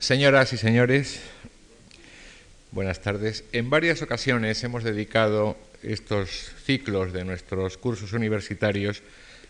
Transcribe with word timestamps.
Señoras 0.00 0.52
y 0.52 0.56
señores, 0.56 1.20
buenas 2.70 3.02
tardes. 3.02 3.42
En 3.50 3.68
varias 3.68 4.00
ocasiones 4.00 4.62
hemos 4.62 4.84
dedicado 4.84 5.58
estos 5.82 6.52
ciclos 6.64 7.12
de 7.12 7.24
nuestros 7.24 7.76
cursos 7.76 8.12
universitarios 8.12 9.02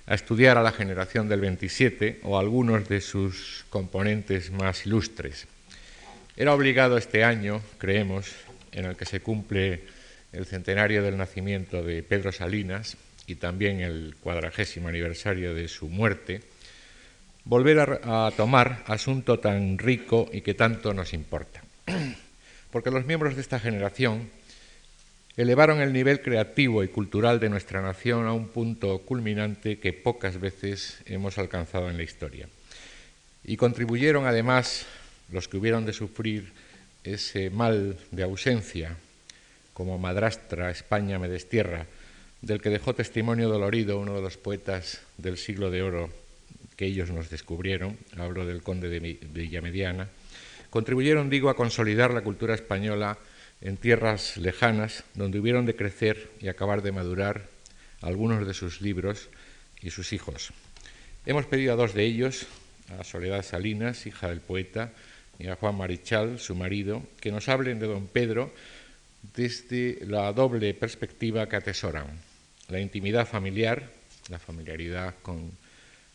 a 0.07 0.15
estudiar 0.15 0.57
a 0.57 0.63
la 0.63 0.73
generación 0.73 1.29
del 1.29 1.43
27 1.43 2.21
o 2.23 2.39
algunos 2.39 2.89
de 2.89 3.03
sus 3.03 3.67
componentes 3.69 4.51
más 4.51 4.87
ilustres. 4.87 5.47
Era 6.35 6.55
obligado 6.55 6.97
este 6.97 7.25
año, 7.25 7.61
creemos, 7.77 8.33
en 8.73 8.87
el 8.87 8.97
que 8.97 9.05
se 9.05 9.21
cumple 9.21 9.83
el 10.33 10.47
centenario 10.47 11.03
del 11.03 11.19
nacimiento 11.19 11.83
de 11.83 12.03
Pedro 12.03 12.33
Salinas 12.33 12.97
y 13.27 13.35
también 13.35 13.81
el 13.81 14.17
cuadragésimo 14.23 14.89
aniversario 14.89 15.55
de 15.55 15.69
su 15.69 15.89
muerte, 15.91 16.41
volver 17.49 17.81
a, 18.05 18.31
tomar 18.37 18.85
asunto 18.87 19.41
tan 19.41 19.79
rico 19.79 20.29
y 20.31 20.43
que 20.43 20.53
tanto 20.53 20.93
nos 20.93 21.15
importa. 21.15 21.65
Porque 22.71 22.91
los 22.91 23.07
miembros 23.07 23.35
de 23.35 23.41
esta 23.41 23.59
generación 23.59 24.29
elevaron 25.39 25.81
el 25.81 25.95
nivel 25.95 26.21
creativo 26.21 26.85
y 26.85 26.89
cultural 26.89 27.41
de 27.41 27.49
nuestra 27.49 27.81
nación 27.81 28.27
a 28.27 28.35
un 28.35 28.49
punto 28.49 28.99
culminante 29.01 29.79
que 29.79 29.95
pocas 29.95 30.39
veces 30.39 31.01
hemos 31.07 31.39
alcanzado 31.39 31.89
en 31.89 31.97
la 31.97 32.03
historia. 32.03 32.49
Y 33.45 33.57
contribuyeron 33.57 34.27
además 34.27 34.85
los 35.33 35.49
que 35.49 35.57
hubieron 35.57 35.87
de 35.87 35.95
sufrir 35.95 36.53
ese 37.03 37.49
mal 37.49 37.97
de 38.11 38.25
ausencia, 38.25 38.97
como 39.73 39.97
madrastra 39.97 40.71
España 40.71 41.19
me 41.19 41.29
destierra, 41.29 41.87
del 42.43 42.61
que 42.61 42.69
dejó 42.69 42.95
testimonio 42.95 43.49
dolorido 43.49 43.99
uno 43.99 44.15
de 44.15 44.23
los 44.23 44.37
poetas 44.37 45.01
del 45.17 45.39
siglo 45.39 45.71
de 45.71 45.83
oro 45.83 46.28
que 46.79 46.87
ellos 46.87 47.11
nos 47.11 47.29
descubrieron, 47.29 47.99
hablo 48.17 48.47
del 48.47 48.63
conde 48.63 48.89
de 48.89 49.01
Villamediana, 49.01 50.09
contribuyeron, 50.71 51.29
digo, 51.29 51.51
a 51.51 51.57
consolidar 51.57 52.15
la 52.15 52.23
cultura 52.23 52.55
española 52.55 53.19
en 53.61 53.77
tierras 53.77 54.37
lejanas, 54.37 55.03
donde 55.15 55.41
hubieron 55.41 55.67
de 55.67 55.75
crecer 55.75 56.31
y 56.41 56.47
acabar 56.47 56.83
de 56.83 56.93
madurar 56.93 57.49
algunos 58.01 58.47
de 58.47 58.55
sus 58.55 58.81
libros 58.81 59.29
y 59.83 59.91
sus 59.91 60.13
hijos. 60.13 60.53
Hemos 61.27 61.47
pedido 61.47 61.73
a 61.73 61.77
dos 61.77 61.95
de 61.95 62.05
ellos, 62.05 62.47
a 62.97 63.03
Soledad 63.03 63.45
Salinas, 63.45 64.07
hija 64.07 64.29
del 64.29 64.41
poeta, 64.41 64.93
y 65.37 65.49
a 65.49 65.57
Juan 65.57 65.77
Marichal, 65.77 66.39
su 66.39 66.55
marido, 66.55 67.03
que 67.21 67.33
nos 67.33 67.49
hablen 67.49 67.81
de 67.81 67.89
don 67.89 68.07
Pedro 68.07 68.55
desde 69.35 69.99
la 70.07 70.33
doble 70.33 70.75
perspectiva 70.75 71.49
que 71.49 71.57
atesoran, 71.57 72.07
la 72.69 72.79
intimidad 72.79 73.27
familiar, 73.27 73.91
la 74.29 74.39
familiaridad 74.39 75.17
con 75.23 75.51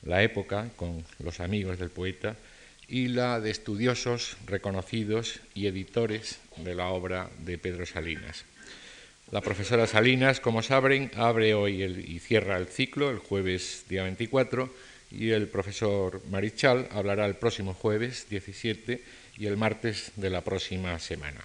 la 0.06 0.24
época 0.24 0.70
con 0.76 1.04
los 1.20 1.40
amigos 1.40 1.80
del 1.80 1.90
poeta 1.90 2.36
y 2.88 3.08
la 3.08 3.40
de 3.40 3.52
estudiosos 3.52 4.38
reconocidos 4.46 5.40
y 5.56 5.68
editores 5.68 6.40
de 6.58 6.76
la 6.76 6.88
obra 6.90 7.30
de 7.40 7.58
Pedro 7.58 7.86
Salinas. 7.86 8.46
La 9.32 9.42
profesora 9.42 9.88
Salinas, 9.88 10.40
como 10.40 10.62
saben, 10.62 11.10
abre 11.16 11.54
hoy 11.54 11.82
y 11.82 12.20
cierra 12.20 12.58
el 12.58 12.68
ciclo 12.68 13.10
el 13.10 13.18
jueves 13.18 13.86
día 13.90 14.04
24 14.04 14.72
y 15.10 15.32
el 15.32 15.48
profesor 15.48 16.22
Marichal 16.30 16.88
hablará 16.92 17.26
el 17.26 17.36
próximo 17.36 17.74
jueves 17.74 18.28
17 18.30 19.02
y 19.38 19.46
el 19.48 19.58
martes 19.58 20.12
de 20.16 20.30
la 20.30 20.42
próxima 20.42 21.00
semana. 21.00 21.42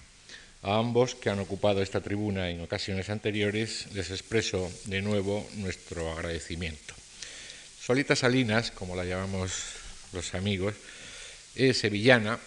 A 0.61 0.77
ambos 0.77 1.15
que 1.15 1.29
han 1.29 1.39
ocupado 1.39 1.81
esta 1.81 2.01
tribuna 2.01 2.49
en 2.49 2.61
ocasiones 2.61 3.09
anteriores 3.09 3.87
les 3.93 4.11
expreso 4.11 4.69
de 4.85 5.01
nuevo 5.01 5.47
nuestro 5.55 6.11
agradecimiento. 6.11 6.98
Solita 7.89 8.15
Salinas, 8.15 8.69
como 8.69 8.95
la 8.95 9.03
llamamos 9.03 9.51
los 10.13 10.35
amigos, 10.35 10.75
es 11.55 11.79
sevillana, 11.79 12.37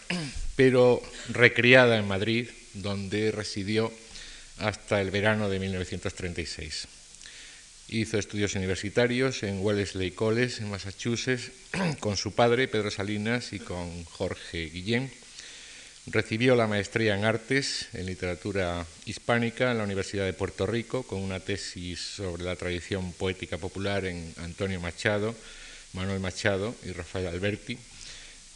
pero 0.55 1.03
recriada 1.31 1.98
en 1.98 2.07
Madrid, 2.07 2.48
donde 2.75 3.33
residió 3.33 3.93
hasta 4.59 5.01
el 5.01 5.11
verano 5.11 5.48
de 5.48 5.59
1936. 5.59 6.87
Hizo 7.89 8.19
estudios 8.20 8.55
universitarios 8.55 9.42
en 9.42 9.58
Wellesley 9.58 10.13
College, 10.13 10.63
en 10.63 10.70
Massachusetts, 10.70 11.51
con 11.98 12.17
su 12.17 12.36
padre, 12.36 12.69
Pedro 12.69 12.92
Salinas, 12.92 13.53
y 13.53 13.59
con 13.59 14.05
Jorge 14.05 14.67
Guillén 14.67 15.11
Recibió 16.07 16.57
la 16.57 16.67
maestría 16.67 17.17
en 17.17 17.24
artes, 17.24 17.86
en 17.92 18.07
literatura 18.07 18.85
hispánica, 19.07 19.70
en 19.70 19.79
la 19.79 19.85
Universidad 19.85 20.24
de 20.24 20.33
Puerto 20.33 20.67
Rico, 20.67 21.05
con 21.05 21.20
una 21.20 21.39
tesis 21.39 22.01
sobre 22.01 22.42
la 22.42 22.57
tradición 22.57 23.13
poética 23.13 23.57
popular 23.57 24.05
en 24.05 24.35
Antonio 24.39 24.80
Machado, 24.80 25.33
Manuel 25.92 26.18
Machado 26.18 26.74
y 26.85 26.91
Rafael 26.91 27.29
Alberti. 27.29 27.79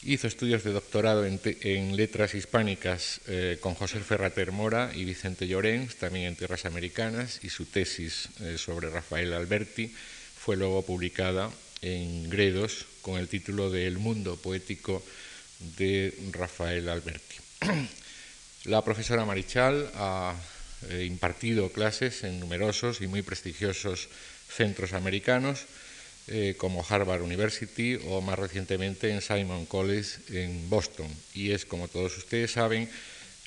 Hizo 0.02 0.26
estudios 0.26 0.64
de 0.64 0.72
doctorado 0.72 1.24
en, 1.24 1.96
letras 1.96 2.34
hispánicas 2.34 3.20
eh, 3.28 3.58
con 3.60 3.74
José 3.74 4.00
Ferrater 4.00 4.50
Mora 4.50 4.90
y 4.92 5.04
Vicente 5.04 5.46
Llorens, 5.46 5.94
también 5.96 6.26
en 6.26 6.36
tierras 6.36 6.64
americanas, 6.64 7.38
y 7.44 7.48
su 7.48 7.66
tesis 7.66 8.28
eh, 8.40 8.58
sobre 8.58 8.90
Rafael 8.90 9.32
Alberti 9.32 9.94
fue 10.36 10.56
luego 10.56 10.84
publicada 10.84 11.52
en 11.80 12.28
Gredos 12.28 12.86
con 13.02 13.20
el 13.20 13.28
título 13.28 13.70
de 13.70 13.86
El 13.86 13.98
mundo 13.98 14.36
poético 14.36 15.00
de 15.58 16.14
Rafael 16.32 16.88
Alberti. 16.88 17.36
La 18.64 18.82
profesora 18.82 19.24
Marichal 19.24 19.90
ha 19.94 20.34
eh, 20.90 21.04
impartido 21.04 21.70
clases 21.70 22.24
en 22.24 22.40
numerosos 22.40 23.00
y 23.00 23.06
muy 23.06 23.22
prestigiosos 23.22 24.08
centros 24.48 24.92
americanos, 24.92 25.66
eh, 26.28 26.54
como 26.58 26.84
Harvard 26.88 27.22
University 27.22 27.98
o 28.08 28.20
más 28.20 28.38
recientemente 28.38 29.10
en 29.10 29.22
Simon 29.22 29.66
College 29.66 30.18
en 30.30 30.68
Boston. 30.68 31.06
Y 31.34 31.52
es, 31.52 31.64
como 31.64 31.86
todos 31.86 32.18
ustedes 32.18 32.50
saben, 32.50 32.90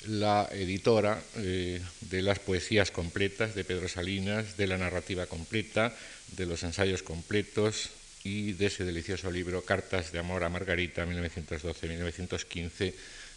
la 0.06 0.48
editora 0.52 1.22
eh, 1.36 1.82
de 2.00 2.22
las 2.22 2.38
poesías 2.38 2.90
completas 2.90 3.54
de 3.54 3.64
Pedro 3.64 3.88
Salinas, 3.88 4.56
de 4.56 4.66
la 4.66 4.78
narrativa 4.78 5.26
completa, 5.26 5.94
de 6.36 6.46
los 6.46 6.62
ensayos 6.62 7.02
completos, 7.02 7.90
y 8.22 8.52
de 8.52 8.66
ese 8.66 8.84
delicioso 8.84 9.30
libro 9.30 9.64
Cartas 9.64 10.12
de 10.12 10.18
Amor 10.18 10.44
a 10.44 10.48
Margarita 10.48 11.06
1912-1915, 11.06 12.94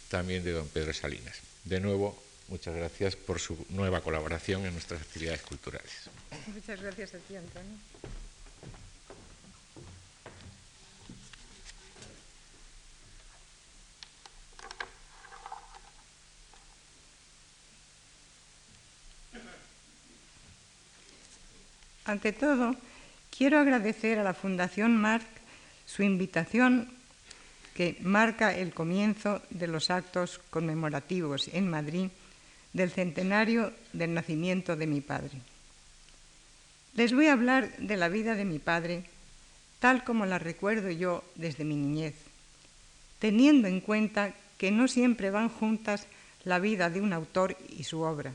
también 0.08 0.44
de 0.44 0.52
don 0.52 0.68
Pedro 0.68 0.92
Salinas. 0.92 1.40
De 1.64 1.80
nuevo, 1.80 2.22
muchas 2.48 2.74
gracias 2.74 3.16
por 3.16 3.40
su 3.40 3.66
nueva 3.70 4.02
colaboración 4.02 4.66
en 4.66 4.72
nuestras 4.72 5.00
actividades 5.00 5.42
culturales. 5.42 6.10
Muchas 6.48 6.80
gracias 6.80 7.14
a 7.14 7.18
ti, 7.18 7.36
Antonio. 7.36 7.78
Ante 22.06 22.32
todo, 22.34 22.76
Quiero 23.36 23.58
agradecer 23.58 24.20
a 24.20 24.22
la 24.22 24.32
Fundación 24.32 24.96
Marc 24.96 25.26
su 25.86 26.04
invitación 26.04 26.88
que 27.74 27.96
marca 28.00 28.54
el 28.54 28.72
comienzo 28.72 29.42
de 29.50 29.66
los 29.66 29.90
actos 29.90 30.40
conmemorativos 30.50 31.48
en 31.48 31.68
Madrid 31.68 32.10
del 32.72 32.92
centenario 32.92 33.72
del 33.92 34.14
nacimiento 34.14 34.76
de 34.76 34.86
mi 34.86 35.00
padre. 35.00 35.32
Les 36.94 37.12
voy 37.12 37.26
a 37.26 37.32
hablar 37.32 37.76
de 37.78 37.96
la 37.96 38.08
vida 38.08 38.36
de 38.36 38.44
mi 38.44 38.60
padre 38.60 39.02
tal 39.80 40.04
como 40.04 40.26
la 40.26 40.38
recuerdo 40.38 40.88
yo 40.90 41.24
desde 41.34 41.64
mi 41.64 41.74
niñez, 41.74 42.14
teniendo 43.18 43.66
en 43.66 43.80
cuenta 43.80 44.32
que 44.58 44.70
no 44.70 44.86
siempre 44.86 45.30
van 45.30 45.48
juntas 45.48 46.06
la 46.44 46.60
vida 46.60 46.88
de 46.88 47.00
un 47.00 47.12
autor 47.12 47.56
y 47.68 47.82
su 47.82 48.02
obra. 48.02 48.32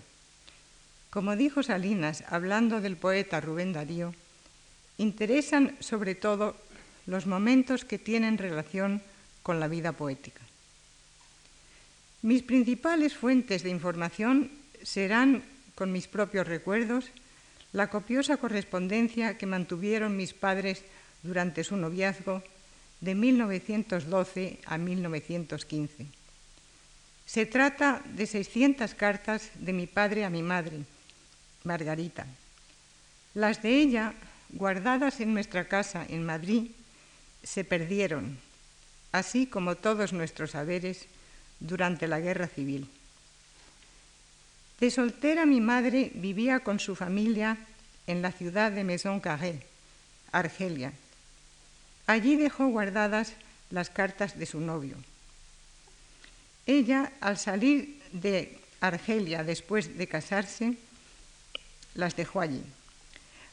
Como 1.10 1.38
dijo 1.38 1.64
Salinas 1.64 2.26
hablando 2.28 2.81
del 2.81 2.98
poeta 2.98 3.40
Rubén 3.40 3.72
Darío, 3.72 4.14
interesan 5.00 5.76
sobre 5.80 6.14
todo 6.14 6.56
los 7.08 7.26
momentos 7.26 7.86
que 7.86 7.98
tienen 7.98 8.38
relación 8.38 9.02
con 9.42 9.60
la 9.60 9.68
vida 9.68 9.94
poética. 9.94 10.42
Mis 12.22 12.44
principales 12.44 13.16
fuentes 13.16 13.63
de 13.63 13.72
información 13.72 14.51
serán, 14.84 15.42
con 15.74 15.92
mis 15.92 16.07
propios 16.07 16.46
recuerdos, 16.46 17.10
la 17.72 17.90
copiosa 17.90 18.38
correspondencia 18.38 19.38
que 19.38 19.48
mantuvieron 19.48 20.18
mis 20.18 20.34
padres 20.34 20.84
durante 21.24 21.63
su 21.63 21.78
noviazgo 21.78 22.44
de 23.00 23.16
1912 23.16 24.60
a 24.66 24.78
1915. 24.78 26.06
Se 27.25 27.45
trata 27.45 28.02
de 28.04 28.28
600 28.28 28.95
cartas 28.95 29.52
de 29.56 29.72
mi 29.72 29.88
padre 29.88 30.25
a 30.25 30.30
mi 30.30 30.44
madre, 30.44 30.84
Margarita. 31.63 32.25
Las 33.34 33.62
de 33.62 33.80
ella 33.80 34.13
guardadas 34.50 35.19
en 35.19 35.34
nuestra 35.34 35.68
casa 35.68 36.06
en 36.07 36.25
Madrid, 36.25 36.72
se 37.44 37.63
perdieron, 37.63 38.38
así 39.12 39.48
como 39.48 39.75
todos 39.75 40.13
nuestros 40.13 40.51
saberes, 40.51 41.06
durante 41.60 42.07
la 42.07 42.19
guerra 42.19 42.48
civil. 42.48 42.90
De 44.80 44.92
soltera 44.92 45.46
mi 45.46 45.60
madre 45.60 46.12
vivía 46.16 46.62
con 46.62 46.80
su 46.80 46.96
familia 46.96 47.57
en 48.07 48.22
la 48.22 48.31
ciudad 48.31 48.72
de 48.72 48.84
Maison 48.84 49.19
Carré, 49.19 49.62
Argelia. 50.31 50.94
Allí 52.07 52.38
dejó 52.38 52.68
guardadas 52.68 53.34
las 53.69 53.90
cartas 53.90 54.40
de 54.40 54.45
su 54.45 54.60
novio. 54.62 54.95
Ella, 56.66 57.12
al 57.19 57.38
salir 57.38 58.02
de 58.12 58.57
Argelia 58.80 59.44
después 59.44 59.98
de 59.98 60.07
casarse, 60.07 60.78
las 61.95 62.16
dejó 62.16 62.42
allí. 62.42 62.63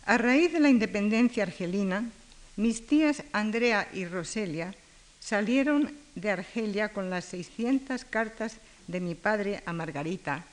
A 0.06 0.18
raíz 0.18 0.52
de 0.52 0.60
la 0.60 0.70
independencia 0.70 1.42
argelina, 1.42 2.08
mis 2.54 2.86
tías 2.86 3.24
Andrea 3.32 3.88
y 3.92 4.06
Roselia 4.06 4.72
salieron 5.18 5.90
de 6.14 6.30
Argelia 6.30 6.90
con 6.90 7.10
las 7.10 7.24
600 7.24 8.04
cartas 8.04 8.58
de 8.86 9.00
mi 9.00 9.16
padre 9.16 9.64
a 9.66 9.72
Margarita 9.72 10.44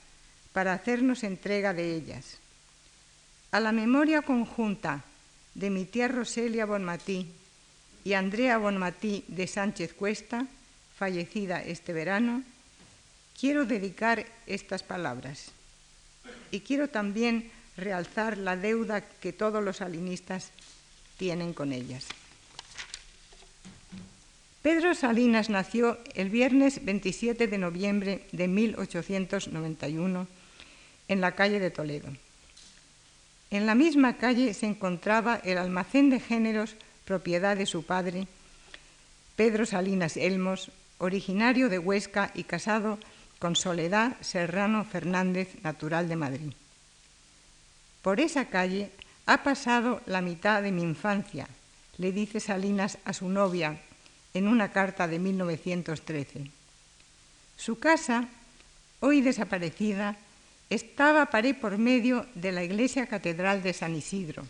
para 0.54 0.74
hacernos 0.74 1.24
entrega 1.24 1.72
de 1.72 1.96
ellas. 1.96 2.40
A 3.52 3.60
la 3.60 3.72
memoria 3.72 4.24
conjunta 4.24 5.04
de 5.54 5.70
mi 5.70 5.86
tía 5.86 6.08
Roselia 6.08 6.66
Bonmatí 6.66 7.28
y 8.04 8.14
Andrea 8.14 8.58
Bonmatí 8.58 9.24
de 9.28 9.46
Sánchez 9.46 9.94
Cuesta, 9.94 10.48
fallecida 10.98 11.62
este 11.62 11.94
verano, 11.94 12.42
quiero 13.40 13.66
dedicar 13.66 14.26
estas 14.48 14.82
palabras. 14.82 15.52
Y 16.50 16.62
quiero 16.62 16.90
también 16.90 17.52
realzar 17.78 18.38
la 18.38 18.56
deuda 18.56 19.02
que 19.02 19.34
todos 19.34 19.64
los 19.64 19.78
salinistas 19.78 20.52
tienen 21.18 21.54
con 21.54 21.74
ellas. 21.74 22.06
Pedro 24.62 24.96
Salinas 24.96 25.50
nació 25.50 25.98
el 26.16 26.30
viernes 26.30 26.86
27 26.86 27.48
de 27.48 27.58
noviembre 27.58 28.26
de 28.32 28.48
1891 28.48 30.28
en 31.10 31.22
la 31.22 31.34
calle 31.34 31.60
de 31.60 31.70
Toledo. 31.70 32.10
En 33.52 33.66
la 33.66 33.76
misma 33.76 34.18
calle 34.18 34.54
se 34.54 34.66
encontraba 34.66 35.36
el 35.44 35.58
almacén 35.58 36.10
de 36.10 36.20
géneros 36.20 36.76
propiedad 37.04 37.58
de 37.58 37.66
su 37.66 37.86
padre, 37.86 38.28
Pedro 39.36 39.66
Salinas 39.66 40.16
Elmos, 40.16 40.72
originario 40.98 41.68
de 41.68 41.80
Huesca 41.80 42.32
y 42.34 42.44
casado 42.44 43.00
con 43.40 43.58
Soledad 43.58 44.16
Serrano 44.22 44.86
Fernández, 44.86 45.62
natural 45.62 46.08
de 46.08 46.16
Madrid. 46.16 46.54
Por 48.04 48.20
esa 48.20 48.46
calle 48.46 48.92
ha 49.26 49.42
pasado 49.42 50.02
la 50.06 50.22
mitad 50.22 50.62
de 50.62 50.72
mi 50.72 50.84
infancia, 50.84 51.48
le 51.98 52.12
dice 52.12 52.40
Salinas 52.40 53.00
a 53.06 53.14
su 53.14 53.28
novia 53.30 53.80
en 54.36 54.48
una 54.48 54.72
carta 54.72 55.08
de 55.08 55.18
1913. 55.18 56.52
Su 57.58 57.80
casa, 57.80 58.30
hoy 59.00 59.22
desaparecida, 59.22 60.18
estaba 60.70 61.28
pared 61.28 61.56
por 61.56 61.80
medio 61.80 62.28
de 62.36 62.52
la 62.52 62.64
iglesia 62.64 63.08
catedral 63.08 63.64
de 63.64 63.74
San 63.74 63.96
Isidro 63.96 64.46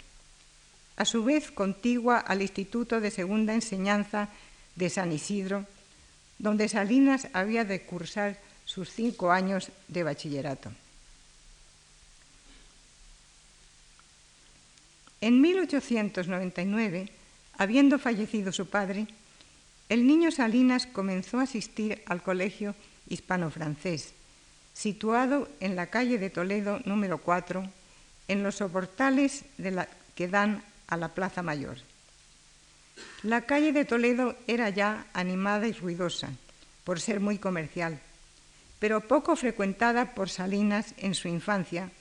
a 0.96 1.06
su 1.06 1.24
vez 1.24 1.52
contigua 1.52 2.20
al 2.20 2.42
Instituto 2.42 3.02
de 3.02 3.12
Segunda 3.12 3.54
Enseñanza 3.54 4.30
de 4.76 4.90
San 4.90 5.12
Isidro, 5.12 5.66
donde 6.38 6.70
Salinas 6.70 7.28
había 7.34 7.66
de 7.66 7.82
cursar 7.82 8.38
sus 8.66 8.92
cinco 8.92 9.32
años 9.32 9.70
de 9.88 10.04
bachillerato. 10.04 10.72
En 15.24 15.40
1899, 15.40 17.08
habiendo 17.58 17.98
fallecido 17.98 18.52
su 18.52 18.66
padre, 18.66 19.08
el 19.88 20.06
niño 20.06 20.32
Salinas 20.32 20.86
comenzó 20.86 21.40
a 21.40 21.44
asistir 21.44 22.04
al 22.08 22.22
colegio 22.22 22.76
hispano-francés, 23.08 24.16
situado 24.74 25.48
en 25.62 25.78
la 25.78 25.88
calle 25.88 26.18
de 26.18 26.30
Toledo 26.30 26.82
número 26.84 27.20
4, 27.20 27.64
en 28.28 28.44
los 28.44 28.56
soportales 28.56 29.46
que 30.14 30.28
dan 30.28 30.62
a 30.88 30.98
la 30.98 31.08
Plaza 31.16 31.42
Mayor. 31.42 31.78
La 33.22 33.46
calle 33.46 33.72
de 33.72 33.86
Toledo 33.86 34.36
era 34.46 34.72
ya 34.72 35.08
animada 35.14 35.70
y 35.70 35.72
ruidosa, 35.72 36.32
por 36.84 37.00
ser 37.00 37.22
muy 37.22 37.38
comercial, 37.38 37.98
pero 38.78 39.00
poco 39.00 39.38
frecuentada 39.38 40.16
por 40.16 40.30
Salinas 40.30 40.94
en 40.98 41.16
su 41.16 41.30
infancia, 41.30 41.92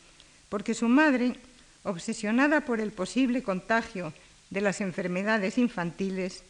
porque 0.49 0.75
su 0.75 0.89
madre, 0.89 1.37
obsesionada 1.85 2.63
por 2.63 2.81
el 2.81 2.93
posible 2.93 3.43
contagio 3.43 4.13
de 4.51 4.61
las 4.61 4.81
enfermedades 4.81 5.59
infantiles, 5.59 6.43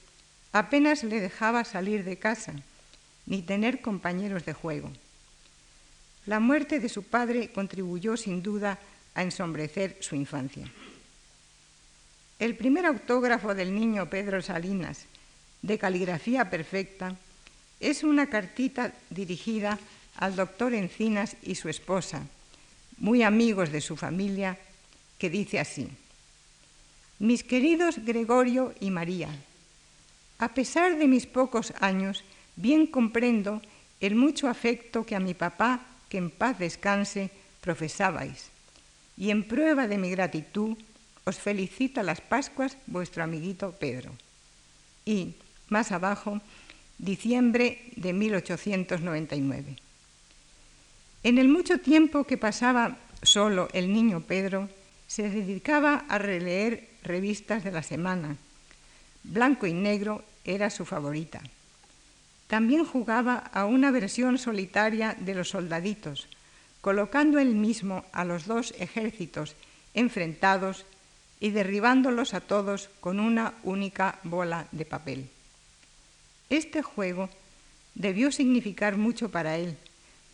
apenas 0.52 1.04
le 1.04 1.20
dejaba 1.20 1.64
salir 1.64 2.04
de 2.04 2.18
casa 2.18 2.52
ni 3.26 3.42
tener 3.42 3.80
compañeros 3.80 4.44
de 4.44 4.52
juego. 4.52 4.90
La 6.26 6.40
muerte 6.40 6.80
de 6.80 6.88
su 6.88 7.02
padre 7.04 7.50
contribuyó 7.52 8.16
sin 8.16 8.42
duda 8.42 8.78
a 9.14 9.22
ensombrecer 9.22 9.96
su 10.00 10.14
infancia. 10.14 10.66
El 12.38 12.56
primer 12.56 12.86
autógrafo 12.86 13.54
del 13.54 13.74
niño 13.74 14.10
Pedro 14.10 14.42
Salinas, 14.42 15.06
de 15.62 15.78
caligrafía 15.78 16.50
perfecta, 16.50 17.16
es 17.78 18.02
una 18.04 18.26
cartita 18.26 18.92
dirigida 19.10 19.78
al 20.16 20.36
doctor 20.36 20.74
Encinas 20.74 21.36
y 21.42 21.54
su 21.54 21.68
esposa, 21.68 22.22
muy 22.98 23.22
amigos 23.22 23.70
de 23.70 23.80
su 23.80 23.96
familia, 23.96 24.58
que 25.22 25.30
dice 25.30 25.60
así, 25.60 25.86
Mis 27.20 27.44
queridos 27.44 28.04
Gregorio 28.04 28.74
y 28.80 28.90
María, 28.90 29.30
a 30.40 30.48
pesar 30.48 30.98
de 30.98 31.06
mis 31.06 31.26
pocos 31.26 31.72
años, 31.78 32.24
bien 32.56 32.88
comprendo 32.88 33.62
el 34.00 34.16
mucho 34.16 34.48
afecto 34.48 35.06
que 35.06 35.14
a 35.14 35.20
mi 35.20 35.34
papá, 35.34 35.86
que 36.08 36.18
en 36.18 36.28
paz 36.28 36.58
descanse, 36.58 37.30
profesabais, 37.60 38.50
y 39.16 39.30
en 39.30 39.46
prueba 39.46 39.86
de 39.86 39.96
mi 39.96 40.10
gratitud, 40.10 40.74
os 41.22 41.38
felicita 41.38 42.02
las 42.02 42.20
Pascuas 42.20 42.76
vuestro 42.88 43.22
amiguito 43.22 43.70
Pedro. 43.78 44.10
Y 45.06 45.36
más 45.68 45.92
abajo, 45.92 46.40
diciembre 46.98 47.78
de 47.94 48.12
1899. 48.12 49.76
En 51.22 51.38
el 51.38 51.46
mucho 51.46 51.78
tiempo 51.78 52.24
que 52.24 52.38
pasaba 52.38 52.98
solo 53.22 53.68
el 53.72 53.92
niño 53.92 54.22
Pedro, 54.26 54.68
se 55.12 55.28
dedicaba 55.28 56.06
a 56.08 56.16
releer 56.16 56.88
revistas 57.02 57.64
de 57.64 57.70
la 57.70 57.82
semana. 57.82 58.34
Blanco 59.22 59.66
y 59.66 59.74
negro 59.74 60.24
era 60.42 60.70
su 60.70 60.86
favorita. 60.86 61.42
También 62.46 62.86
jugaba 62.86 63.36
a 63.52 63.66
una 63.66 63.90
versión 63.90 64.38
solitaria 64.38 65.14
de 65.20 65.34
los 65.34 65.50
soldaditos, 65.50 66.28
colocando 66.80 67.38
él 67.38 67.54
mismo 67.54 68.06
a 68.12 68.24
los 68.24 68.46
dos 68.46 68.72
ejércitos 68.78 69.54
enfrentados 69.92 70.86
y 71.40 71.50
derribándolos 71.50 72.32
a 72.32 72.40
todos 72.40 72.88
con 73.00 73.20
una 73.20 73.52
única 73.64 74.18
bola 74.22 74.66
de 74.72 74.86
papel. 74.86 75.28
Este 76.48 76.80
juego 76.80 77.28
debió 77.94 78.32
significar 78.32 78.96
mucho 78.96 79.30
para 79.30 79.58
él, 79.58 79.76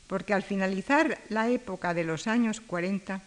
porque 0.06 0.34
al 0.34 0.44
finalizar 0.44 1.18
la 1.30 1.48
época 1.48 1.94
de 1.94 2.04
los 2.04 2.28
años 2.28 2.60
40, 2.60 3.22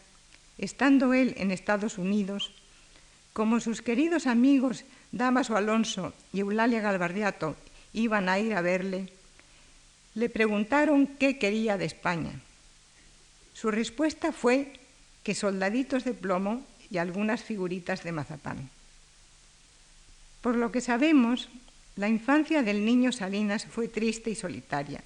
estando 0.62 1.14
él 1.14 1.34
en 1.38 1.52
Estados 1.52 1.98
Unidos, 1.98 2.54
como 3.34 3.60
sus 3.60 3.82
queridos 3.82 4.28
amigos 4.28 4.86
Damaso 5.12 5.58
Alonso 5.58 6.14
y 6.32 6.40
Eulalia 6.40 6.80
Galbardiato 6.80 7.56
iban 7.94 8.30
a 8.30 8.40
ir 8.40 8.54
a 8.54 8.62
verle, 8.62 9.12
le 10.16 10.30
preguntaron 10.30 11.08
qué 11.08 11.38
quería 11.38 11.78
de 11.78 11.86
España. 11.86 12.32
Su 13.54 13.72
respuesta 13.72 14.32
fue 14.32 14.74
que 15.24 15.36
soldaditos 15.36 16.04
de 16.04 16.14
plomo 16.14 16.66
y 16.90 16.98
algunas 16.98 17.44
figuritas 17.44 18.04
de 18.04 18.12
mazapán. 18.12 18.70
Por 20.42 20.56
lo 20.56 20.72
que 20.72 20.82
sabemos, 20.82 21.50
la 21.96 22.10
infancia 22.10 22.64
del 22.64 22.84
niño 22.84 23.12
Salinas 23.12 23.66
fue 23.66 23.88
triste 23.88 24.30
y 24.30 24.36
solitaria. 24.36 25.04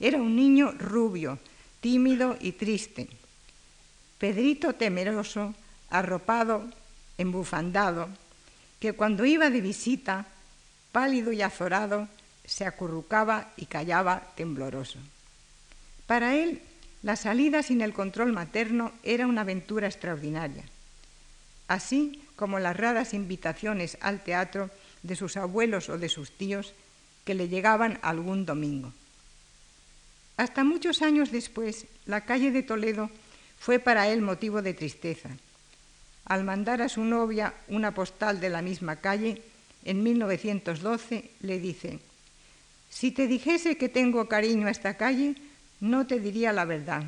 Era 0.00 0.20
un 0.20 0.34
niño 0.34 0.72
rubio, 0.72 1.38
tímido 1.80 2.36
y 2.40 2.52
triste. 2.52 3.08
Pedrito 4.18 4.74
temeroso, 4.74 5.54
arropado, 5.90 6.64
embufandado, 7.18 8.08
que 8.80 8.92
cuando 8.92 9.24
iba 9.24 9.50
de 9.50 9.60
visita, 9.60 10.26
pálido 10.92 11.32
y 11.32 11.42
azorado, 11.42 12.08
se 12.44 12.66
acurrucaba 12.66 13.52
y 13.56 13.66
callaba 13.66 14.32
tembloroso. 14.36 14.98
Para 16.06 16.34
él, 16.34 16.62
la 17.02 17.16
salida 17.16 17.62
sin 17.62 17.80
el 17.80 17.92
control 17.92 18.32
materno 18.32 18.92
era 19.02 19.26
una 19.26 19.42
aventura 19.42 19.86
extraordinaria 19.86 20.64
así 21.68 22.20
como 22.36 22.58
las 22.58 22.76
raras 22.76 23.14
invitaciones 23.14 23.96
al 24.00 24.22
teatro 24.22 24.70
de 25.02 25.16
sus 25.16 25.36
abuelos 25.36 25.88
o 25.88 25.98
de 25.98 26.08
sus 26.08 26.30
tíos 26.32 26.74
que 27.24 27.34
le 27.34 27.48
llegaban 27.48 27.98
algún 28.02 28.44
domingo. 28.44 28.92
Hasta 30.36 30.64
muchos 30.64 31.00
años 31.02 31.30
después, 31.30 31.86
la 32.06 32.22
calle 32.22 32.50
de 32.50 32.62
Toledo 32.62 33.10
fue 33.58 33.78
para 33.78 34.08
él 34.08 34.20
motivo 34.22 34.62
de 34.62 34.74
tristeza. 34.74 35.30
Al 36.26 36.44
mandar 36.44 36.82
a 36.82 36.88
su 36.88 37.04
novia 37.04 37.54
una 37.68 37.92
postal 37.92 38.40
de 38.40 38.48
la 38.48 38.62
misma 38.62 38.96
calle, 38.96 39.42
en 39.84 40.02
1912 40.02 41.30
le 41.40 41.58
dice, 41.58 41.98
si 42.88 43.10
te 43.10 43.26
dijese 43.26 43.76
que 43.76 43.88
tengo 43.88 44.28
cariño 44.28 44.68
a 44.68 44.70
esta 44.70 44.96
calle, 44.96 45.34
no 45.80 46.06
te 46.06 46.20
diría 46.20 46.52
la 46.52 46.64
verdad. 46.64 47.02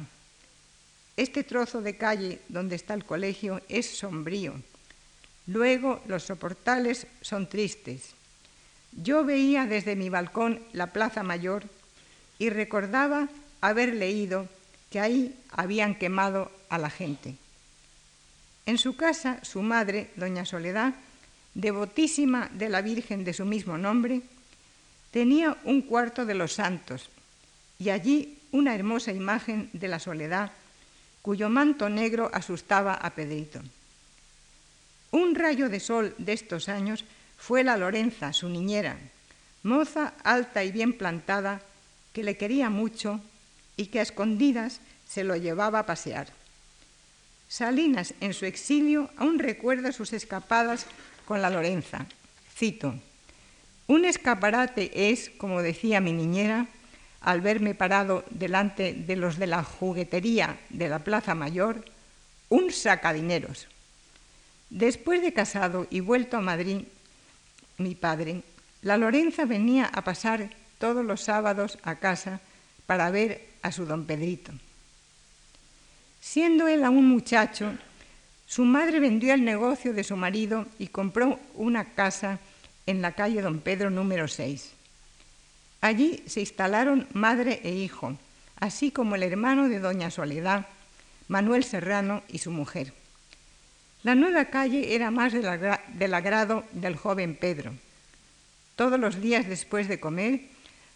Este 1.17 1.45
trozo 1.45 1.81
de 1.81 1.97
calle 1.97 2.41
donde 2.49 2.77
está 2.77 2.93
el 2.93 3.05
colegio 3.05 3.63
es 3.69 3.87
sombrío. 3.87 4.55
Luego 5.47 6.03
los 6.07 6.25
soportales 6.25 7.07
son 7.23 7.49
tristes. 7.49 8.15
Yo 8.93 9.25
veía 9.25 9.65
desde 9.67 9.97
mi 9.97 10.11
balcón 10.11 10.61
la 10.73 10.89
Plaza 10.89 11.23
Mayor 11.23 11.65
y 12.39 12.51
recordaba 12.51 13.29
haber 13.61 13.95
leído 13.95 14.49
que 14.91 15.01
ahí 15.01 15.39
habían 15.51 15.95
quemado 15.95 16.51
a 16.69 16.79
la 16.79 16.91
gente. 16.91 17.35
En 18.67 18.79
su 18.79 18.97
casa, 18.97 19.39
su 19.43 19.63
madre, 19.63 20.11
doña 20.17 20.45
Soledad, 20.45 20.95
devotísima 21.55 22.51
de 22.53 22.69
la 22.69 22.83
Virgen 22.83 23.25
de 23.25 23.33
su 23.33 23.45
mismo 23.45 23.79
nombre, 23.79 24.23
tenía 25.11 25.57
un 25.65 25.83
cuarto 25.83 26.27
de 26.27 26.35
los 26.35 26.53
santos 26.53 27.09
y 27.79 27.91
allí 27.91 28.39
una 28.53 28.75
hermosa 28.75 29.13
imagen 29.13 29.71
de 29.73 29.89
la 29.89 29.99
soledad 29.99 30.53
cuyo 31.23 31.49
manto 31.49 31.89
negro 31.89 32.31
asustaba 32.33 32.95
a 32.95 33.11
Pedrito. 33.11 33.61
Un 35.11 35.35
rayo 35.35 35.69
de 35.69 35.81
sol 35.81 36.15
de 36.19 36.33
estos 36.33 36.69
años 36.69 37.05
fue 37.37 37.65
la 37.65 37.77
Lorenza, 37.77 38.33
su 38.33 38.49
niñera, 38.49 38.99
moza 39.63 40.15
alta 40.23 40.63
y 40.63 40.71
bien 40.71 40.93
plantada, 40.93 41.63
que 42.13 42.23
le 42.23 42.37
quería 42.37 42.71
mucho 42.71 43.21
y 43.77 43.87
que 43.87 44.01
a 44.01 44.03
escondidas 44.03 44.81
se 45.07 45.25
lo 45.25 45.37
llevaba 45.37 45.81
a 45.81 45.87
pasear. 45.87 46.29
Salinas, 47.49 48.15
en 48.21 48.35
su 48.35 48.45
exilio, 48.45 49.11
aún 49.17 49.39
recuerda 49.39 49.93
sus 49.93 50.13
escapadas 50.13 50.87
con 51.25 51.43
la 51.43 51.51
Lorenza. 51.51 52.07
Cito, 52.55 52.95
un 53.87 54.05
escaparate 54.05 55.11
es, 55.13 55.31
como 55.31 55.63
decía 55.63 56.01
mi 56.01 56.13
niñera, 56.13 56.67
al 57.21 57.41
verme 57.41 57.75
parado 57.75 58.25
delante 58.31 58.95
de 58.95 59.17
los 59.17 59.39
de 59.39 59.47
la 59.47 59.63
juguetería 59.63 60.59
de 60.71 60.89
la 60.89 61.01
Plaza 61.01 61.35
Mayor, 61.35 61.85
un 62.49 62.73
sacadineros. 62.73 63.69
Después 64.71 65.23
de 65.23 65.33
casado 65.33 65.87
y 65.91 66.01
vuelto 66.01 66.37
a 66.37 66.41
Madrid, 66.41 66.83
mi 67.79 67.95
padre, 67.95 68.43
la 68.83 68.97
Lorenza 68.97 69.45
venía 69.45 69.87
a 69.87 70.03
pasar 70.03 70.51
todos 70.79 71.05
los 71.05 71.23
sábados 71.23 71.79
a 71.83 71.97
casa 71.97 72.41
para 72.87 73.11
ver 73.11 73.47
a 73.63 73.73
su 73.73 73.85
don 73.85 74.07
Pedrito. 74.07 74.53
Siendo 76.21 76.67
él 76.69 76.85
aún 76.85 77.09
muchacho, 77.09 77.73
su 78.47 78.65
madre 78.65 79.01
vendió 79.01 79.35
el 79.35 79.45
negocio 79.45 79.93
de 79.93 80.05
su 80.05 80.17
marido 80.17 80.67
y 80.79 80.89
compró 80.89 81.39
una 81.55 81.95
casa 81.95 82.39
en 82.87 83.03
la 83.03 83.13
calle 83.13 83.43
Don 83.43 83.61
Pedro 83.61 83.91
número 83.91 84.29
6. 84.29 84.73
Allí 85.81 86.23
se 86.27 86.41
instalaron 86.41 87.07
madre 87.13 87.61
e 87.65 87.73
hijo, 87.73 88.17
así 88.59 88.91
como 88.91 89.15
el 89.15 89.25
hermano 89.25 89.69
de 89.69 89.81
doña 89.81 90.11
Soledad, 90.11 90.67
Manuel 91.29 91.65
Serrano 91.65 92.23
y 92.29 92.39
su 92.39 92.51
mujer. 92.51 92.93
La 94.03 94.15
nueva 94.15 94.47
calle 94.47 94.95
era 94.95 95.11
más 95.11 95.33
del 95.33 96.15
agrado 96.15 96.65
del 96.73 96.97
joven 96.97 97.35
Pedro. 97.35 97.73
Todos 98.77 99.01
los 99.01 99.21
días 99.21 99.49
después 99.49 99.89
de 99.89 99.99
comer, 99.99 100.43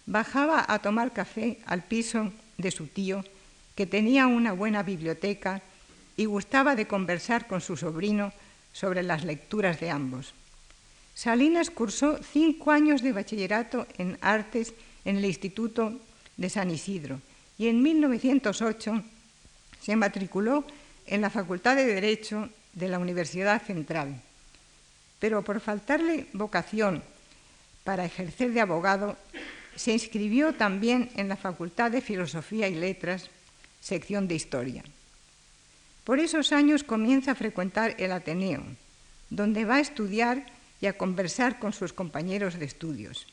bajaba 0.07 0.64
a 0.66 0.78
tomar 0.80 1.12
café 1.12 1.59
al 1.66 1.83
piso 1.85 2.33
de 2.59 2.71
su 2.71 2.87
tío, 2.87 3.25
que 3.75 3.87
tenía 3.87 4.26
una 4.26 4.52
buena 4.52 4.83
biblioteca 4.83 5.62
y 6.16 6.26
gustaba 6.26 6.75
de 6.75 6.87
conversar 6.87 7.47
con 7.47 7.61
su 7.61 7.76
sobrino 7.76 8.33
sobre 8.73 9.02
las 9.02 9.25
lecturas 9.25 9.80
de 9.80 9.90
ambos. 9.90 10.35
Salinas 11.14 11.71
cursó 11.71 12.19
cinco 12.23 12.71
años 12.71 13.02
de 13.02 13.12
bachillerato 13.12 13.87
en 13.99 14.19
artes 14.21 14.75
en 15.04 15.16
el 15.16 15.25
Instituto 15.25 15.99
de 16.37 16.50
San 16.50 16.71
Isidro 16.71 17.21
y 17.59 17.69
en 17.69 17.83
1908 17.83 19.02
se 19.80 19.97
matriculó 19.97 20.64
en 21.07 21.21
la 21.21 21.30
Facultad 21.30 21.76
de 21.76 21.87
Derecho 21.87 22.49
de 22.73 22.88
la 22.88 22.99
Universidad 22.99 23.62
Central. 23.62 24.21
Pero 25.19 25.42
por 25.42 25.61
faltarle 25.61 26.26
vocación 26.33 27.02
para 27.85 28.04
ejercer 28.04 28.52
de 28.52 28.61
abogado, 28.61 29.16
se 29.76 29.92
inscribió 29.92 30.54
también 30.54 31.10
en 31.16 31.28
la 31.28 31.36
Facultad 31.36 31.90
de 31.90 32.00
Filosofía 32.00 32.68
y 32.68 32.74
Letras, 32.74 33.30
sección 33.80 34.28
de 34.28 34.34
Historia. 34.34 34.84
Por 36.04 36.18
esos 36.18 36.52
años 36.52 36.84
comienza 36.84 37.32
a 37.32 37.34
frecuentar 37.34 37.94
el 37.98 38.12
Ateneo, 38.12 38.62
donde 39.30 39.64
va 39.64 39.76
a 39.76 39.80
estudiar 39.80 40.44
y 40.80 40.86
a 40.86 40.96
conversar 40.96 41.58
con 41.58 41.72
sus 41.72 41.92
compañeros 41.92 42.58
de 42.58 42.64
estudios. 42.64 43.26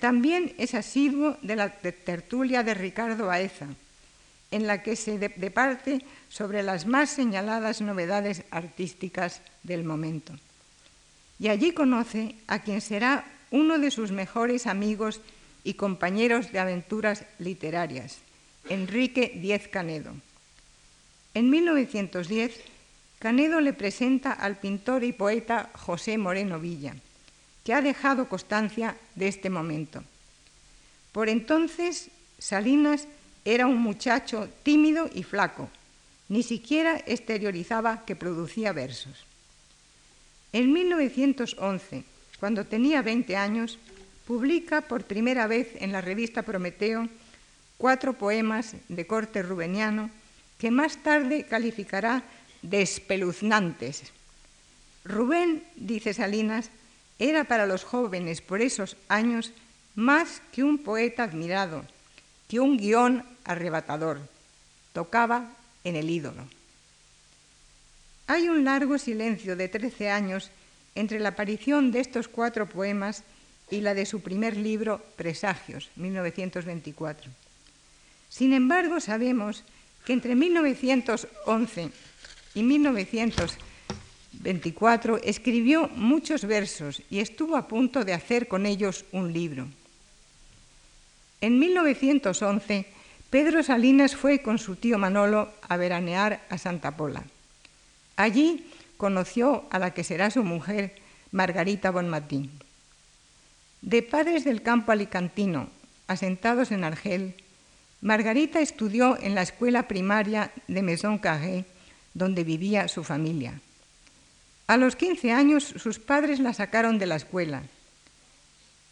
También 0.00 0.54
es 0.58 0.74
asiduo 0.74 1.38
de 1.42 1.56
la 1.56 1.70
tertulia 1.70 2.62
de 2.62 2.74
Ricardo 2.74 3.26
Baeza, 3.26 3.68
en 4.50 4.66
la 4.66 4.82
que 4.82 4.94
se 4.94 5.18
departe 5.18 6.04
sobre 6.28 6.62
las 6.62 6.86
más 6.86 7.10
señaladas 7.10 7.80
novedades 7.80 8.44
artísticas 8.50 9.40
del 9.62 9.82
momento. 9.82 10.32
Y 11.40 11.48
allí 11.48 11.72
conoce 11.72 12.36
a 12.46 12.60
quien 12.60 12.80
será 12.80 13.24
uno 13.54 13.78
de 13.78 13.92
sus 13.92 14.10
mejores 14.10 14.66
amigos 14.66 15.20
y 15.62 15.74
compañeros 15.74 16.50
de 16.50 16.58
aventuras 16.58 17.24
literarias, 17.38 18.18
Enrique 18.68 19.38
Diez 19.40 19.68
Canedo. 19.68 20.12
En 21.34 21.50
1910, 21.50 22.60
Canedo 23.20 23.60
le 23.60 23.72
presenta 23.72 24.32
al 24.32 24.56
pintor 24.56 25.04
y 25.04 25.12
poeta 25.12 25.70
José 25.72 26.18
Moreno 26.18 26.58
Villa, 26.58 26.96
que 27.62 27.72
ha 27.72 27.80
dejado 27.80 28.28
constancia 28.28 28.96
de 29.14 29.28
este 29.28 29.50
momento. 29.50 30.02
Por 31.12 31.28
entonces, 31.28 32.10
Salinas 32.40 33.06
era 33.44 33.68
un 33.68 33.78
muchacho 33.78 34.48
tímido 34.64 35.08
y 35.14 35.22
flaco, 35.22 35.70
ni 36.28 36.42
siquiera 36.42 37.00
exteriorizaba 37.06 38.04
que 38.04 38.16
producía 38.16 38.72
versos. 38.72 39.24
En 40.52 40.72
1911, 40.72 42.13
cuando 42.44 42.66
tenía 42.66 43.00
20 43.00 43.38
años, 43.38 43.78
publica 44.26 44.82
por 44.82 45.04
primera 45.04 45.46
vez 45.46 45.70
en 45.80 45.92
la 45.92 46.02
revista 46.02 46.42
Prometeo 46.42 47.08
cuatro 47.78 48.12
poemas 48.12 48.76
de 48.90 49.06
corte 49.06 49.42
rubeniano 49.42 50.10
que 50.58 50.70
más 50.70 51.02
tarde 51.02 51.46
calificará 51.48 52.22
de 52.60 52.82
espeluznantes. 52.82 54.12
Rubén, 55.06 55.64
dice 55.76 56.12
Salinas, 56.12 56.68
era 57.18 57.44
para 57.44 57.64
los 57.64 57.82
jóvenes 57.82 58.42
por 58.42 58.60
esos 58.60 58.98
años 59.08 59.54
más 59.94 60.42
que 60.52 60.62
un 60.62 60.76
poeta 60.76 61.22
admirado, 61.22 61.82
que 62.46 62.60
un 62.60 62.76
guion 62.76 63.24
arrebatador. 63.44 64.20
Tocaba 64.92 65.48
en 65.82 65.96
el 65.96 66.10
ídolo. 66.10 66.44
Hay 68.26 68.50
un 68.50 68.64
largo 68.64 68.98
silencio 68.98 69.56
de 69.56 69.68
trece 69.68 70.10
años 70.10 70.50
entre 70.94 71.20
la 71.20 71.30
aparición 71.30 71.90
de 71.90 72.00
estos 72.00 72.28
cuatro 72.28 72.68
poemas 72.68 73.24
y 73.70 73.80
la 73.80 73.94
de 73.94 74.04
su 74.06 74.20
primer 74.20 74.56
libro, 74.56 75.04
Presagios, 75.16 75.90
1924. 75.96 77.30
Sin 78.28 78.52
embargo, 78.52 79.00
sabemos 79.00 79.64
que 80.04 80.12
entre 80.12 80.34
1911 80.34 81.90
y 82.54 82.62
1924 82.62 85.22
escribió 85.24 85.88
muchos 85.88 86.44
versos 86.44 87.02
y 87.10 87.20
estuvo 87.20 87.56
a 87.56 87.68
punto 87.68 88.04
de 88.04 88.12
hacer 88.12 88.48
con 88.48 88.66
ellos 88.66 89.06
un 89.12 89.32
libro. 89.32 89.66
En 91.40 91.58
1911, 91.58 92.86
Pedro 93.30 93.62
Salinas 93.62 94.14
fue 94.14 94.42
con 94.42 94.58
su 94.58 94.76
tío 94.76 94.98
Manolo 94.98 95.50
a 95.68 95.76
veranear 95.76 96.44
a 96.48 96.58
Santa 96.58 96.96
Pola. 96.96 97.24
Allí 98.16 98.64
conoció 98.96 99.64
a 99.70 99.78
la 99.78 99.92
que 99.92 100.04
será 100.04 100.30
su 100.30 100.44
mujer, 100.44 100.96
Margarita 101.30 101.90
Bonmatín. 101.90 102.50
De 103.82 104.02
padres 104.02 104.44
del 104.44 104.62
campo 104.62 104.92
alicantino, 104.92 105.68
asentados 106.06 106.70
en 106.72 106.84
Argel, 106.84 107.34
Margarita 108.00 108.60
estudió 108.60 109.18
en 109.20 109.34
la 109.34 109.42
escuela 109.42 109.88
primaria 109.88 110.52
de 110.68 110.82
Maison 110.82 111.18
Carré, 111.18 111.64
donde 112.12 112.44
vivía 112.44 112.86
su 112.88 113.02
familia. 113.02 113.60
A 114.66 114.76
los 114.76 114.96
15 114.96 115.32
años 115.32 115.64
sus 115.64 115.98
padres 115.98 116.38
la 116.40 116.54
sacaron 116.54 116.98
de 116.98 117.06
la 117.06 117.16
escuela. 117.16 117.62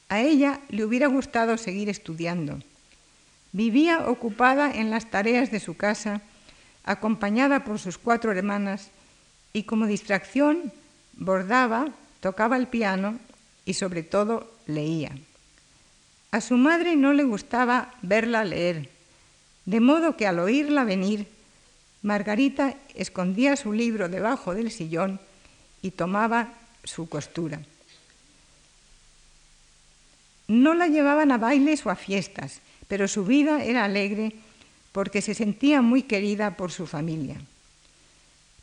A 0.08 0.20
ella 0.20 0.60
le 0.68 0.84
hubiera 0.84 1.06
gustado 1.06 1.56
seguir 1.56 1.88
estudiando. 1.88 2.60
Vivía 3.52 4.08
ocupada 4.08 4.70
en 4.72 4.90
las 4.90 5.10
tareas 5.10 5.50
de 5.50 5.60
su 5.60 5.76
casa, 5.76 6.20
acompañada 6.84 7.64
por 7.64 7.78
sus 7.78 7.98
cuatro 7.98 8.32
hermanas, 8.32 8.90
y 9.52 9.64
como 9.64 9.86
distracción 9.86 10.72
bordaba, 11.14 11.88
tocaba 12.20 12.56
el 12.56 12.68
piano 12.68 13.18
y 13.64 13.74
sobre 13.74 14.02
todo 14.02 14.50
leía. 14.66 15.12
A 16.30 16.40
su 16.40 16.56
madre 16.56 16.96
no 16.96 17.12
le 17.12 17.24
gustaba 17.24 17.94
verla 18.02 18.44
leer, 18.44 18.88
de 19.66 19.80
modo 19.80 20.16
que 20.16 20.26
al 20.26 20.38
oírla 20.38 20.84
venir 20.84 21.26
Margarita 22.02 22.74
escondía 22.94 23.56
su 23.56 23.72
libro 23.72 24.08
debajo 24.08 24.54
del 24.54 24.72
sillón 24.72 25.20
y 25.82 25.92
tomaba 25.92 26.52
su 26.82 27.08
costura. 27.08 27.60
No 30.48 30.74
la 30.74 30.88
llevaban 30.88 31.30
a 31.30 31.38
bailes 31.38 31.86
o 31.86 31.90
a 31.90 31.96
fiestas, 31.96 32.60
pero 32.88 33.06
su 33.06 33.24
vida 33.24 33.64
era 33.64 33.84
alegre 33.84 34.32
porque 34.90 35.22
se 35.22 35.34
sentía 35.34 35.80
muy 35.80 36.02
querida 36.02 36.56
por 36.56 36.72
su 36.72 36.86
familia. 36.86 37.40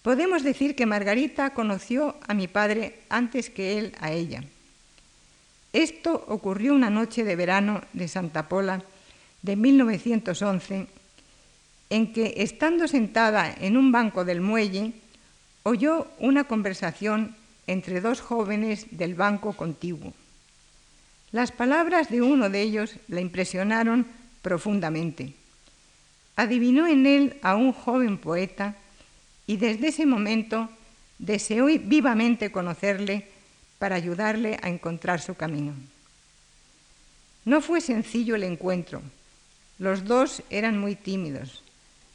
Podemos 0.01 0.43
decir 0.43 0.75
que 0.75 0.85
Margarita 0.85 1.53
conoció 1.53 2.15
a 2.27 2.33
mi 2.33 2.47
padre 2.47 3.01
antes 3.09 3.49
que 3.49 3.77
él 3.77 3.95
a 3.99 4.11
ella. 4.11 4.43
Esto 5.73 6.25
ocurrió 6.27 6.73
una 6.73 6.89
noche 6.89 7.23
de 7.23 7.35
verano 7.35 7.81
de 7.93 8.07
Santa 8.07 8.47
Pola, 8.47 8.81
de 9.41 9.55
1911, 9.55 10.87
en 11.89 12.13
que, 12.13 12.33
estando 12.37 12.87
sentada 12.87 13.53
en 13.59 13.77
un 13.77 13.91
banco 13.91 14.25
del 14.25 14.41
muelle, 14.41 14.93
oyó 15.63 16.07
una 16.19 16.45
conversación 16.45 17.35
entre 17.67 18.01
dos 18.01 18.21
jóvenes 18.21 18.87
del 18.91 19.15
banco 19.15 19.53
contiguo. 19.53 20.13
Las 21.31 21.51
palabras 21.51 22.09
de 22.09 22.21
uno 22.21 22.49
de 22.49 22.61
ellos 22.61 22.95
la 23.07 23.21
impresionaron 23.21 24.07
profundamente. 24.41 25.33
Adivinó 26.35 26.87
en 26.87 27.05
él 27.05 27.37
a 27.43 27.55
un 27.55 27.73
joven 27.73 28.17
poeta 28.17 28.75
y 29.49 29.57
desde 29.57 29.87
ese 29.87 30.05
momento 30.05 30.69
deseó 31.17 31.65
vivamente 31.65 32.51
conocerle 32.51 33.25
para 33.79 33.95
ayudarle 33.95 34.59
a 34.61 34.69
encontrar 34.69 35.21
su 35.21 35.33
camino. 35.33 35.73
No 37.45 37.59
fue 37.59 37.81
sencillo 37.81 38.35
el 38.35 38.43
encuentro. 38.43 39.01
Los 39.79 40.05
dos 40.05 40.43
eran 40.51 40.77
muy 40.77 40.93
tímidos. 40.93 41.63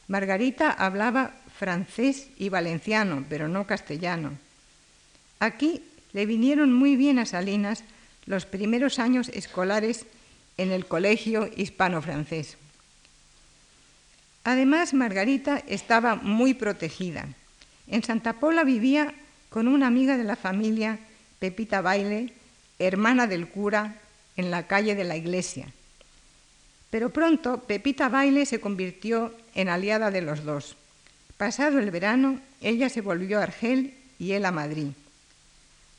Margarita 0.06 0.70
hablaba 0.70 1.34
francés 1.58 2.28
y 2.38 2.50
valenciano, 2.50 3.24
pero 3.28 3.48
no 3.48 3.66
castellano. 3.66 4.38
Aquí 5.40 5.82
le 6.12 6.26
vinieron 6.26 6.72
muy 6.72 6.94
bien 6.94 7.18
a 7.18 7.26
Salinas 7.26 7.82
los 8.26 8.46
primeros 8.46 9.00
años 9.00 9.28
escolares 9.30 10.06
en 10.56 10.70
el 10.70 10.86
colegio 10.86 11.50
hispano-francés. 11.56 12.58
Además, 14.44 14.92
Margarita 14.92 15.62
estaba 15.66 16.16
muy 16.16 16.54
protegida. 16.54 17.26
En 17.88 18.02
Santa 18.02 18.34
Pola 18.34 18.62
vivía 18.62 19.14
con 19.48 19.68
una 19.68 19.86
amiga 19.86 20.16
de 20.16 20.24
la 20.24 20.36
familia, 20.36 20.98
Pepita 21.38 21.80
Baile, 21.80 22.32
hermana 22.78 23.26
del 23.26 23.48
cura, 23.48 23.96
en 24.36 24.50
la 24.50 24.66
calle 24.66 24.94
de 24.94 25.04
la 25.04 25.16
iglesia. 25.16 25.68
Pero 26.90 27.10
pronto 27.10 27.62
Pepita 27.62 28.08
Baile 28.08 28.46
se 28.46 28.60
convirtió 28.60 29.34
en 29.54 29.68
aliada 29.68 30.10
de 30.10 30.22
los 30.22 30.44
dos. 30.44 30.76
Pasado 31.36 31.78
el 31.78 31.90
verano, 31.90 32.40
ella 32.60 32.88
se 32.88 33.00
volvió 33.00 33.40
a 33.40 33.44
Argel 33.44 33.94
y 34.18 34.32
él 34.32 34.44
a 34.44 34.52
Madrid. 34.52 34.88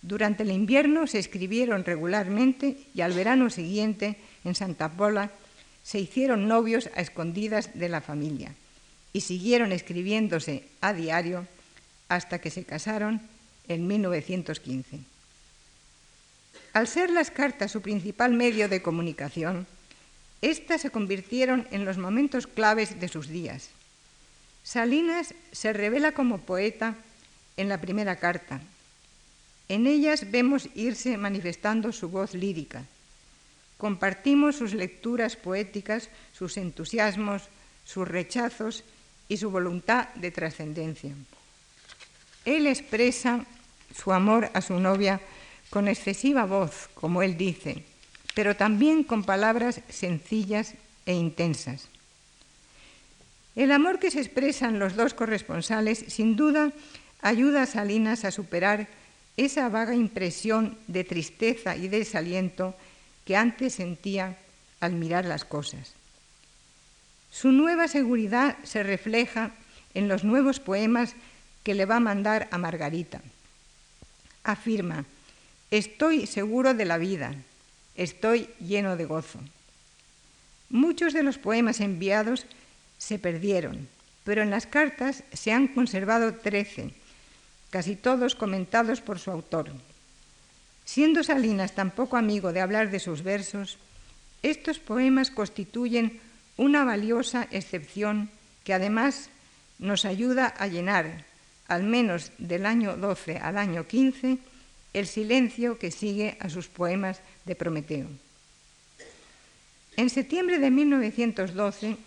Durante 0.02 0.44
el 0.44 0.52
invierno 0.52 1.08
se 1.08 1.20
escribieron 1.20 1.84
regularmente 1.84 2.78
y 2.94 3.02
al 3.02 3.14
verano 3.14 3.50
siguiente, 3.50 4.18
en 4.44 4.54
Santa 4.54 4.90
Pola, 4.90 5.32
se 5.86 6.00
hicieron 6.00 6.48
novios 6.48 6.90
a 6.96 7.02
escondidas 7.02 7.70
de 7.76 7.90
la 7.90 8.02
familia 8.02 8.56
y 9.14 9.22
siguieron 9.22 9.72
escribiéndose 9.72 10.66
a 10.82 10.94
diario 10.94 11.48
hasta 12.10 12.40
que 12.40 12.50
se 12.50 12.64
casaron 12.64 13.22
en 13.68 13.86
1915. 13.86 15.00
Al 16.74 16.88
ser 16.88 17.12
las 17.12 17.30
cartas 17.30 17.72
su 17.72 17.82
principal 17.82 18.34
medio 18.34 18.68
de 18.68 18.82
comunicación, 18.82 19.68
éstas 20.42 20.82
se 20.82 20.90
convirtieron 20.90 21.68
en 21.70 21.86
los 21.86 21.98
momentos 21.98 22.48
claves 22.48 23.00
de 23.00 23.08
sus 23.08 23.28
días. 23.28 23.70
Salinas 24.64 25.36
se 25.52 25.72
revela 25.72 26.14
como 26.14 26.40
poeta 26.40 26.96
en 27.58 27.70
la 27.70 27.80
primera 27.80 28.18
carta, 28.18 28.60
en 29.68 29.88
ellas 29.88 30.30
vemos 30.30 30.70
irse 30.76 31.18
manifestando 31.18 31.92
su 31.92 32.10
voz 32.10 32.34
lírica. 32.34 32.86
Compartimos 33.78 34.56
sus 34.56 34.74
lecturas 34.74 35.36
poéticas, 35.36 36.10
sus 36.32 36.58
entusiasmos, 36.58 37.44
sus 37.84 38.08
rechazos 38.08 38.84
y 39.28 39.38
su 39.38 39.50
voluntad 39.50 40.10
de 40.16 40.32
trascendencia. 40.32 41.14
Él 42.46 42.68
expresa 42.68 43.46
su 43.96 44.14
amor 44.14 44.50
a 44.54 44.62
su 44.62 44.80
novia 44.80 45.20
con 45.70 45.88
excesiva 45.88 46.46
voz, 46.46 46.90
como 46.94 47.22
él 47.22 47.38
dice, 47.38 47.84
pero 48.34 48.56
también 48.56 49.04
con 49.04 49.24
palabras 49.24 49.82
sencillas 49.90 50.76
e 51.06 51.14
intensas. 51.14 51.88
El 53.56 53.72
amor 53.72 54.00
que 54.00 54.12
se 54.12 54.20
expresan 54.20 54.80
los 54.80 54.96
dos 54.96 55.14
corresponsales 55.14 56.06
sin 56.08 56.36
duda 56.36 56.72
ayuda 57.22 57.64
a 57.64 57.66
Salinas 57.66 58.26
a 58.26 58.32
superar 58.32 58.88
esa 59.38 59.70
vaga 59.70 59.96
impresión 59.96 60.78
de 60.88 61.04
tristeza 61.04 61.76
y 61.76 61.88
desaliento 61.88 62.76
que 63.26 63.36
antes 63.36 63.74
sentía 63.74 64.38
al 64.80 64.94
mirar 64.94 65.26
las 65.26 65.44
cosas. 65.44 65.94
Su 67.32 67.52
nueva 67.52 67.88
seguridad 67.88 68.58
se 68.64 68.84
refleja 68.84 69.52
en 69.94 70.08
los 70.08 70.24
nuevos 70.24 70.60
poemas 70.60 71.16
que 71.64 71.74
le 71.74 71.86
va 71.86 71.98
a 71.98 72.00
mandar 72.00 72.48
a 72.52 72.58
Margarita. 72.58 73.22
Afirma, 74.44 75.06
estoy 75.72 76.28
seguro 76.28 76.74
de 76.74 76.86
la 76.86 76.98
vida, 76.98 77.34
estoy 77.96 78.50
lleno 78.60 78.96
de 78.96 79.06
gozo. 79.06 79.40
Muchos 80.70 81.14
de 81.14 81.24
los 81.24 81.38
poemas 81.38 81.80
enviados 81.80 82.46
se 82.98 83.20
perdieron, 83.20 83.88
pero 84.24 84.44
en 84.44 84.52
las 84.52 84.68
cartas 84.68 85.24
se 85.34 85.52
han 85.52 85.68
conservado 85.68 86.36
trece 86.36 86.94
casi 87.76 87.98
todos 87.98 88.36
comentados 88.36 89.02
por 89.02 89.20
su 89.20 89.32
autor. 89.32 89.70
Siendo 90.86 91.24
Salinas 91.24 91.74
tan 91.74 91.92
poco 91.92 92.16
amigo 92.16 92.54
de 92.54 92.62
hablar 92.62 92.92
de 92.92 93.00
sus 93.00 93.24
versos, 93.24 93.78
estos 94.44 94.78
poemas 94.78 95.32
constituyen 95.32 96.22
una 96.58 96.86
valiosa 96.86 97.48
excepción 97.52 98.30
que 98.64 98.74
además 98.74 99.30
nos 99.80 100.06
ayuda 100.06 100.48
a 100.48 100.68
llenar, 100.68 101.26
al 101.68 101.84
menos 101.84 102.32
del 102.38 102.66
año 102.66 102.96
12 102.96 103.38
al 103.38 103.58
año 103.58 103.88
15, 103.88 104.38
el 104.94 105.08
silencio 105.08 105.78
que 105.78 105.92
sigue 105.92 106.38
a 106.40 106.50
sus 106.50 106.68
poemas 106.68 107.20
de 107.44 107.56
Prometeo. 107.56 108.08
En 109.98 110.10
septiembre 110.10 110.60
de 110.60 110.72
1912 110.72 111.98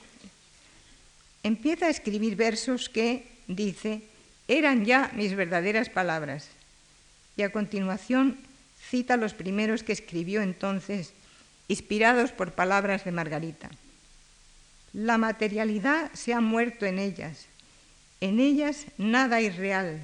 empieza 1.43 1.87
a 1.87 1.91
escribir 1.91 2.37
versos 2.37 2.89
que, 2.89 3.27
dice, 3.49 4.03
eran 4.47 4.85
ya 4.85 5.11
mis 5.15 5.35
verdaderas 5.35 5.91
palabras. 5.91 6.49
Y 7.37 7.43
a 7.43 7.53
continuación 7.53 8.39
cita 8.89 9.17
los 9.17 9.35
primeros 9.35 9.83
que 9.83 9.93
escribió 9.93 10.43
entonces, 10.43 11.13
inspirados 11.69 12.33
por 12.33 12.53
palabras 12.53 13.05
de 13.05 13.13
Margarita. 13.13 13.71
La 14.93 15.19
materialidad 15.19 16.11
se 16.15 16.33
ha 16.33 16.41
muerto 16.41 16.87
en 16.87 16.99
ellas. 16.99 17.47
En 18.21 18.41
ellas 18.41 18.87
nada 18.97 19.41
es 19.41 19.57
real, 19.57 20.01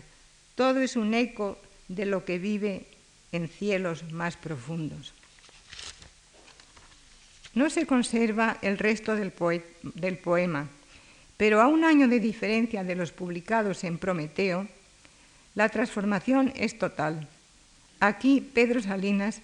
todo 0.54 0.80
es 0.80 0.96
un 0.96 1.14
eco 1.14 1.58
de 1.88 2.06
lo 2.06 2.24
que 2.24 2.38
vive 2.38 2.86
en 3.32 3.48
cielos 3.48 4.12
más 4.12 4.36
profundos. 4.36 5.12
No 7.54 7.70
se 7.70 7.86
conserva 7.86 8.58
el 8.62 8.78
resto 8.78 9.16
del, 9.16 9.32
del 9.94 10.18
poema, 10.18 10.68
pero 11.36 11.60
a 11.60 11.66
un 11.66 11.84
año 11.84 12.06
de 12.06 12.20
diferencia 12.20 12.84
de 12.84 12.94
los 12.94 13.10
publicados 13.10 13.82
en 13.84 13.98
Prometeo, 13.98 14.68
la 15.54 15.68
transformación 15.68 16.52
es 16.56 16.78
total. 16.78 17.28
Aquí 18.04 18.42
Pedro 18.42 18.82
Salinas 18.82 19.40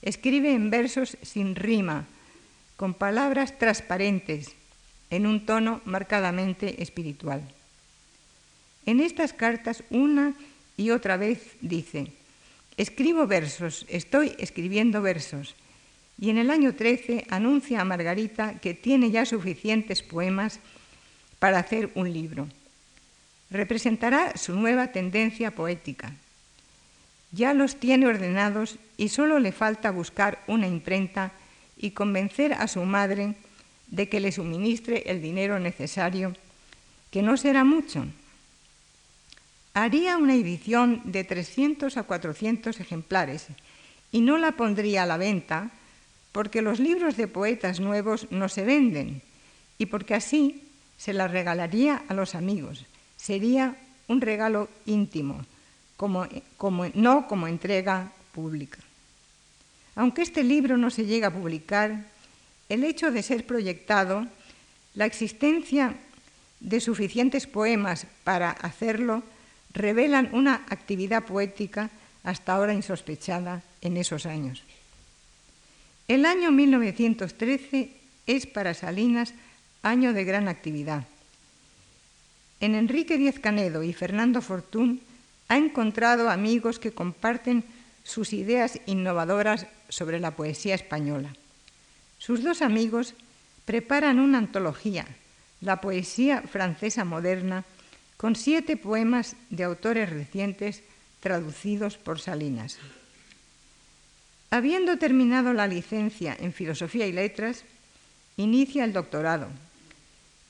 escribe 0.00 0.54
en 0.54 0.70
versos 0.70 1.18
sin 1.22 1.56
rima, 1.56 2.06
con 2.76 2.94
palabras 2.94 3.58
transparentes, 3.58 4.54
en 5.10 5.26
un 5.26 5.44
tono 5.44 5.80
marcadamente 5.84 6.80
espiritual. 6.80 7.42
En 8.86 9.00
estas 9.00 9.32
cartas 9.32 9.82
una 9.90 10.34
y 10.76 10.90
otra 10.90 11.16
vez 11.16 11.56
dice, 11.60 12.12
escribo 12.76 13.26
versos, 13.26 13.84
estoy 13.88 14.36
escribiendo 14.38 15.02
versos, 15.02 15.56
y 16.16 16.30
en 16.30 16.38
el 16.38 16.50
año 16.50 16.72
13 16.76 17.26
anuncia 17.30 17.80
a 17.80 17.84
Margarita 17.84 18.60
que 18.60 18.74
tiene 18.74 19.10
ya 19.10 19.26
suficientes 19.26 20.04
poemas 20.04 20.60
para 21.40 21.58
hacer 21.58 21.90
un 21.96 22.12
libro. 22.12 22.46
Representará 23.50 24.36
su 24.36 24.54
nueva 24.54 24.92
tendencia 24.92 25.50
poética. 25.50 26.14
Ya 27.34 27.52
los 27.52 27.76
tiene 27.76 28.06
ordenados 28.06 28.78
y 28.96 29.08
solo 29.08 29.40
le 29.40 29.50
falta 29.50 29.90
buscar 29.90 30.44
una 30.46 30.68
imprenta 30.68 31.32
y 31.76 31.90
convencer 31.90 32.52
a 32.52 32.68
su 32.68 32.84
madre 32.84 33.34
de 33.88 34.08
que 34.08 34.20
le 34.20 34.30
suministre 34.30 35.02
el 35.06 35.20
dinero 35.20 35.58
necesario, 35.58 36.34
que 37.10 37.22
no 37.22 37.36
será 37.36 37.64
mucho. 37.64 38.06
Haría 39.74 40.16
una 40.16 40.34
edición 40.34 41.02
de 41.04 41.24
300 41.24 41.96
a 41.96 42.04
400 42.04 42.78
ejemplares 42.78 43.48
y 44.12 44.20
no 44.20 44.38
la 44.38 44.52
pondría 44.52 45.02
a 45.02 45.06
la 45.06 45.16
venta 45.16 45.70
porque 46.30 46.62
los 46.62 46.78
libros 46.78 47.16
de 47.16 47.26
poetas 47.26 47.80
nuevos 47.80 48.28
no 48.30 48.48
se 48.48 48.64
venden 48.64 49.22
y 49.78 49.86
porque 49.86 50.14
así 50.14 50.62
se 50.96 51.12
la 51.12 51.26
regalaría 51.26 52.04
a 52.06 52.14
los 52.14 52.36
amigos. 52.36 52.86
Sería 53.16 53.76
un 54.06 54.20
regalo 54.20 54.68
íntimo, 54.86 55.44
como, 55.96 56.26
no 56.94 57.26
como 57.28 57.46
entrega 57.46 58.12
pública. 58.32 58.78
Aunque 59.94 60.22
este 60.22 60.42
libro 60.42 60.76
no 60.76 60.90
se 60.90 61.06
llega 61.06 61.28
a 61.28 61.32
publicar, 61.32 62.06
el 62.68 62.84
hecho 62.84 63.10
de 63.10 63.22
ser 63.22 63.46
proyectado, 63.46 64.26
la 64.94 65.06
existencia 65.06 65.94
de 66.60 66.80
suficientes 66.80 67.46
poemas 67.46 68.06
para 68.24 68.50
hacerlo, 68.50 69.22
revelan 69.72 70.30
una 70.32 70.64
actividad 70.68 71.24
poética 71.24 71.90
hasta 72.22 72.54
ahora 72.54 72.74
insospechada 72.74 73.62
en 73.82 73.96
esos 73.96 74.26
años. 74.26 74.62
El 76.08 76.26
año 76.26 76.50
1913 76.52 77.90
es 78.26 78.46
para 78.46 78.74
Salinas 78.74 79.34
año 79.82 80.12
de 80.12 80.24
gran 80.24 80.48
actividad. 80.48 81.06
En 82.60 82.74
Enrique 82.74 83.18
Díez 83.18 83.38
Canedo 83.38 83.82
y 83.82 83.92
Fernando 83.92 84.40
Fortún 84.40 85.00
ha 85.48 85.56
encontrado 85.56 86.30
amigos 86.30 86.78
que 86.78 86.92
comparten 86.92 87.64
sus 88.02 88.32
ideas 88.32 88.80
innovadoras 88.86 89.66
sobre 89.88 90.20
la 90.20 90.36
poesía 90.36 90.74
española. 90.74 91.34
Sus 92.18 92.42
dos 92.42 92.62
amigos 92.62 93.14
preparan 93.64 94.18
una 94.18 94.38
antología, 94.38 95.06
la 95.60 95.80
poesía 95.80 96.42
francesa 96.42 97.04
moderna, 97.04 97.64
con 98.16 98.36
siete 98.36 98.76
poemas 98.76 99.36
de 99.50 99.64
autores 99.64 100.10
recientes 100.10 100.82
traducidos 101.20 101.96
por 101.96 102.20
Salinas. 102.20 102.78
Habiendo 104.50 104.98
terminado 104.98 105.52
la 105.52 105.66
licencia 105.66 106.36
en 106.38 106.52
Filosofía 106.52 107.06
y 107.06 107.12
Letras, 107.12 107.64
inicia 108.36 108.84
el 108.84 108.92
doctorado. 108.92 109.48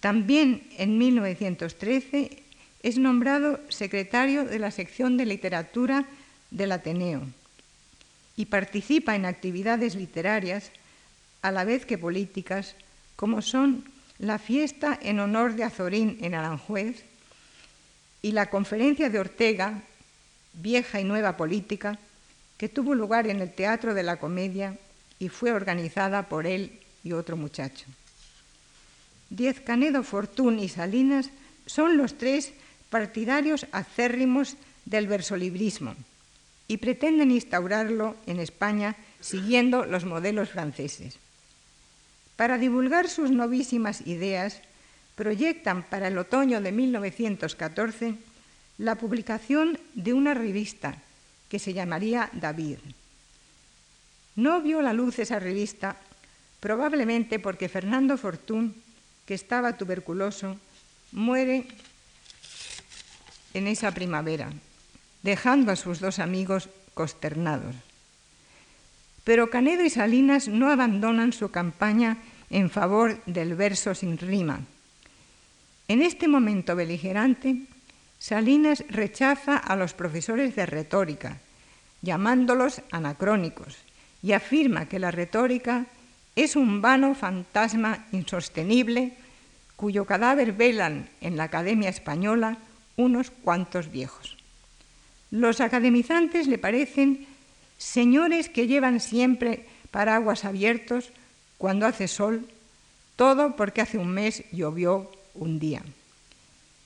También 0.00 0.68
en 0.76 0.98
1913 0.98 2.43
es 2.84 2.98
nombrado 2.98 3.58
secretario 3.70 4.44
de 4.44 4.58
la 4.58 4.70
sección 4.70 5.16
de 5.16 5.24
literatura 5.24 6.04
del 6.50 6.70
Ateneo 6.70 7.22
y 8.36 8.44
participa 8.44 9.16
en 9.16 9.24
actividades 9.24 9.94
literarias 9.94 10.70
a 11.40 11.50
la 11.50 11.64
vez 11.64 11.86
que 11.86 11.96
políticas, 11.96 12.76
como 13.16 13.40
son 13.40 13.84
la 14.18 14.38
fiesta 14.38 14.98
en 15.00 15.18
honor 15.18 15.54
de 15.54 15.64
Azorín 15.64 16.18
en 16.20 16.34
Aranjuez 16.34 17.06
y 18.20 18.32
la 18.32 18.50
conferencia 18.50 19.08
de 19.08 19.18
Ortega, 19.18 19.80
Vieja 20.52 21.00
y 21.00 21.04
Nueva 21.04 21.38
Política, 21.38 21.98
que 22.58 22.68
tuvo 22.68 22.94
lugar 22.94 23.26
en 23.28 23.40
el 23.40 23.50
Teatro 23.50 23.94
de 23.94 24.02
la 24.02 24.18
Comedia 24.18 24.76
y 25.18 25.30
fue 25.30 25.52
organizada 25.52 26.28
por 26.28 26.46
él 26.46 26.80
y 27.02 27.12
otro 27.12 27.38
muchacho. 27.38 27.86
Diez 29.30 29.58
Canedo, 29.60 30.02
Fortún 30.02 30.58
y 30.58 30.68
Salinas 30.68 31.30
son 31.64 31.96
los 31.96 32.18
tres 32.18 32.52
partidarios 32.94 33.66
acérrimos 33.72 34.54
del 34.85 35.09
versolibrismo 35.09 35.96
y 36.68 36.76
pretenden 36.76 37.33
instaurarlo 37.33 38.14
en 38.24 38.38
España 38.38 38.94
siguiendo 39.18 39.85
los 39.85 40.04
modelos 40.04 40.50
franceses. 40.50 41.18
Para 42.37 42.57
divulgar 42.57 43.09
sus 43.09 43.33
novísimas 43.33 44.07
ideas, 44.07 44.62
proyectan 45.16 45.83
para 45.83 46.07
el 46.07 46.16
otoño 46.18 46.61
de 46.61 46.70
1914 46.70 48.14
la 48.78 48.94
publicación 48.94 49.76
de 49.94 50.12
una 50.12 50.33
revista 50.33 50.94
que 51.48 51.59
se 51.59 51.74
llamaría 51.74 52.30
David. 52.33 52.78
No 54.37 54.62
vio 54.62 54.83
la 54.83 54.92
luz 54.92 55.18
esa 55.18 55.40
revista 55.40 55.96
probablemente 56.61 57.40
porque 57.40 57.68
Fernando 57.68 58.16
Fortún, 58.16 58.72
que 59.26 59.35
estaba 59.35 59.76
tuberculoso, 59.76 60.54
muere 61.11 61.66
en 63.54 63.66
esa 63.66 63.92
primavera, 63.92 64.50
dejando 65.22 65.72
a 65.72 65.76
sus 65.76 66.00
dos 66.00 66.18
amigos 66.18 66.68
consternados. 66.92 67.74
Pero 69.24 69.48
Canedo 69.48 69.84
y 69.84 69.90
Salinas 69.90 70.48
no 70.48 70.70
abandonan 70.70 71.32
su 71.32 71.50
campaña 71.50 72.18
en 72.50 72.68
favor 72.68 73.24
del 73.24 73.54
verso 73.54 73.94
sin 73.94 74.18
rima. 74.18 74.60
En 75.88 76.02
este 76.02 76.28
momento 76.28 76.76
beligerante, 76.76 77.56
Salinas 78.18 78.84
rechaza 78.88 79.56
a 79.56 79.76
los 79.76 79.94
profesores 79.94 80.54
de 80.54 80.66
retórica, 80.66 81.38
llamándolos 82.02 82.82
anacrónicos, 82.90 83.76
y 84.22 84.32
afirma 84.32 84.88
que 84.88 84.98
la 84.98 85.10
retórica 85.10 85.86
es 86.36 86.56
un 86.56 86.80
vano 86.80 87.14
fantasma 87.14 88.06
insostenible 88.12 89.12
cuyo 89.76 90.04
cadáver 90.06 90.52
velan 90.52 91.08
en 91.20 91.36
la 91.36 91.44
Academia 91.44 91.90
Española 91.90 92.58
unos 92.96 93.30
cuantos 93.30 93.90
viejos. 93.90 94.37
Los 95.30 95.61
academizantes 95.61 96.46
le 96.46 96.59
parecen 96.59 97.26
señores 97.78 98.48
que 98.48 98.66
llevan 98.66 99.00
siempre 99.00 99.66
paraguas 99.90 100.44
abiertos 100.44 101.11
cuando 101.59 101.87
hace 101.87 102.09
sol, 102.09 102.46
todo 103.16 103.57
porque 103.57 103.80
hace 103.80 103.98
un 103.98 104.11
mes 104.11 104.44
llovió 104.52 105.11
un 105.35 105.59
día. 105.59 105.83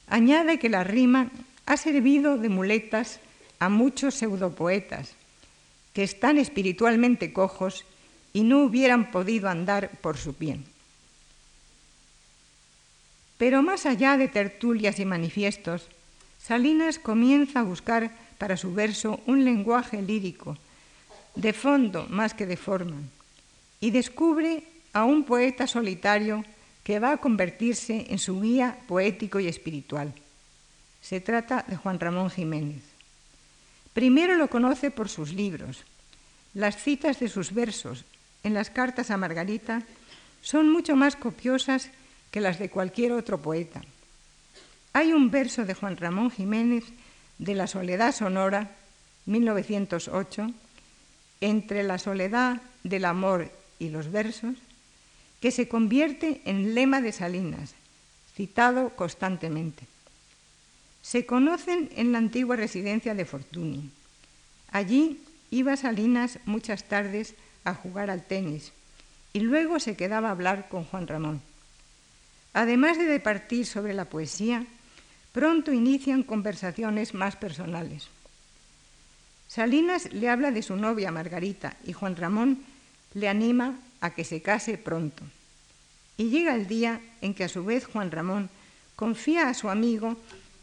Añade 0.09 0.59
que 0.59 0.69
la 0.69 0.85
rima 0.85 1.31
ha 1.67 1.77
servido 1.77 2.39
de 2.39 2.49
muletas 2.49 3.21
a 3.59 3.69
muchos 3.69 4.15
pseudopoetas 4.15 5.13
que 5.93 6.03
están 6.03 6.39
espiritualmente 6.39 7.33
cojos 7.33 7.85
y 8.33 8.43
no 8.45 8.63
hubieran 8.63 9.11
podido 9.11 9.49
andar 9.49 9.91
por 10.01 10.17
su 10.17 10.33
bien. 10.33 10.65
Pero 13.37 13.63
más 13.63 13.87
allá 13.87 14.17
de 14.17 14.29
tertulias 14.29 14.99
y 14.99 15.05
manifiestos, 15.05 15.89
Salinas 16.49 16.99
comienza 16.99 17.61
a 17.61 17.63
buscar 17.63 18.11
para 18.39 18.57
su 18.57 18.73
verso 18.73 19.21
un 19.27 19.45
lenguaje 19.45 20.01
lírico, 20.01 20.57
de 21.35 21.53
fondo 21.53 22.07
más 22.09 22.33
que 22.33 22.47
de 22.47 22.57
forma, 22.57 22.97
y 23.81 23.91
descubre 23.91 24.65
a 24.95 25.05
un 25.05 25.25
poeta 25.25 25.67
solitario 25.67 26.43
que 26.85 27.01
va 27.01 27.13
a 27.13 27.17
convertirse 27.19 28.07
en 28.09 28.19
su 28.19 28.41
guía 28.41 28.79
poético 28.89 29.39
y 29.41 29.47
espiritual. 29.47 30.15
Se 31.03 31.21
trata 31.21 31.67
de 31.69 31.77
Juan 31.77 32.01
Ramón 32.01 32.31
Jiménez. 32.31 32.81
Primero 33.93 34.35
lo 34.35 34.49
conoce 34.49 34.91
por 34.91 35.11
sus 35.11 35.35
libros. 35.35 35.85
Las 36.55 36.83
citas 36.83 37.21
de 37.21 37.29
sus 37.29 37.53
versos 37.53 38.07
en 38.43 38.55
las 38.55 38.71
cartas 38.71 39.11
a 39.11 39.19
Margarita 39.19 39.83
son 40.41 40.73
mucho 40.73 40.97
más 40.97 41.15
copiosas 41.15 41.91
que 42.31 42.41
las 42.41 42.59
de 42.59 42.71
cualquier 42.71 43.13
otro 43.13 43.37
poeta. 43.37 43.83
Hay 44.93 45.13
un 45.13 45.31
verso 45.31 45.65
de 45.65 45.75
Juan 45.75 45.97
Ramón 45.97 46.31
Jiménez 46.31 46.85
de 47.39 47.55
La 47.55 47.67
Soledad 47.67 48.15
Sonora, 48.15 48.73
1908, 49.27 50.51
entre 51.41 51.83
la 51.83 51.99
soledad 51.99 52.61
del 52.83 53.05
amor 53.05 53.51
y 53.79 53.91
los 53.91 54.11
versos, 54.11 54.57
que 55.41 55.51
se 55.51 55.69
convierte 55.69 56.41
en 56.45 56.75
lema 56.75 57.01
de 57.01 57.13
Salinas, 57.13 57.75
citado 58.35 58.91
constantemente. 58.97 59.87
Se 61.03 61.27
conocen 61.27 61.91
en 61.95 62.13
la 62.13 62.19
antigua 62.19 62.57
residencia 62.57 63.15
de 63.15 63.25
Fortuny. 63.25 63.91
Allí 64.73 65.21
iba 65.51 65.77
Salinas 65.77 66.39
muchas 66.45 66.85
tardes 66.85 67.35
a 67.65 67.75
jugar 67.75 68.11
al 68.11 68.25
tenis 68.25 68.73
y 69.33 69.41
luego 69.41 69.79
se 69.79 69.97
quedaba 69.97 70.29
a 70.29 70.33
hablar 70.33 70.69
con 70.69 70.85
Juan 70.85 71.07
Ramón. 71.07 71.41
Además 72.53 72.99
de 72.99 73.05
departir 73.05 73.67
sobre 73.67 73.95
la 73.95 74.07
poesía, 74.07 74.67
pronto 75.39 75.73
inician 75.73 76.25
conversaciones 76.25 77.15
más 77.15 77.37
personales. 77.37 78.09
Salinas 79.47 80.13
le 80.13 80.29
habla 80.29 80.51
de 80.51 80.65
su 80.65 80.75
novia 80.75 81.13
Margarita 81.13 81.77
y 81.87 81.93
Juan 81.93 82.17
Ramón 82.17 82.59
le 83.15 83.29
anima 83.29 83.79
a 84.01 84.11
que 84.11 84.25
se 84.25 84.43
case 84.43 84.79
pronto. 84.79 85.23
Y 86.17 86.31
llega 86.31 86.57
el 86.57 86.67
día 86.67 87.01
en 87.21 87.35
que 87.35 87.45
a 87.45 87.49
su 87.49 87.65
vez 87.65 87.87
Juan 87.87 88.11
Ramón 88.11 88.51
confía 88.97 89.49
a 89.49 89.55
su 89.55 89.71
amigo 89.71 90.17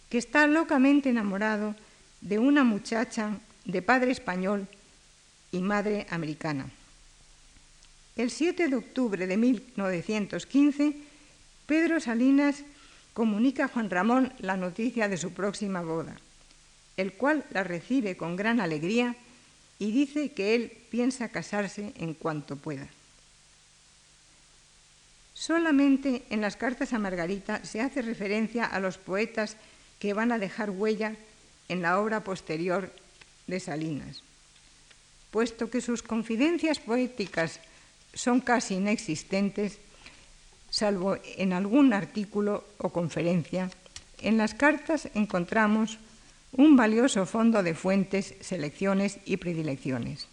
que 0.09 0.17
está 0.17 0.45
locamente 0.45 1.09
enamorado 1.09 1.73
de 2.19 2.37
una 2.37 2.65
muchacha 2.65 3.37
de 3.63 3.81
padre 3.81 4.11
español 4.11 4.67
y 5.53 5.59
madre 5.59 6.05
americana. 6.09 6.65
El 8.17 8.29
7 8.29 8.67
de 8.67 8.75
octubre 8.75 9.25
de 9.25 9.37
1915, 9.37 10.97
Pedro 11.65 12.01
Salinas 12.01 12.65
comunica 13.15 13.63
a 13.63 13.67
Juan 13.69 13.89
Ramón 13.89 14.33
la 14.39 14.57
noticia 14.57 15.07
de 15.07 15.15
su 15.15 15.31
próxima 15.31 15.81
boda, 15.81 16.17
el 16.97 17.13
cual 17.13 17.45
la 17.51 17.63
recibe 17.63 18.17
con 18.17 18.35
gran 18.35 18.59
alegría 18.59 19.15
y 19.79 19.93
dice 19.93 20.33
que 20.33 20.53
él 20.53 20.73
piensa 20.91 21.29
casarse 21.29 21.93
en 21.95 22.13
cuanto 22.13 22.57
pueda. 22.57 22.89
Solamente 25.33 26.23
en 26.29 26.41
las 26.41 26.57
cartas 26.57 26.91
a 26.91 26.99
Margarita 26.99 27.63
se 27.63 27.79
hace 27.79 28.01
referencia 28.01 28.65
a 28.65 28.81
los 28.81 28.97
poetas 28.97 29.55
que 29.97 30.13
van 30.13 30.33
a 30.33 30.37
dejar 30.37 30.69
huella 30.69 31.15
en 31.69 31.81
la 31.81 32.01
obra 32.01 32.21
posterior 32.21 32.91
de 33.47 33.61
Salinas. 33.61 34.23
Puesto 35.31 35.69
que 35.69 35.79
sus 35.79 36.03
confidencias 36.03 36.79
poéticas 36.79 37.61
son 38.13 38.41
casi 38.41 38.75
inexistentes, 38.75 39.79
salvo 40.75 41.15
en 41.37 41.53
algún 41.53 41.93
artículo 41.93 42.65
o 42.79 42.91
conferencia, 42.91 43.71
en 44.19 44.35
las 44.35 44.53
cartas 44.53 45.07
encontramos 45.15 45.99
un 46.51 46.75
valioso 46.75 47.25
fondo 47.25 47.63
de 47.63 47.73
fuentes, 47.73 48.35
selecciones 48.41 49.19
y 49.23 49.37
predilecciones. 49.37 50.27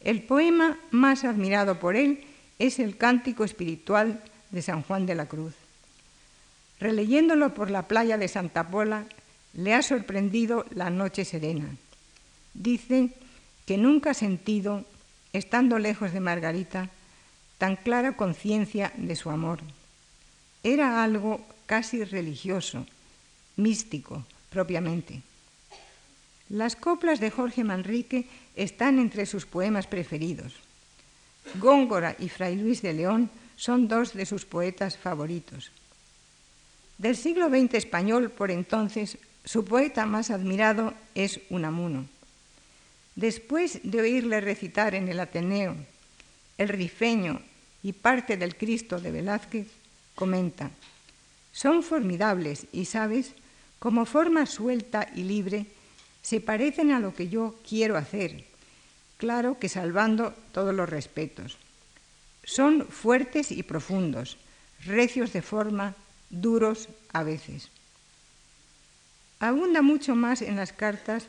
El 0.00 0.20
poema 0.24 0.76
más 0.90 1.24
admirado 1.24 1.80
por 1.80 1.96
él 1.96 2.20
es 2.58 2.78
el 2.78 2.98
cántico 2.98 3.44
espiritual 3.44 4.20
de 4.50 4.60
San 4.60 4.82
Juan 4.82 5.06
de 5.06 5.14
la 5.14 5.24
Cruz. 5.24 5.54
Releyéndolo 6.78 7.54
por 7.54 7.70
la 7.70 7.88
playa 7.88 8.18
de 8.18 8.28
Santa 8.28 8.68
Pola, 8.68 9.06
le 9.54 9.72
ha 9.72 9.80
sorprendido 9.80 10.66
la 10.74 10.90
noche 10.90 11.24
serena. 11.24 11.64
Dice 12.52 13.08
que 13.64 13.78
nunca 13.78 14.10
ha 14.10 14.14
sentido, 14.14 14.84
estando 15.32 15.78
lejos 15.78 16.12
de 16.12 16.20
Margarita, 16.20 16.90
tan 17.58 17.76
clara 17.76 18.16
conciencia 18.16 18.92
de 18.96 19.16
su 19.16 19.30
amor. 19.30 19.60
Era 20.62 21.02
algo 21.02 21.44
casi 21.66 22.04
religioso, 22.04 22.86
místico 23.56 24.24
propiamente. 24.50 25.22
Las 26.48 26.76
coplas 26.76 27.20
de 27.20 27.30
Jorge 27.30 27.64
Manrique 27.64 28.26
están 28.54 28.98
entre 28.98 29.26
sus 29.26 29.46
poemas 29.46 29.86
preferidos. 29.86 30.54
Góngora 31.60 32.16
y 32.18 32.28
Fray 32.28 32.56
Luis 32.56 32.82
de 32.82 32.92
León 32.92 33.30
son 33.56 33.88
dos 33.88 34.14
de 34.14 34.26
sus 34.26 34.44
poetas 34.44 34.96
favoritos. 34.96 35.70
Del 36.98 37.16
siglo 37.16 37.48
XX 37.48 37.74
español, 37.74 38.30
por 38.30 38.50
entonces, 38.50 39.18
su 39.44 39.64
poeta 39.64 40.06
más 40.06 40.30
admirado 40.30 40.94
es 41.14 41.40
Unamuno. 41.50 42.06
Después 43.16 43.80
de 43.82 44.00
oírle 44.00 44.40
recitar 44.40 44.94
en 44.94 45.08
el 45.08 45.20
Ateneo 45.20 45.76
el 46.58 46.68
rifeño 46.68 47.40
y 47.82 47.92
parte 47.92 48.36
del 48.36 48.56
Cristo 48.56 49.00
de 49.00 49.10
Velázquez, 49.10 49.68
comenta, 50.14 50.70
son 51.52 51.82
formidables 51.82 52.66
y, 52.72 52.86
sabes, 52.86 53.32
como 53.78 54.06
forma 54.06 54.46
suelta 54.46 55.08
y 55.14 55.24
libre, 55.24 55.66
se 56.22 56.40
parecen 56.40 56.90
a 56.90 57.00
lo 57.00 57.14
que 57.14 57.28
yo 57.28 57.54
quiero 57.68 57.96
hacer, 57.96 58.44
claro 59.18 59.58
que 59.58 59.68
salvando 59.68 60.34
todos 60.52 60.74
los 60.74 60.88
respetos. 60.88 61.58
Son 62.44 62.86
fuertes 62.86 63.52
y 63.52 63.62
profundos, 63.62 64.38
recios 64.84 65.32
de 65.32 65.42
forma, 65.42 65.94
duros 66.30 66.88
a 67.12 67.22
veces. 67.22 67.70
Abunda 69.38 69.82
mucho 69.82 70.14
más 70.14 70.42
en 70.42 70.56
las 70.56 70.72
cartas, 70.72 71.26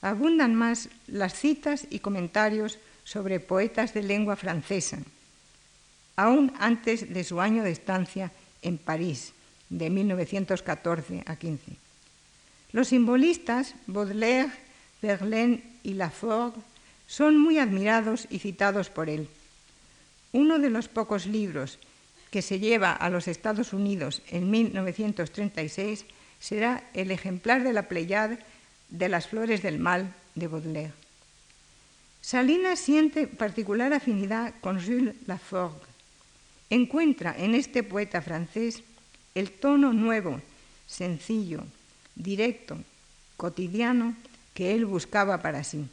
abundan 0.00 0.54
más 0.54 0.88
las 1.06 1.34
citas 1.34 1.86
y 1.90 1.98
comentarios 1.98 2.78
sobre 3.04 3.40
poetas 3.40 3.94
de 3.94 4.02
lengua 4.02 4.36
francesa, 4.36 4.98
aún 6.16 6.52
antes 6.58 7.12
de 7.12 7.24
su 7.24 7.40
año 7.40 7.62
de 7.62 7.70
estancia 7.72 8.32
en 8.62 8.78
París, 8.78 9.32
de 9.68 9.90
1914 9.90 11.24
a 11.26 11.36
15. 11.36 11.76
Los 12.72 12.88
simbolistas 12.88 13.74
Baudelaire, 13.86 14.52
Verlaine 15.00 15.62
y 15.82 15.94
Laforgue 15.94 16.60
son 17.06 17.38
muy 17.38 17.58
admirados 17.58 18.26
y 18.30 18.38
citados 18.38 18.88
por 18.88 19.10
él. 19.10 19.28
Uno 20.32 20.58
de 20.58 20.70
los 20.70 20.88
pocos 20.88 21.26
libros 21.26 21.78
que 22.30 22.40
se 22.40 22.58
lleva 22.58 22.92
a 22.92 23.10
los 23.10 23.28
Estados 23.28 23.74
Unidos 23.74 24.22
en 24.28 24.50
1936 24.50 26.06
será 26.40 26.82
el 26.94 27.10
ejemplar 27.10 27.62
de 27.62 27.74
la 27.74 27.88
Pleiad 27.88 28.38
de 28.88 29.08
las 29.08 29.28
Flores 29.28 29.62
del 29.62 29.78
Mal 29.78 30.14
de 30.34 30.48
Baudelaire. 30.48 31.01
Salinas 32.22 32.78
siente 32.78 33.26
particular 33.26 33.92
afinidad 33.92 34.54
con 34.60 34.80
Jules 34.80 35.16
Laforgue. 35.26 35.84
Encuentra 36.70 37.34
en 37.36 37.54
este 37.54 37.82
poeta 37.82 38.22
francés 38.22 38.82
el 39.34 39.50
tono 39.50 39.92
nuevo, 39.92 40.40
sencillo, 40.86 41.64
directo, 42.14 42.78
cotidiano 43.36 44.14
que 44.54 44.72
él 44.72 44.86
buscaba 44.86 45.42
para 45.42 45.64
sí. 45.64 45.84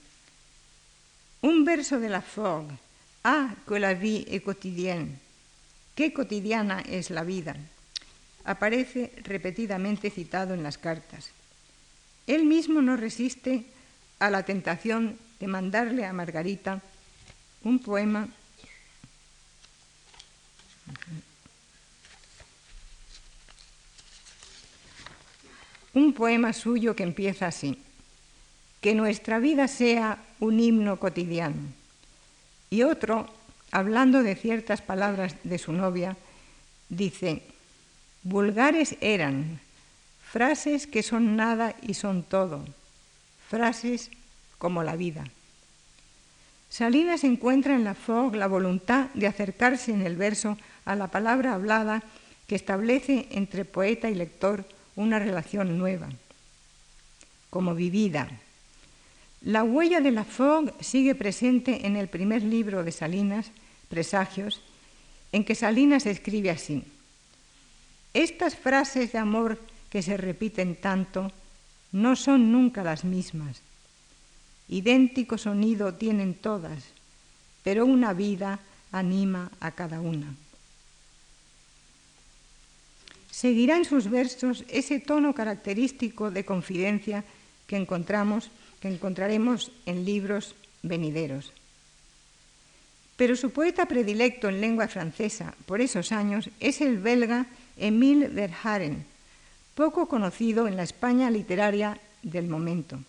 Un 1.41 1.65
verso 1.65 1.99
de 1.99 2.09
Laforgue, 2.09 2.77
Ah, 3.23 3.53
que 3.67 3.79
la 3.79 3.93
vie 3.93 4.25
est 4.31 4.43
quotidienne, 4.43 5.19
qué 5.93 6.13
cotidiana 6.13 6.79
es 6.79 7.09
la 7.09 7.25
vida, 7.25 7.57
aparece 8.45 9.11
repetidamente 9.23 10.09
citado 10.09 10.53
en 10.53 10.63
las 10.63 10.77
cartas. 10.77 11.31
Él 12.27 12.45
mismo 12.45 12.81
no 12.81 12.95
resiste 12.95 13.65
a 14.19 14.29
la 14.29 14.43
tentación 14.43 15.19
de 15.39 15.47
mandarle 15.47 16.05
a 16.05 16.13
Margarita 16.13 16.81
un 17.63 17.79
poema 17.79 18.27
un 25.93 26.13
poema 26.13 26.53
suyo 26.53 26.95
que 26.95 27.03
empieza 27.03 27.47
así, 27.47 27.77
que 28.81 28.95
nuestra 28.95 29.39
vida 29.39 29.67
sea 29.67 30.23
un 30.39 30.59
himno 30.59 30.97
cotidiano. 30.97 31.57
Y 32.69 32.83
otro, 32.83 33.27
hablando 33.71 34.23
de 34.23 34.35
ciertas 34.35 34.81
palabras 34.81 35.35
de 35.43 35.57
su 35.57 35.73
novia, 35.73 36.15
dice, 36.89 37.43
vulgares 38.23 38.95
eran, 39.01 39.59
frases 40.21 40.85
que 40.85 41.01
son 41.01 41.35
nada 41.35 41.75
y 41.81 41.95
son 41.95 42.23
todo, 42.23 42.63
frases 43.49 44.11
como 44.59 44.83
la 44.83 44.95
vida. 44.95 45.25
Salinas 46.69 47.23
encuentra 47.23 47.73
en 47.73 47.83
la 47.83 47.95
Fog 47.95 48.35
la 48.35 48.45
voluntad 48.45 49.09
de 49.15 49.25
acercarse 49.25 49.91
en 49.91 50.03
el 50.03 50.15
verso 50.15 50.57
a 50.85 50.95
la 50.95 51.07
palabra 51.07 51.55
hablada 51.55 52.03
que 52.45 52.55
establece 52.55 53.27
entre 53.31 53.65
poeta 53.65 54.09
y 54.09 54.15
lector 54.15 54.65
una 54.95 55.17
relación 55.17 55.79
nueva, 55.79 56.09
como 57.49 57.73
vivida. 57.73 58.29
La 59.41 59.63
huella 59.63 60.01
de 60.01 60.11
la 60.11 60.25
Fog 60.25 60.73
sigue 60.79 61.15
presente 61.15 61.87
en 61.87 61.95
el 61.95 62.07
primer 62.07 62.43
libro 62.43 62.83
de 62.83 62.91
Salinas, 62.91 63.51
Presagios, 63.87 64.61
en 65.31 65.43
que 65.43 65.55
Salinas 65.55 66.05
escribe 66.05 66.51
así. 66.51 66.83
Estas 68.13 68.55
frases 68.55 69.11
de 69.11 69.17
amor 69.17 69.59
que 69.89 70.01
se 70.01 70.17
repiten 70.17 70.75
tanto 70.75 71.31
no 71.91 72.15
son 72.15 72.51
nunca 72.51 72.83
las 72.83 73.03
mismas. 73.03 73.61
Idéntico 74.69 75.37
sonido 75.37 75.95
tienen 75.95 76.35
todas, 76.35 76.83
pero 77.63 77.85
una 77.85 78.13
vida 78.13 78.59
anima 78.91 79.51
a 79.59 79.71
cada 79.71 79.99
una 79.99 80.33
seguirá 83.39 83.77
en 83.77 83.85
sus 83.85 84.09
versos 84.09 84.65
ese 84.67 84.99
tono 84.99 85.33
característico 85.33 86.29
de 86.29 86.43
confidencia 86.43 87.23
que 87.67 87.77
encontramos, 87.77 88.51
que 88.81 88.89
encontraremos 88.89 89.71
en 89.85 90.03
libros 90.03 90.55
venideros. 90.83 91.53
Pero 93.15 93.37
su 93.37 93.51
poeta 93.51 93.85
predilecto 93.85 94.49
en 94.49 94.59
lengua 94.59 94.89
francesa 94.89 95.55
por 95.65 95.79
esos 95.79 96.11
años 96.11 96.49
es 96.59 96.81
el 96.81 96.97
belga 96.97 97.45
Émile 97.77 98.27
Verhaeren, 98.27 99.05
poco 99.73 100.09
conocido 100.09 100.67
en 100.67 100.75
la 100.75 100.83
España 100.83 101.31
literaria 101.31 101.97
del 102.23 102.49
momento. 102.49 102.99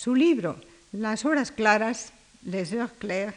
Su 0.00 0.14
libro 0.14 0.56
Las 0.92 1.26
horas 1.26 1.52
claras, 1.52 2.14
Les 2.42 2.72
heures 2.72 2.90
claires, 2.98 3.34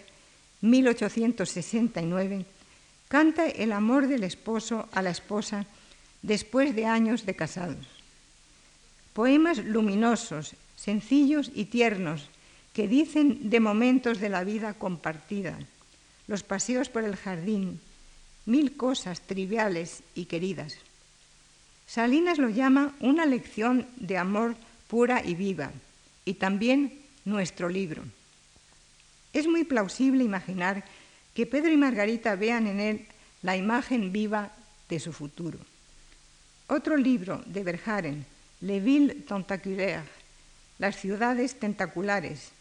1869, 0.62 2.46
canta 3.10 3.48
el 3.48 3.74
amor 3.74 4.08
del 4.08 4.24
esposo 4.24 4.88
a 4.94 5.02
la 5.02 5.10
esposa 5.10 5.66
después 6.22 6.74
de 6.74 6.86
años 6.86 7.26
de 7.26 7.36
casados. 7.36 7.86
Poemas 9.12 9.58
luminosos, 9.58 10.56
sencillos 10.78 11.52
y 11.54 11.66
tiernos 11.66 12.30
que 12.72 12.88
dicen 12.88 13.50
de 13.50 13.60
momentos 13.60 14.22
de 14.22 14.30
la 14.30 14.46
vida 14.46 14.74
compartida, 14.74 15.60
los 16.28 16.44
paseos 16.44 16.88
por 16.88 17.04
el 17.04 17.18
jardín, 17.18 17.82
mil 18.46 18.78
cosas 18.78 19.20
triviales 19.20 20.02
y 20.16 20.28
queridas. 20.28 20.78
Salinas 21.88 22.38
lo 22.38 22.48
llama 22.48 22.96
una 23.02 23.26
lección 23.26 23.86
de 23.98 24.18
amor 24.18 24.56
pura 24.88 25.22
y 25.26 25.36
viva, 25.36 25.74
y 26.26 26.36
también 26.36 27.00
nuestro 27.26 27.70
libro. 27.70 28.04
Es 29.34 29.48
muy 29.48 29.64
plausible 29.64 30.24
imaginar 30.24 30.84
que 31.34 31.46
Pedro 31.46 31.72
y 31.72 31.78
Margarita 31.78 32.36
vean 32.36 32.68
en 32.68 32.80
él 32.80 33.06
la 33.42 33.58
imagen 33.58 34.12
viva 34.12 34.52
de 34.90 35.00
su 35.00 35.12
futuro. 35.12 35.60
Otro 36.68 36.98
libro 36.98 37.42
de 37.46 37.64
Verhaeren, 37.64 38.26
Le 38.62 38.80
Ville 38.80 39.16
Tentaculaire, 39.16 40.04
Las 40.80 40.96
ciudades 40.98 41.60
tentaculares, 41.60 42.52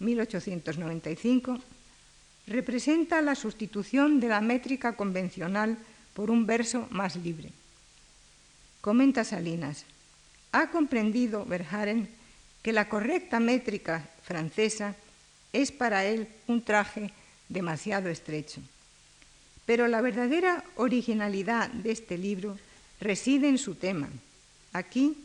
1895, 0.00 1.58
representa 2.46 3.20
la 3.22 3.34
sustitución 3.34 4.20
de 4.20 4.28
la 4.28 4.40
métrica 4.40 4.96
convencional 4.96 5.78
por 6.14 6.30
un 6.30 6.46
verso 6.46 6.86
más 6.90 7.16
libre. 7.16 7.50
Comenta 8.80 9.24
Salinas, 9.24 9.84
ha 10.50 10.70
comprendido 10.70 11.44
Verhaeren 11.44 12.08
que 12.62 12.72
la 12.72 12.88
correcta 12.88 13.40
métrica 13.40 14.08
francesa 14.22 14.94
es 15.52 15.72
para 15.72 16.04
él 16.04 16.28
un 16.46 16.62
traje 16.62 17.10
demasiado 17.48 18.08
estrecho. 18.08 18.60
Pero 19.66 19.86
la 19.88 20.00
verdadera 20.00 20.64
originalidad 20.76 21.68
de 21.70 21.92
este 21.92 22.18
libro 22.18 22.58
reside 23.00 23.48
en 23.48 23.58
su 23.58 23.74
tema. 23.74 24.08
Aquí, 24.72 25.16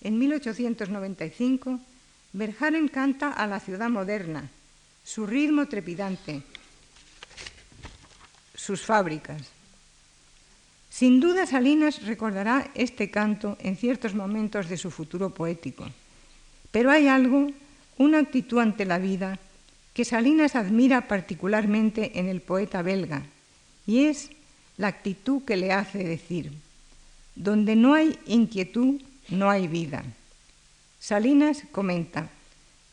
en 0.00 0.18
1895, 0.18 1.80
Verhaeren 2.32 2.88
canta 2.88 3.32
a 3.32 3.46
la 3.46 3.58
ciudad 3.58 3.88
moderna, 3.88 4.50
su 5.04 5.26
ritmo 5.26 5.66
trepidante, 5.66 6.42
sus 8.54 8.82
fábricas. 8.82 9.42
Sin 10.90 11.20
duda 11.20 11.46
Salinas 11.46 12.02
recordará 12.04 12.70
este 12.74 13.10
canto 13.10 13.56
en 13.60 13.76
ciertos 13.76 14.14
momentos 14.14 14.68
de 14.68 14.76
su 14.76 14.90
futuro 14.90 15.30
poético, 15.30 15.88
pero 16.70 16.90
hay 16.90 17.08
algo, 17.08 17.48
una 17.96 18.18
actitud 18.18 18.58
ante 18.58 18.84
la 18.84 18.98
vida, 18.98 19.38
que 19.94 20.04
Salinas 20.04 20.54
admira 20.54 21.08
particularmente 21.08 22.18
en 22.18 22.28
el 22.28 22.40
poeta 22.40 22.82
belga, 22.82 23.24
y 23.86 24.04
es 24.04 24.30
la 24.76 24.88
actitud 24.88 25.42
que 25.44 25.56
le 25.56 25.72
hace 25.72 26.04
decir, 26.04 26.52
donde 27.34 27.74
no 27.76 27.94
hay 27.94 28.18
inquietud, 28.26 29.00
no 29.28 29.50
hay 29.50 29.66
vida. 29.66 30.04
Salinas 31.00 31.62
comenta, 31.72 32.28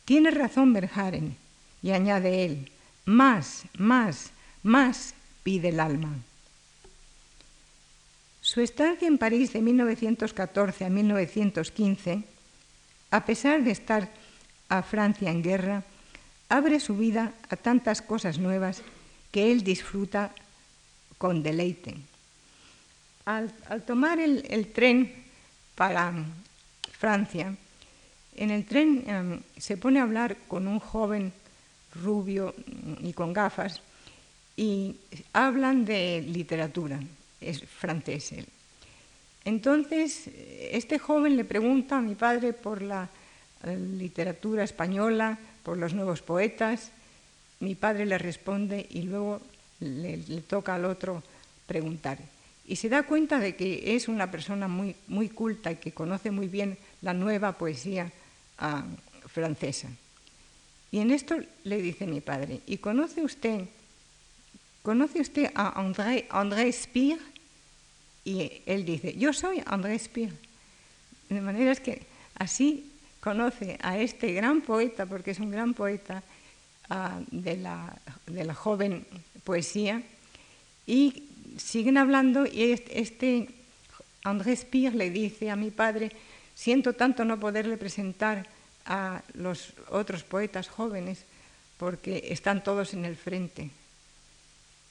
tiene 0.05 0.31
razón 0.31 0.73
Berjaren, 0.73 1.35
y 1.81 1.91
añade 1.91 2.45
él, 2.45 2.71
más, 3.05 3.63
más, 3.77 4.31
más 4.63 5.13
pide 5.43 5.69
el 5.69 5.79
alma. 5.79 6.17
Su 8.41 8.61
estancia 8.61 9.07
en 9.07 9.17
París 9.17 9.53
de 9.53 9.61
1914 9.61 10.85
a 10.85 10.89
1915, 10.89 12.23
a 13.15 13.23
pesar 13.23 13.63
de 13.63 13.71
estar 13.71 14.11
a 14.67 14.83
Francia 14.83 15.31
en 15.31 15.41
guerra, 15.41 15.87
abre 16.49 16.81
su 16.81 16.97
vida 16.97 17.31
a 17.47 17.55
tantas 17.55 18.01
cosas 18.01 18.39
nuevas 18.39 18.83
que 19.31 19.53
él 19.53 19.63
disfruta 19.63 20.35
con 21.17 21.41
deleite. 21.41 21.95
Al, 23.23 23.55
tomar 23.87 24.19
el, 24.19 24.67
tren 24.75 25.15
para 25.75 26.11
Francia, 26.91 27.55
en 28.35 28.51
el 28.51 28.65
tren 28.65 29.07
em, 29.07 29.39
se 29.55 29.77
pone 29.77 29.99
a 29.99 30.03
hablar 30.03 30.35
con 30.51 30.67
un 30.67 30.83
joven 30.83 31.31
rubio 31.95 32.53
y 32.99 33.13
con 33.13 33.31
gafas 33.31 33.79
y 34.57 34.97
hablan 35.31 35.85
de 35.85 36.19
literatura, 36.19 36.99
es 37.39 37.63
francés 37.63 38.33
él. 38.33 38.47
Entonces, 39.45 40.29
este 40.71 40.97
joven 40.97 41.37
le 41.37 41.45
pregunta 41.45 41.99
a 41.99 42.01
mi 42.01 42.15
padre 42.15 42.53
por 42.53 42.81
la 42.81 43.09
eh, 43.63 43.77
literatura 43.77 44.63
española, 44.63 45.37
por 45.63 45.77
los 45.77 45.93
nuevos 45.93 46.21
poetas, 46.21 46.91
mi 47.59 47.75
padre 47.75 48.05
le 48.05 48.17
responde 48.17 48.85
y 48.89 49.03
luego 49.03 49.41
le, 49.79 50.17
toca 50.41 50.75
al 50.75 50.85
otro 50.85 51.23
preguntar. 51.67 52.17
Y 52.67 52.75
se 52.77 52.89
da 52.89 53.03
cuenta 53.03 53.39
de 53.39 53.55
que 53.55 53.95
es 53.95 54.07
una 54.07 54.31
persona 54.31 54.67
muy, 54.67 54.95
muy 55.07 55.29
culta 55.29 55.71
y 55.71 55.75
que 55.77 55.91
conoce 55.91 56.31
muy 56.31 56.47
bien 56.47 56.77
la 57.01 57.13
nueva 57.13 57.53
poesía 57.53 58.11
ah, 58.57 58.83
francesa. 59.27 59.89
Y 60.91 60.99
en 60.99 61.11
esto 61.11 61.35
le 61.63 61.81
dice 61.81 62.07
mi 62.07 62.21
padre, 62.21 62.61
¿y 62.65 62.77
conoce 62.77 63.21
usted, 63.21 63.65
conoce 64.81 65.21
usted 65.21 65.51
a 65.53 65.79
André, 65.79 66.25
André 66.29 66.71
Spire? 66.71 67.34
Y 68.25 68.63
él 68.65 68.83
dice, 68.83 69.13
yo 69.15 69.31
soy 69.31 69.61
André 69.65 69.97
Spire. 69.99 70.33
De 71.29 71.41
manera 71.41 71.75
que 71.75 72.01
así 72.37 72.91
conoce 73.19 73.77
a 73.81 73.97
este 73.97 74.33
gran 74.33 74.61
poeta, 74.61 75.05
porque 75.05 75.31
es 75.31 75.39
un 75.39 75.51
gran 75.51 75.73
poeta 75.73 76.23
ah, 76.89 77.19
de, 77.31 77.57
la, 77.57 77.95
de, 78.25 78.43
la, 78.43 78.53
joven 78.53 79.05
poesía, 79.43 80.01
y 80.87 81.23
siguen 81.57 81.97
hablando 81.97 82.45
y 82.45 82.79
este, 82.89 83.49
André 84.23 84.55
Spire 84.55 84.95
le 84.95 85.09
dice 85.09 85.49
a 85.49 85.55
mi 85.55 85.71
padre, 85.71 86.11
siento 86.55 86.93
tanto 86.93 87.25
no 87.25 87.39
poderle 87.39 87.77
presentar 87.77 88.45
a 88.85 89.21
los 89.33 89.73
otros 89.89 90.23
poetas 90.23 90.67
jóvenes 90.67 91.25
porque 91.77 92.27
están 92.29 92.63
todos 92.63 92.93
en 92.93 93.05
el 93.05 93.15
frente. 93.15 93.69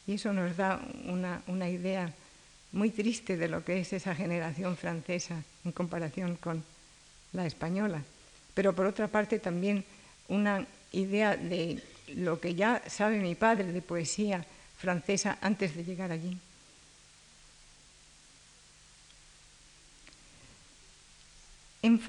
Y 0.06 0.14
eso 0.14 0.32
nos 0.32 0.56
da 0.56 0.80
una, 1.06 1.42
una 1.46 1.68
idea 1.68 2.12
muy 2.74 2.90
triste 2.90 3.38
de 3.38 3.48
lo 3.48 3.64
que 3.64 3.80
es 3.80 3.92
esa 3.92 4.14
generación 4.14 4.76
francesa 4.76 5.42
en 5.64 5.72
comparación 5.72 6.36
con 6.36 6.62
la 7.32 7.46
española 7.46 8.02
pero 8.54 8.72
por 8.72 8.86
otra 8.86 9.08
parte 9.08 9.38
también 9.38 9.84
una 10.28 10.64
idea 10.92 11.36
de 11.36 11.82
lo 12.14 12.40
que 12.40 12.54
ya 12.54 12.82
sabe 12.86 13.18
mi 13.18 13.34
padre 13.34 13.72
de 13.72 13.82
poesía 13.82 14.46
francesa 14.78 15.38
antes 15.42 15.74
de 15.74 15.84
llegar 15.84 16.10
allí. 16.10 16.38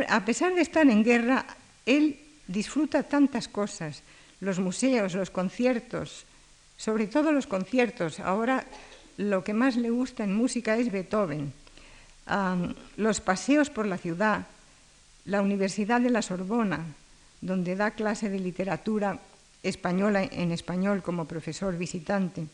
a 0.07 0.23
pesar 0.23 0.55
de 0.55 0.61
estar 0.61 0.87
en 0.87 1.03
guerra, 1.03 1.45
él 1.85 2.17
disfruta 2.47 3.03
tantas 3.03 3.49
cosas, 3.49 4.03
los 4.39 4.57
museos, 4.57 5.15
los 5.15 5.29
conciertos, 5.29 6.23
sobre 6.77 7.07
todo 7.07 7.33
los 7.33 7.45
conciertos. 7.45 8.21
Ahora 8.21 8.63
lo 9.17 9.43
que 9.43 9.53
más 9.53 9.75
le 9.75 9.89
gusta 9.89 10.23
en 10.23 10.35
música 10.35 10.77
es 10.77 10.91
Beethoven, 10.91 11.53
los 12.97 13.21
paseos 13.21 13.69
por 13.69 13.85
la 13.85 13.97
ciudad, 13.97 14.47
la 15.25 15.41
Universidad 15.41 16.01
de 16.01 16.09
la 16.09 16.21
Sorbona, 16.21 16.85
donde 17.41 17.75
da 17.75 17.91
clase 17.91 18.29
de 18.29 18.39
literatura 18.39 19.19
española 19.63 20.23
en 20.23 20.51
español 20.51 21.01
como 21.01 21.25
profesor 21.25 21.77
visitante. 21.77 22.45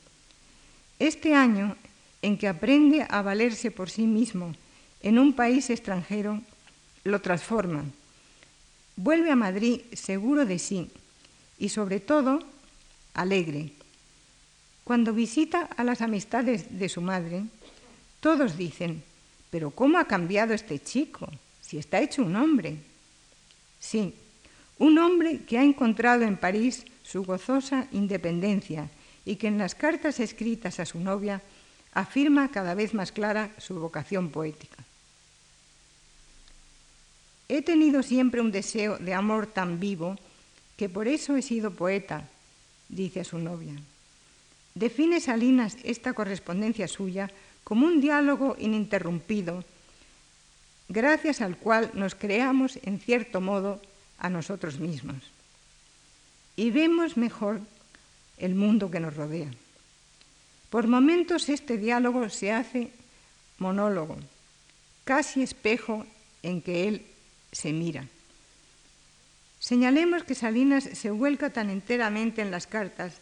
Este 1.00 1.36
año, 1.36 1.76
en 2.22 2.38
que 2.38 2.48
aprende 2.48 3.06
a 3.10 3.22
valerse 3.22 3.72
por 3.72 3.90
sí 3.90 4.06
mismo 4.06 4.54
en 5.02 5.18
un 5.18 5.34
país 5.34 5.70
extranjero, 5.70 6.42
lo 7.04 7.20
transforma. 7.22 7.84
Vuelve 8.96 9.32
a 9.32 9.36
Madrid 9.36 9.82
seguro 9.94 10.46
de 10.46 10.60
sí 10.60 10.92
y 11.58 11.70
sobre 11.70 12.00
todo 12.00 12.40
alegre. 13.14 13.74
Cuando 14.84 15.14
visita 15.14 15.70
a 15.78 15.84
las 15.84 16.02
amistades 16.02 16.78
de 16.78 16.90
su 16.90 17.02
madre, 17.02 17.44
todos 18.20 18.58
dicen, 18.58 19.04
pero 19.50 19.72
¿cómo 19.72 19.98
ha 19.98 20.06
cambiado 20.06 20.54
este 20.54 20.80
chico? 20.80 21.30
si 21.72 21.78
está 21.78 22.02
hecho 22.02 22.22
un 22.22 22.36
hombre. 22.36 22.76
Sí, 23.80 24.14
un 24.78 24.98
hombre 24.98 25.40
que 25.48 25.58
ha 25.58 25.64
encontrado 25.64 26.24
en 26.24 26.36
París 26.36 26.84
su 27.02 27.24
gozosa 27.24 27.88
independencia 27.94 28.90
y 29.24 29.38
que 29.38 29.48
en 29.48 29.58
las 29.58 29.74
cartas 29.74 30.20
escritas 30.20 30.82
a 30.82 30.86
su 30.86 31.00
novia 31.00 31.42
afirma 31.94 32.52
cada 32.52 32.74
vez 32.74 32.94
más 32.94 33.14
clara 33.14 33.52
su 33.58 33.80
vocación 33.80 34.32
poética. 34.32 34.84
He 37.48 37.62
tenido 37.62 38.04
siempre 38.04 38.42
un 38.42 38.52
deseo 38.52 38.98
de 38.98 39.14
amor 39.14 39.48
tan 39.48 39.80
vivo 39.80 40.18
que 40.76 40.90
por 40.90 41.08
eso 41.08 41.38
he 41.38 41.42
sido 41.42 41.72
poeta, 41.72 42.28
dice 42.90 43.22
a 43.22 43.24
su 43.24 43.38
novia. 43.38 43.76
Define 44.76 45.20
Salinas 45.20 45.78
esta 45.84 46.14
correspondencia 46.14 46.88
suya 46.88 47.30
como 47.64 47.86
un 47.86 48.02
diálogo 48.02 48.56
ininterrumpido 48.60 49.64
gracias 50.88 51.42
al 51.42 51.58
cual 51.58 51.92
nos 51.94 52.16
creamos 52.16 52.80
en 52.84 53.00
cierto 53.00 53.42
modo 53.42 53.82
a 54.18 54.30
nosotros 54.30 54.80
mismos 54.80 55.32
y 56.56 56.72
vemos 56.72 57.18
mejor 57.18 57.62
el 58.38 58.56
mundo 58.56 58.92
que 58.92 59.00
nos 59.00 59.16
rodea. 59.16 59.52
Por 60.70 60.88
momentos 60.88 61.50
este 61.50 61.78
diálogo 61.78 62.30
se 62.30 62.52
hace 62.52 62.92
monólogo, 63.58 64.18
casi 65.04 65.44
espejo 65.44 66.06
en 66.44 66.62
que 66.62 66.88
él 66.88 67.06
se 67.52 67.74
mira. 67.74 68.08
Señalemos 69.60 70.24
que 70.24 70.34
Salinas 70.34 70.84
se 70.84 71.12
vuelca 71.12 71.52
tan 71.52 71.70
enteramente 71.70 72.42
en 72.42 72.52
las 72.52 72.68
cartas 72.68 73.22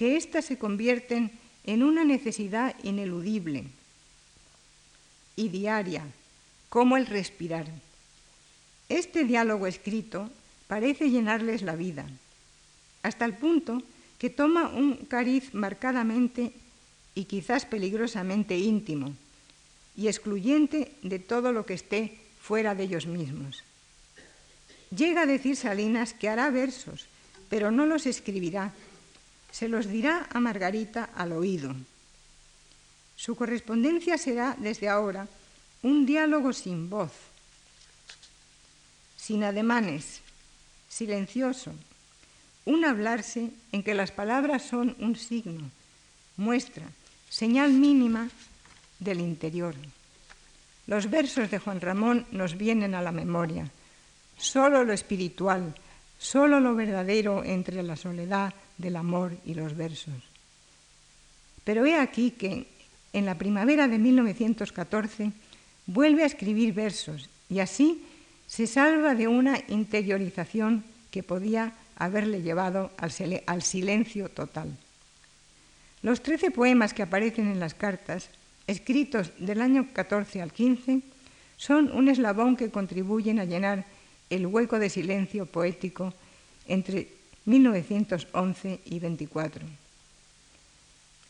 que 0.00 0.16
éstas 0.16 0.46
se 0.46 0.56
convierten 0.56 1.30
en 1.66 1.82
una 1.82 2.04
necesidad 2.04 2.74
ineludible 2.82 3.66
y 5.36 5.50
diaria 5.50 6.06
como 6.70 6.96
el 6.96 7.04
respirar. 7.04 7.66
Este 8.88 9.24
diálogo 9.24 9.66
escrito 9.66 10.30
parece 10.68 11.10
llenarles 11.10 11.60
la 11.60 11.76
vida, 11.76 12.06
hasta 13.02 13.26
el 13.26 13.34
punto 13.34 13.82
que 14.16 14.30
toma 14.30 14.68
un 14.68 15.04
cariz 15.04 15.52
marcadamente 15.52 16.54
y 17.14 17.26
quizás 17.26 17.66
peligrosamente 17.66 18.56
íntimo 18.56 19.12
y 19.98 20.08
excluyente 20.08 20.92
de 21.02 21.18
todo 21.18 21.52
lo 21.52 21.66
que 21.66 21.74
esté 21.74 22.16
fuera 22.40 22.74
de 22.74 22.84
ellos 22.84 23.04
mismos. 23.04 23.64
Llega 24.96 25.24
a 25.24 25.26
decir 25.26 25.56
Salinas 25.56 26.14
que 26.14 26.30
hará 26.30 26.48
versos, 26.48 27.04
pero 27.50 27.70
no 27.70 27.84
los 27.84 28.06
escribirá, 28.06 28.72
se 29.50 29.68
los 29.68 29.86
dirá 29.86 30.28
a 30.32 30.40
Margarita 30.40 31.10
al 31.14 31.32
oído. 31.32 31.74
Su 33.16 33.36
correspondencia 33.36 34.16
será 34.16 34.56
desde 34.58 34.88
ahora 34.88 35.28
un 35.82 36.06
diálogo 36.06 36.52
sin 36.52 36.88
voz, 36.88 37.12
sin 39.16 39.44
ademanes, 39.44 40.20
silencioso, 40.88 41.72
un 42.64 42.84
hablarse 42.84 43.50
en 43.72 43.82
que 43.82 43.94
las 43.94 44.12
palabras 44.12 44.62
son 44.62 44.96
un 45.00 45.16
signo, 45.16 45.70
muestra, 46.36 46.86
señal 47.28 47.72
mínima 47.72 48.28
del 48.98 49.20
interior. 49.20 49.74
Los 50.86 51.08
versos 51.08 51.50
de 51.50 51.58
Juan 51.58 51.80
Ramón 51.80 52.26
nos 52.32 52.56
vienen 52.56 52.94
a 52.94 53.02
la 53.02 53.12
memoria. 53.12 53.70
Solo 54.36 54.84
lo 54.84 54.92
espiritual, 54.92 55.74
solo 56.18 56.58
lo 56.60 56.74
verdadero 56.74 57.44
entre 57.44 57.82
la 57.82 57.96
soledad 57.96 58.52
del 58.80 58.96
amor 58.96 59.36
y 59.44 59.54
los 59.54 59.76
versos. 59.76 60.14
Pero 61.64 61.84
he 61.84 61.96
aquí 61.96 62.32
que 62.32 62.66
en 63.12 63.26
la 63.26 63.36
primavera 63.36 63.88
de 63.88 63.98
1914 63.98 65.32
vuelve 65.86 66.22
a 66.22 66.26
escribir 66.26 66.72
versos 66.72 67.28
y 67.48 67.60
así 67.60 68.02
se 68.46 68.66
salva 68.66 69.14
de 69.14 69.28
una 69.28 69.58
interiorización 69.68 70.84
que 71.10 71.22
podía 71.22 71.74
haberle 71.96 72.42
llevado 72.42 72.90
al, 72.96 73.62
silencio 73.62 74.28
total. 74.28 74.76
Los 76.02 76.22
trece 76.22 76.50
poemas 76.50 76.94
que 76.94 77.02
aparecen 77.02 77.48
en 77.48 77.60
las 77.60 77.74
cartas, 77.74 78.30
escritos 78.66 79.32
del 79.38 79.60
año 79.60 79.88
14 79.92 80.40
al 80.40 80.52
15, 80.52 81.02
son 81.58 81.92
un 81.92 82.08
eslabón 82.08 82.56
que 82.56 82.70
contribuyen 82.70 83.38
a 83.38 83.44
llenar 83.44 83.84
el 84.30 84.46
hueco 84.46 84.78
de 84.78 84.88
silencio 84.88 85.44
poético 85.44 86.14
entre 86.66 87.19
1911 87.44 88.80
y 88.84 88.98
24. 88.98 89.66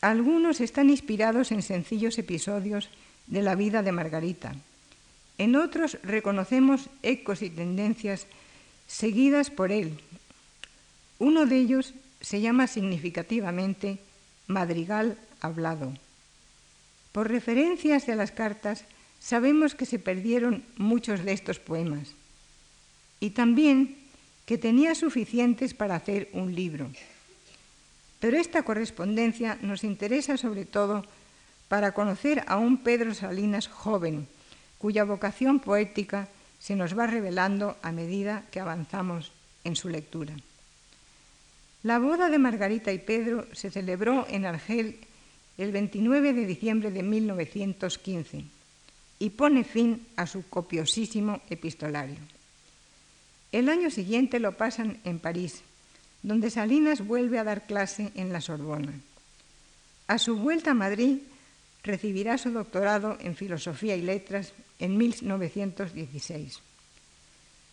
Algunos 0.01 0.61
están 0.61 0.89
inspirados 0.89 1.51
en 1.51 1.61
sencillos 1.61 2.17
episodios 2.17 2.89
de 3.27 3.41
la 3.41 3.55
vida 3.55 3.83
de 3.83 3.91
Margarita. 3.91 4.55
En 5.37 5.55
otros 5.55 5.97
reconocemos 6.03 6.89
ecos 7.03 7.41
y 7.41 7.49
tendencias 7.49 8.27
seguidas 8.87 9.49
por 9.49 9.71
él. 9.71 9.99
Uno 11.19 11.45
de 11.45 11.57
ellos 11.57 11.93
se 12.19 12.41
llama 12.41 12.67
significativamente 12.67 13.99
Madrigal 14.47 15.17
hablado. 15.39 15.93
Por 17.11 17.29
referencias 17.29 18.05
de 18.05 18.15
las 18.15 18.31
cartas, 18.31 18.85
sabemos 19.19 19.75
que 19.75 19.85
se 19.85 19.99
perdieron 19.99 20.63
muchos 20.77 21.23
de 21.23 21.33
estos 21.33 21.59
poemas 21.59 22.09
y 23.19 23.31
también 23.31 24.00
que 24.51 24.57
tenía 24.57 24.95
suficientes 24.95 25.73
para 25.73 25.95
hacer 25.95 26.27
un 26.33 26.53
libro. 26.53 26.91
Pero 28.19 28.35
esta 28.35 28.63
correspondencia 28.63 29.57
nos 29.61 29.85
interesa 29.85 30.35
sobre 30.35 30.65
todo 30.65 31.07
para 31.69 31.93
conocer 31.93 32.43
a 32.47 32.57
un 32.57 32.83
Pedro 32.83 33.15
Salinas 33.15 33.69
joven, 33.71 34.27
cuya 34.77 35.05
vocación 35.05 35.61
poética 35.61 36.27
se 36.59 36.75
nos 36.75 36.99
va 36.99 37.07
revelando 37.07 37.77
a 37.81 37.93
medida 37.93 38.43
que 38.51 38.59
avanzamos 38.59 39.31
en 39.63 39.77
su 39.77 39.87
lectura. 39.87 40.35
La 41.83 41.99
boda 41.99 42.27
de 42.27 42.37
Margarita 42.37 42.91
y 42.91 42.99
Pedro 42.99 43.47
se 43.53 43.71
celebró 43.71 44.27
en 44.27 44.45
Argel 44.45 44.99
el 45.57 45.71
29 45.71 46.33
de 46.33 46.45
diciembre 46.45 46.91
de 46.91 47.03
1915 47.03 48.43
y 49.17 49.29
pone 49.29 49.63
fin 49.63 50.07
a 50.17 50.27
su 50.27 50.43
copiosísimo 50.49 51.39
epistolario. 51.49 52.40
El 53.51 53.69
año 53.69 53.89
siguiente 53.89 54.39
lo 54.39 54.57
pasan 54.57 54.99
en 55.03 55.19
París, 55.19 55.61
donde 56.23 56.49
Salinas 56.49 57.05
vuelve 57.05 57.39
a 57.39 57.43
dar 57.43 57.65
clase 57.65 58.11
en 58.15 58.31
la 58.31 58.41
Sorbona. 58.41 58.93
A 60.07 60.17
su 60.17 60.37
vuelta 60.37 60.71
a 60.71 60.75
Madrid 60.75 61.19
recibirá 61.83 62.37
su 62.37 62.51
doctorado 62.51 63.17
en 63.19 63.35
Filosofía 63.35 63.95
y 63.95 64.01
Letras 64.01 64.53
en 64.79 64.97
1916. 64.97 66.59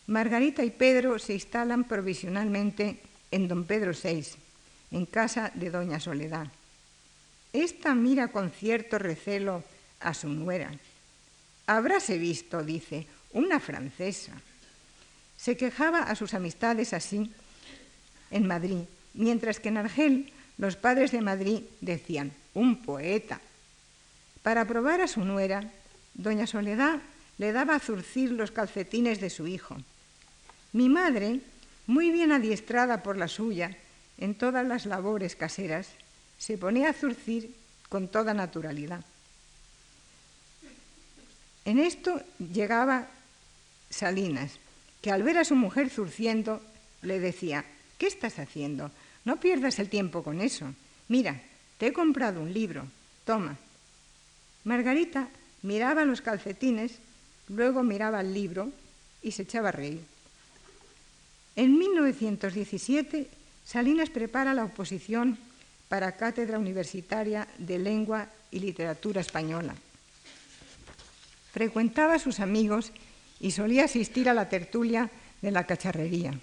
Margarita 0.07 0.63
y 0.63 0.71
Pedro 0.71 1.19
se 1.19 1.33
instalan 1.33 1.83
provisionalmente 1.83 2.99
en 3.31 3.47
Don 3.47 3.65
Pedro 3.65 3.91
VI, 3.91 4.25
en 4.91 5.05
casa 5.05 5.51
de 5.53 5.69
Doña 5.69 5.99
Soledad. 5.99 6.47
Esta 7.53 7.95
mira 7.95 8.29
con 8.29 8.51
cierto 8.51 8.97
recelo 8.97 9.63
a 9.99 10.13
su 10.13 10.27
nuera. 10.29 10.71
Habráse 11.67 12.17
visto, 12.17 12.63
dice, 12.63 13.05
una 13.33 13.59
francesa. 13.59 14.33
Se 15.39 15.55
quejaba 15.55 15.99
a 15.99 16.15
sus 16.15 16.33
amistades 16.33 16.93
así 16.93 17.31
en 18.29 18.47
Madrid, 18.47 18.83
mientras 19.13 19.59
que 19.59 19.69
en 19.69 19.77
Argel 19.77 20.33
los 20.57 20.75
padres 20.75 21.11
de 21.11 21.21
Madrid 21.21 21.61
decían, 21.79 22.33
un 22.53 22.81
poeta. 22.81 23.39
Para 24.43 24.65
probar 24.65 24.99
a 24.99 25.07
su 25.07 25.23
nuera, 25.23 25.71
doña 26.13 26.45
Soledad 26.45 26.99
le 27.37 27.53
daba 27.53 27.75
a 27.75 27.79
zurcir 27.79 28.31
los 28.31 28.51
calcetines 28.51 29.21
de 29.21 29.29
su 29.29 29.47
hijo. 29.47 29.77
Mi 30.73 30.89
madre 30.89 31.39
muy 31.87 32.11
bien 32.11 32.31
adiestrada 32.31 33.01
por 33.01 33.17
la 33.17 33.27
suya 33.27 33.75
en 34.19 34.35
todas 34.35 34.67
las 34.67 34.85
labores 34.85 35.35
caseras, 35.35 35.87
se 36.37 36.55
ponía 36.57 36.89
a 36.89 36.93
zurcir 36.93 37.55
con 37.89 38.07
toda 38.09 38.35
naturalidad. 38.35 39.03
En 41.65 41.79
esto 41.79 42.21
llegaba 42.37 43.07
Salinas, 43.89 44.59
que 45.01 45.11
al 45.11 45.23
ver 45.23 45.37
a 45.37 45.45
su 45.45 45.55
mujer 45.55 45.89
zurciendo 45.89 46.61
le 47.01 47.19
decía, 47.19 47.65
¿qué 47.97 48.07
estás 48.07 48.39
haciendo? 48.39 48.91
No 49.25 49.39
pierdas 49.39 49.79
el 49.79 49.89
tiempo 49.89 50.23
con 50.23 50.41
eso. 50.41 50.73
Mira, 51.07 51.41
te 51.77 51.87
he 51.87 51.93
comprado 51.93 52.41
un 52.41 52.53
libro, 52.53 52.85
toma. 53.25 53.57
Margarita 54.63 55.29
miraba 55.61 56.05
los 56.05 56.21
calcetines, 56.21 56.99
luego 57.47 57.83
miraba 57.83 58.21
el 58.21 58.33
libro 58.33 58.71
y 59.21 59.31
se 59.31 59.43
echaba 59.43 59.69
a 59.69 59.73
reír. 59.73 60.01
En 61.55 61.77
1917, 61.77 63.27
Salinas 63.65 64.09
prepara 64.09 64.53
la 64.53 64.65
oposición 64.65 65.37
para 65.89 66.13
Cátedra 66.13 66.59
Universitaria 66.59 67.47
de 67.57 67.79
Lengua 67.79 68.29
y 68.51 68.59
Literatura 68.59 69.21
Española. 69.21 69.75
Frecuentaba 71.51 72.15
a 72.15 72.19
sus 72.19 72.39
amigos 72.39 72.91
y 73.39 73.51
solía 73.51 73.85
asistir 73.85 74.29
a 74.29 74.33
la 74.33 74.49
tertulia 74.49 75.09
de 75.41 75.51
la 75.51 75.65
cacharrería. 75.65 76.33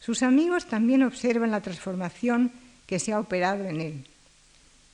Sus 0.00 0.22
amigos 0.22 0.66
también 0.66 1.02
observan 1.02 1.52
la 1.52 1.60
transformación 1.60 2.50
que 2.86 2.98
se 2.98 3.12
ha 3.12 3.20
operado 3.20 3.64
en 3.64 3.80
él. 3.80 4.06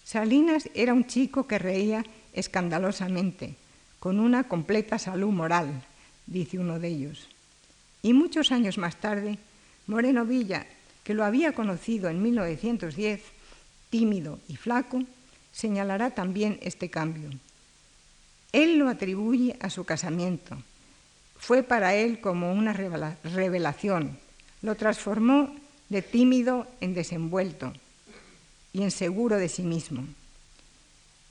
Salinas 0.05 0.69
era 0.75 0.95
un 0.95 1.07
chico 1.07 1.47
que 1.47 1.59
reía 1.59 2.05
escandalosamente, 2.33 3.57
con 3.99 4.21
una 4.21 4.45
completa 4.45 4.99
salud 4.99 5.31
moral, 5.31 5.83
dice 6.27 6.59
uno 6.59 6.79
de 6.79 6.89
ellos. 6.89 7.29
Y 8.03 8.13
muchos 8.13 8.53
años 8.53 8.79
más 8.79 8.97
tarde, 8.97 9.39
Moreno 9.87 10.25
Villa, 10.25 10.67
que 11.05 11.15
lo 11.15 11.25
había 11.25 11.53
conocido 11.53 12.09
en 12.09 12.23
1910, 12.23 13.23
tímido 13.91 14.39
y 14.49 14.57
flaco, 14.57 15.03
señalará 15.53 16.11
también 16.11 16.59
este 16.63 16.91
cambio. 16.91 17.31
Él 18.53 18.79
lo 18.79 18.89
atribuye 18.89 19.57
a 19.61 19.71
su 19.71 19.85
casamiento. 19.85 20.63
Fue 21.39 21.62
para 21.62 21.95
él 21.95 22.20
como 22.20 22.53
una 22.53 22.72
revelación. 22.72 24.18
Lo 24.62 24.74
transformó 24.74 25.55
de 25.89 26.03
tímido 26.03 26.66
en 26.80 26.95
desenvuelto 26.95 27.72
y 28.72 28.82
en 28.82 28.91
seguro 28.91 29.36
de 29.36 29.49
sí 29.49 29.62
mismo. 29.62 30.05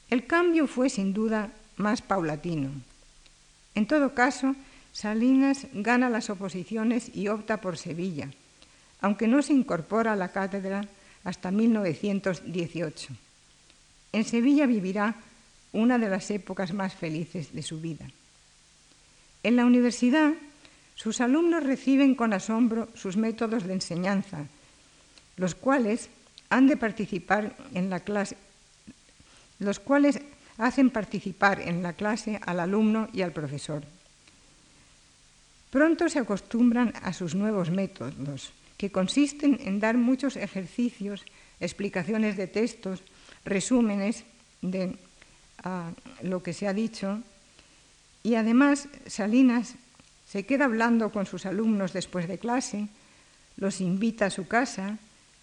El 0.09 0.25
cambio 0.25 0.67
fue 0.67 0.89
sin 0.89 1.13
duda 1.13 1.51
más 1.75 2.01
paulatino. 2.01 2.71
En 3.75 3.85
todo 3.85 4.13
caso, 4.13 4.55
Salinas 4.93 5.67
gana 5.73 6.09
las 6.09 6.29
oposiciones 6.29 7.11
y 7.13 7.27
opta 7.27 7.61
por 7.61 7.77
Sevilla, 7.77 8.31
aunque 9.01 9.27
no 9.27 9.43
se 9.43 9.53
incorpora 9.53 10.13
a 10.13 10.15
la 10.15 10.31
cátedra 10.31 10.87
hasta 11.23 11.51
1918. 11.51 13.13
En 14.13 14.23
Sevilla 14.23 14.65
vivirá 14.65 15.15
una 15.73 15.99
de 15.99 16.09
las 16.09 16.31
épocas 16.31 16.73
más 16.73 16.95
felices 16.95 17.53
de 17.53 17.61
su 17.61 17.79
vida. 17.79 18.07
En 19.47 19.55
la 19.55 19.63
universidad, 19.63 20.33
sus 20.95 21.21
alumnos 21.21 21.63
reciben 21.63 22.15
con 22.15 22.33
asombro 22.33 22.89
sus 22.95 23.15
métodos 23.15 23.63
de 23.63 23.71
enseñanza, 23.71 24.43
los 25.37 25.55
cuales 25.55 26.09
han 26.49 26.67
de 26.67 26.75
participar 26.75 27.55
en 27.73 27.89
la 27.89 28.01
clase, 28.01 28.35
los 29.59 29.79
cuales 29.79 30.19
hacen 30.57 30.89
participar 30.89 31.61
en 31.61 31.81
la 31.81 31.93
clase 31.93 32.41
al 32.45 32.59
alumno 32.59 33.07
y 33.13 33.21
al 33.21 33.31
profesor. 33.31 33.85
Pronto 35.71 36.09
se 36.09 36.19
acostumbran 36.19 36.91
a 37.01 37.13
sus 37.13 37.33
nuevos 37.33 37.71
métodos, 37.71 38.51
que 38.75 38.91
consisten 38.91 39.61
en 39.63 39.79
dar 39.79 39.95
muchos 39.95 40.35
ejercicios, 40.35 41.23
explicaciones 41.61 42.35
de 42.35 42.47
textos, 42.47 42.99
resúmenes 43.45 44.25
de 44.61 44.97
ah, 45.63 45.91
lo 46.21 46.43
que 46.43 46.51
se 46.51 46.67
ha 46.67 46.73
dicho, 46.73 47.23
y 48.27 48.35
además 48.35 48.89
Salinas 49.07 49.75
se 50.27 50.45
queda 50.45 50.65
hablando 50.65 51.13
con 51.13 51.25
sus 51.25 51.45
alumnos 51.45 51.93
después 51.93 52.27
de 52.27 52.37
clase, 52.37 52.89
los 53.55 53.79
invita 53.79 54.25
a 54.25 54.29
su 54.29 54.49
casa, 54.49 54.97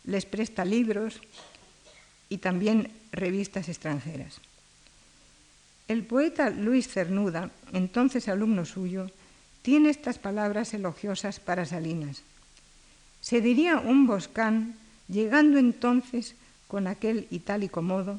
les 0.04 0.26
presta 0.26 0.66
libros 0.66 1.18
y 2.28 2.44
también 2.44 2.92
revistas 3.10 3.70
extranjeras. 3.70 4.36
El 5.88 6.04
poeta 6.04 6.50
Luis 6.50 6.86
Cernuda, 6.86 7.48
entonces 7.72 8.28
alumno 8.28 8.66
suyo, 8.66 9.10
tiene 9.62 9.88
estas 9.88 10.18
palabras 10.18 10.74
elogiosas 10.74 11.40
para 11.40 11.64
Salinas. 11.64 12.20
Se 13.22 13.40
diría 13.40 13.78
un 13.78 14.06
boscán, 14.06 14.76
llegando 15.08 15.56
entonces 15.56 16.34
con 16.68 16.86
aquel 16.86 17.28
itálico 17.30 17.80
modo, 17.80 18.16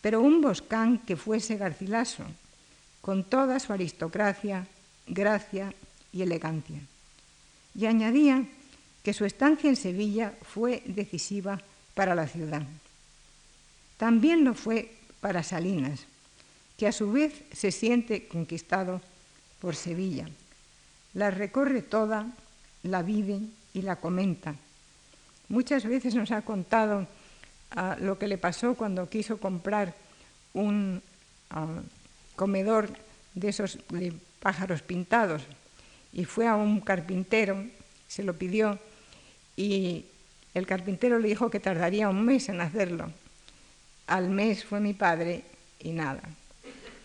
pero 0.00 0.20
un 0.20 0.40
boscán 0.40 0.98
que 0.98 1.14
fuese 1.14 1.56
Garcilaso, 1.56 2.24
con 3.04 3.24
toda 3.24 3.60
su 3.60 3.72
aristocracia, 3.72 4.66
gracia 5.06 5.74
y 6.12 6.22
elegancia. 6.22 6.80
Y 7.74 7.84
añadía 7.84 8.46
que 9.02 9.12
su 9.12 9.26
estancia 9.26 9.68
en 9.68 9.76
Sevilla 9.76 10.32
fue 10.40 10.82
decisiva 10.86 11.60
para 11.94 12.14
la 12.14 12.26
ciudad. 12.26 12.62
También 13.98 14.44
lo 14.44 14.54
fue 14.54 14.96
para 15.20 15.42
Salinas, 15.42 16.06
que 16.78 16.86
a 16.86 16.92
su 16.92 17.12
vez 17.12 17.34
se 17.52 17.70
siente 17.70 18.26
conquistado 18.26 19.02
por 19.60 19.76
Sevilla 19.76 20.28
la 21.14 21.30
recorre 21.30 21.80
toda, 21.80 22.26
la 22.82 23.02
vive 23.02 23.40
y 23.72 23.82
la 23.82 23.96
comenta. 23.96 24.54
Muchas 25.48 25.86
veces 25.86 26.14
nos 26.14 26.30
ha 26.32 26.42
contado 26.42 27.06
a 27.70 27.96
lo 27.96 28.18
que 28.18 28.28
le 28.28 28.36
pasó 28.36 28.74
cuando 28.74 29.08
quiso 29.08 29.38
comprar 29.38 29.94
un 30.52 31.00
ah, 31.50 31.80
comedor 32.36 32.90
de 33.34 33.48
esos 33.48 33.78
pájaros 34.40 34.82
pintados 34.82 35.42
y 36.12 36.24
fue 36.24 36.46
a 36.46 36.54
un 36.54 36.80
carpintero, 36.80 37.64
se 38.08 38.22
lo 38.22 38.34
pidió 38.34 38.78
y 39.56 40.04
el 40.54 40.66
carpintero 40.66 41.18
le 41.18 41.28
dijo 41.28 41.50
que 41.50 41.60
tardaría 41.60 42.08
un 42.08 42.24
mes 42.24 42.48
en 42.48 42.60
hacerlo. 42.60 43.10
Al 44.06 44.30
mes 44.30 44.64
fue 44.64 44.80
mi 44.80 44.94
padre 44.94 45.42
y 45.80 45.90
nada. 45.90 46.22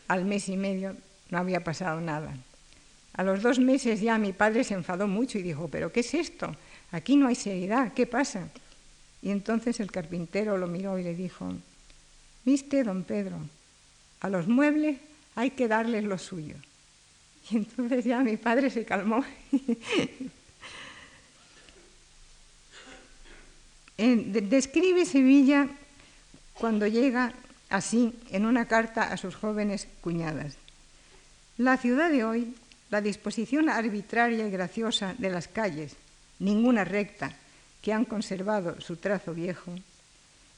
Al 0.08 0.26
mes 0.26 0.50
y 0.50 0.58
medio 0.58 0.96
no 1.30 1.38
había 1.38 1.64
pasado 1.64 2.00
nada. 2.02 2.36
A 3.14 3.24
los 3.24 3.42
dos 3.42 3.60
meses 3.60 4.02
ya 4.02 4.18
mi 4.18 4.34
padre 4.34 4.64
se 4.64 4.76
enfadó 4.76 5.08
mucho 5.08 5.40
y 5.40 5.44
dijo, 5.44 5.68
pero 5.68 5.92
¿qué 5.92 6.02
es 6.02 6.14
esto? 6.14 6.56
Aquí 6.92 7.16
no 7.16 7.28
hay 7.28 7.36
seriedad, 7.36 7.94
¿qué 7.94 8.06
pasa? 8.06 8.48
Y 9.22 9.32
entonces 9.32 9.80
el 9.80 9.92
carpintero 9.92 10.58
lo 10.58 10.68
miró 10.68 10.98
y 10.98 11.04
le 11.04 11.16
dijo, 11.16 11.54
viste, 12.46 12.84
don 12.84 13.04
Pedro, 13.04 13.38
a 14.22 14.30
los 14.30 14.48
muebles 14.48 14.98
hay 15.40 15.52
que 15.52 15.70
darles 15.70 16.04
lo 16.04 16.18
suyo. 16.18 16.56
Y 17.50 17.56
entonces 17.56 18.04
ya 18.04 18.20
mi 18.20 18.36
padre 18.36 18.70
se 18.70 18.84
calmó. 18.84 19.24
Describe 23.98 25.06
Sevilla 25.06 25.70
cuando 26.56 26.88
llega 26.88 27.32
así 27.70 28.14
en 28.32 28.46
una 28.46 28.68
carta 28.68 29.14
a 29.14 29.16
sus 29.16 29.36
jóvenes 29.36 29.88
cuñadas. 30.02 30.58
La 31.58 31.78
ciudad 31.78 32.12
de 32.12 32.26
hoy, 32.26 32.54
la 32.90 33.00
disposición 33.00 33.70
arbitraria 33.70 34.46
y 34.46 34.52
graciosa 34.52 35.16
de 35.18 35.30
las 35.30 35.48
calles, 35.48 35.96
ninguna 36.40 36.84
recta, 36.84 37.32
que 37.82 37.94
han 37.94 38.04
conservado 38.04 38.82
su 38.82 38.98
trazo 38.98 39.34
viejo, 39.34 39.74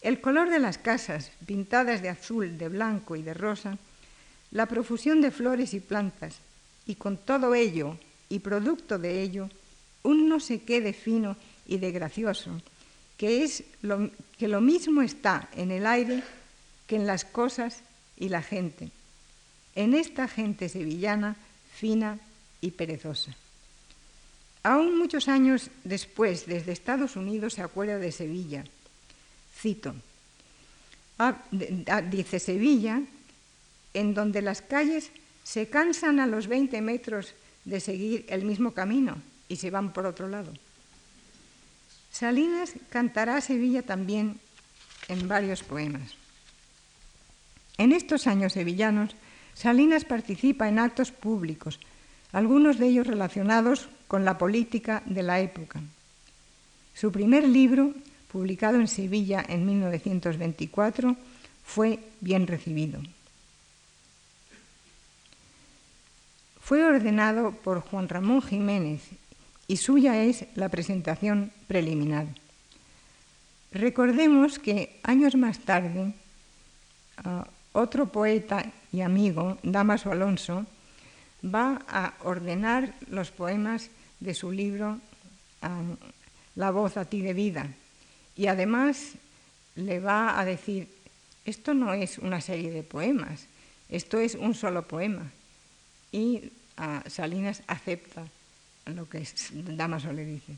el 0.02 0.22
color 0.22 0.50
de 0.50 0.58
las 0.58 0.80
casas 0.80 1.32
pintadas 1.46 2.02
de 2.02 2.10
azul, 2.10 2.58
de 2.58 2.68
blanco 2.68 3.16
y 3.16 3.22
de 3.22 3.36
rosa, 3.36 3.78
la 4.52 4.66
profusión 4.66 5.22
de 5.22 5.32
flores 5.32 5.74
y 5.74 5.80
plantas, 5.80 6.36
y 6.86 6.96
con 6.96 7.18
todo 7.18 7.56
ello 7.56 7.98
y 8.30 8.40
producto 8.40 8.98
de 8.98 9.22
ello, 9.22 9.50
un 10.04 10.28
no 10.28 10.40
sé 10.40 10.62
qué 10.62 10.82
de 10.82 10.94
fino 10.94 11.38
y 11.68 11.78
de 11.78 11.92
gracioso, 11.92 12.52
que 13.18 13.44
es 13.44 13.64
lo, 13.82 14.10
que 14.38 14.48
lo 14.48 14.62
mismo 14.62 15.02
está 15.02 15.50
en 15.56 15.72
el 15.72 15.86
aire 15.86 16.24
que 16.88 16.96
en 16.96 17.08
las 17.08 17.24
cosas 17.24 17.82
y 18.18 18.30
la 18.30 18.42
gente, 18.42 18.90
en 19.76 19.94
esta 19.94 20.28
gente 20.28 20.70
sevillana 20.70 21.36
fina 21.74 22.20
y 22.60 22.72
perezosa. 22.72 23.36
Aún 24.64 24.98
muchos 24.98 25.28
años 25.28 25.70
después, 25.84 26.46
desde 26.46 26.72
Estados 26.72 27.16
Unidos 27.16 27.56
se 27.56 27.64
acuerda 27.64 27.98
de 27.98 28.12
Sevilla. 28.12 28.64
Cito, 29.58 29.96
ah, 31.18 31.42
ah, 31.88 32.02
dice 32.02 32.40
Sevilla, 32.40 33.02
en 33.94 34.14
donde 34.14 34.42
las 34.42 34.62
calles 34.62 35.12
se 35.44 35.68
cansan 35.68 36.20
a 36.20 36.28
los 36.28 36.48
20 36.48 36.82
metros 36.82 37.34
de 37.66 37.80
seguir 37.80 38.26
el 38.30 38.46
mismo 38.46 38.72
camino 38.72 39.22
y 39.48 39.58
se 39.58 39.70
van 39.70 39.94
por 39.94 40.06
otro 40.06 40.28
lado. 40.28 40.54
Salinas 42.12 42.74
cantará 42.90 43.38
a 43.38 43.42
Sevilla 43.42 43.82
también 43.84 44.40
en 45.08 45.28
varios 45.28 45.64
poemas. 45.64 46.16
En 47.78 47.92
estos 47.92 48.28
años 48.28 48.54
sevillanos, 48.54 49.16
Salinas 49.54 50.06
participa 50.06 50.70
en 50.70 50.80
actos 50.80 51.12
públicos, 51.12 51.80
algunos 52.32 52.78
de 52.78 52.88
ellos 52.88 53.08
relacionados 53.08 53.90
con 54.08 54.24
la 54.24 54.38
política 54.38 55.04
de 55.06 55.24
la 55.24 55.40
época. 55.40 55.82
Su 56.94 57.12
primer 57.12 57.48
libro, 57.48 57.94
publicado 58.32 58.80
en 58.80 58.88
Sevilla 58.88 59.44
en 59.48 59.66
1924, 59.66 61.16
fue 61.64 62.00
bien 62.20 62.48
recibido. 62.48 63.02
Fue 66.62 66.86
ordenado 66.86 67.52
por 67.52 67.82
Juan 67.82 68.08
Ramón 68.08 68.42
Jiménez 68.42 69.02
y 69.68 69.78
suya 69.78 70.24
es 70.24 70.46
la 70.56 70.70
presentación 70.70 71.52
preliminar. 71.68 72.28
Recordemos 73.72 74.60
que 74.60 75.00
años 75.04 75.36
más 75.36 75.60
tarde, 75.60 76.14
ah, 77.18 77.48
otro 77.74 78.08
poeta 78.08 78.72
y 78.92 79.02
amigo, 79.02 79.58
Damaso 79.64 80.12
Alonso, 80.12 80.66
va 81.44 81.82
a 81.88 82.14
ordenar 82.24 82.94
los 83.08 83.32
poemas 83.32 83.90
de 84.20 84.34
su 84.34 84.52
libro 84.52 85.00
ah, 85.62 85.82
La 86.56 86.70
voz 86.72 86.96
a 86.96 87.06
ti 87.06 87.22
de 87.22 87.34
vida 87.34 87.68
y 88.38 88.48
además 88.48 89.14
le 89.76 90.00
va 90.00 90.40
a 90.40 90.46
decir, 90.46 90.90
esto 91.44 91.74
no 91.74 91.94
es 91.94 92.20
una 92.20 92.40
serie 92.40 92.72
de 92.72 92.84
poemas, 92.84 93.48
esto 93.90 94.20
es 94.20 94.36
un 94.36 94.54
solo 94.54 94.88
poema. 94.88 95.32
Y 96.12 96.52
ah, 96.78 97.04
Salinas 97.08 97.64
acepta 97.68 98.26
lo 98.86 99.08
que 99.08 99.26
Damaso 99.54 100.12
le 100.12 100.26
dice. 100.26 100.58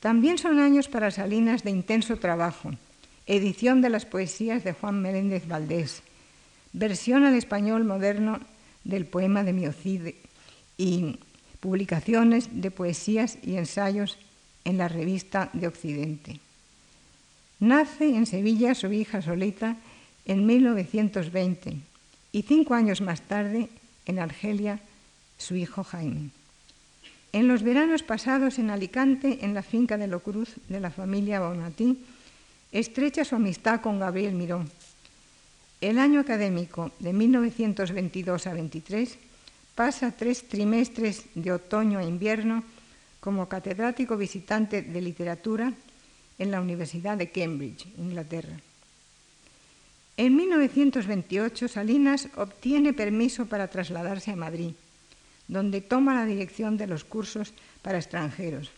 También 0.00 0.38
son 0.38 0.58
años 0.58 0.88
para 0.88 1.10
Salinas 1.10 1.62
de 1.62 1.70
intenso 1.70 2.16
trabajo. 2.16 2.70
Edición 3.26 3.82
de 3.82 3.90
las 3.90 4.06
poesías 4.06 4.64
de 4.64 4.72
Juan 4.72 5.02
Meléndez 5.02 5.46
Valdés, 5.46 6.02
versión 6.72 7.24
al 7.24 7.34
español 7.34 7.84
moderno 7.84 8.40
del 8.84 9.06
poema 9.06 9.44
de 9.44 9.52
Miocide 9.52 10.16
y 10.78 11.18
publicaciones 11.60 12.48
de 12.50 12.70
poesías 12.70 13.38
y 13.42 13.56
ensayos 13.56 14.18
en 14.64 14.78
la 14.78 14.88
revista 14.88 15.50
de 15.52 15.68
Occidente. 15.68 16.40
Nace 17.60 18.08
en 18.08 18.24
Sevilla 18.24 18.74
su 18.74 18.90
hija 18.90 19.20
Solita 19.20 19.76
en 20.24 20.46
1920 20.46 21.89
y 22.32 22.42
cinco 22.42 22.74
años 22.74 23.00
más 23.00 23.22
tarde 23.22 23.68
en 24.06 24.18
Argelia 24.18 24.80
su 25.38 25.56
hijo 25.56 25.84
Jaime. 25.84 26.30
En 27.32 27.48
los 27.48 27.62
veranos 27.62 28.02
pasados 28.02 28.58
en 28.58 28.70
Alicante, 28.70 29.38
en 29.42 29.54
la 29.54 29.62
finca 29.62 29.96
de 29.96 30.08
Locruz 30.08 30.56
de 30.68 30.80
la 30.80 30.90
familia 30.90 31.40
Bonatí, 31.40 31.98
estrecha 32.72 33.24
su 33.24 33.36
amistad 33.36 33.80
con 33.80 34.00
Gabriel 34.00 34.34
Miró, 34.34 34.64
el 35.80 35.98
año 35.98 36.20
académico 36.20 36.90
de 36.98 37.14
1922 37.14 38.46
a 38.46 38.52
23 38.52 39.16
pasa 39.74 40.12
tres 40.12 40.46
trimestres 40.46 41.24
de 41.34 41.52
otoño 41.52 41.98
a 41.98 42.04
invierno 42.04 42.64
como 43.18 43.48
catedrático 43.48 44.18
visitante 44.18 44.82
de 44.82 45.00
literatura 45.00 45.72
en 46.38 46.50
la 46.50 46.60
Universidad 46.60 47.16
de 47.16 47.30
Cambridge, 47.30 47.86
Inglaterra. 47.96 48.60
En 50.20 50.36
1928 50.36 51.66
Salinas 51.66 52.28
obtiene 52.36 52.92
permiso 52.92 53.46
para 53.46 53.72
trasladarse 53.72 54.30
a 54.30 54.36
Madrid, 54.36 54.76
donde 55.48 55.80
toma 55.80 56.12
la 56.12 56.26
dirección 56.26 56.76
de 56.76 56.86
los 56.86 57.04
cursos 57.04 57.54
para 57.80 57.96
extranjeros. 57.96 58.68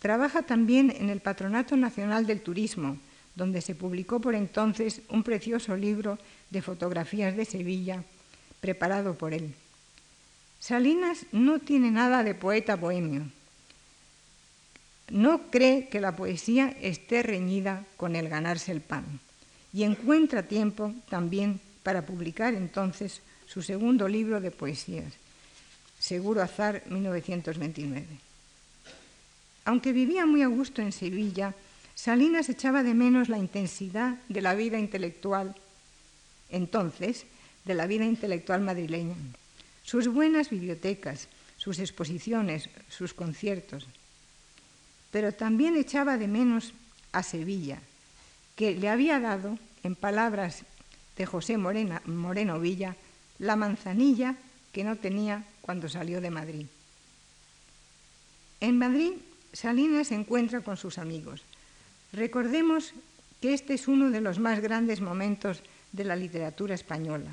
Trabaja 0.00 0.42
también 0.42 0.90
en 0.98 1.10
el 1.10 1.20
Patronato 1.20 1.76
Nacional 1.76 2.26
del 2.26 2.42
Turismo, 2.42 2.98
donde 3.36 3.60
se 3.60 3.76
publicó 3.76 4.18
por 4.18 4.34
entonces 4.34 5.02
un 5.10 5.22
precioso 5.22 5.76
libro 5.76 6.18
de 6.50 6.60
fotografías 6.60 7.36
de 7.36 7.44
Sevilla, 7.44 8.02
preparado 8.60 9.14
por 9.14 9.34
él. 9.34 9.54
Salinas 10.58 11.24
no 11.30 11.60
tiene 11.60 11.92
nada 11.92 12.24
de 12.24 12.34
poeta 12.34 12.74
bohemio. 12.74 13.30
No 15.08 15.52
cree 15.52 15.86
que 15.86 16.00
la 16.00 16.16
poesía 16.16 16.74
esté 16.82 17.22
reñida 17.22 17.84
con 17.96 18.16
el 18.16 18.28
ganarse 18.28 18.72
el 18.72 18.80
pan 18.80 19.20
y 19.72 19.84
encuentra 19.84 20.42
tiempo 20.42 20.92
también 21.08 21.60
para 21.82 22.04
publicar 22.04 22.54
entonces 22.54 23.20
su 23.46 23.62
segundo 23.62 24.08
libro 24.08 24.40
de 24.40 24.50
poesías, 24.50 25.12
Seguro 25.98 26.42
Azar 26.42 26.82
1929. 26.88 28.06
Aunque 29.64 29.92
vivía 29.92 30.26
muy 30.26 30.42
a 30.42 30.48
gusto 30.48 30.82
en 30.82 30.92
Sevilla, 30.92 31.54
Salinas 31.94 32.48
echaba 32.48 32.82
de 32.82 32.94
menos 32.94 33.28
la 33.28 33.38
intensidad 33.38 34.18
de 34.28 34.40
la 34.40 34.54
vida 34.54 34.78
intelectual, 34.78 35.54
entonces, 36.50 37.26
de 37.64 37.74
la 37.74 37.86
vida 37.86 38.04
intelectual 38.04 38.60
madrileña, 38.60 39.14
sus 39.84 40.08
buenas 40.08 40.50
bibliotecas, 40.50 41.28
sus 41.56 41.78
exposiciones, 41.78 42.68
sus 42.88 43.14
conciertos. 43.14 43.86
Pero 45.12 45.32
también 45.32 45.76
echaba 45.76 46.16
de 46.16 46.26
menos 46.26 46.72
a 47.12 47.22
Sevilla, 47.22 47.80
que 48.56 48.74
le 48.74 48.88
había 48.88 49.20
dado, 49.20 49.58
en 49.82 49.94
palabras 49.94 50.64
de 51.16 51.26
José 51.26 51.56
Moreno 51.56 52.60
Villa, 52.60 52.96
la 53.38 53.56
manzanilla 53.56 54.36
que 54.72 54.84
no 54.84 54.96
tenía 54.96 55.44
cuando 55.60 55.88
salió 55.88 56.20
de 56.20 56.30
Madrid. 56.30 56.66
En 58.60 58.78
Madrid, 58.78 59.12
Salinas 59.52 60.08
se 60.08 60.14
encuentra 60.14 60.60
con 60.60 60.76
sus 60.76 60.98
amigos, 60.98 61.42
Recordemos 62.12 62.92
que 63.40 63.54
este 63.54 63.74
es 63.74 63.88
uno 63.88 64.10
de 64.10 64.20
los 64.20 64.38
más 64.38 64.60
grandes 64.60 65.00
momentos 65.00 65.62
de 65.92 66.04
la 66.04 66.14
literatura 66.14 66.74
española. 66.74 67.30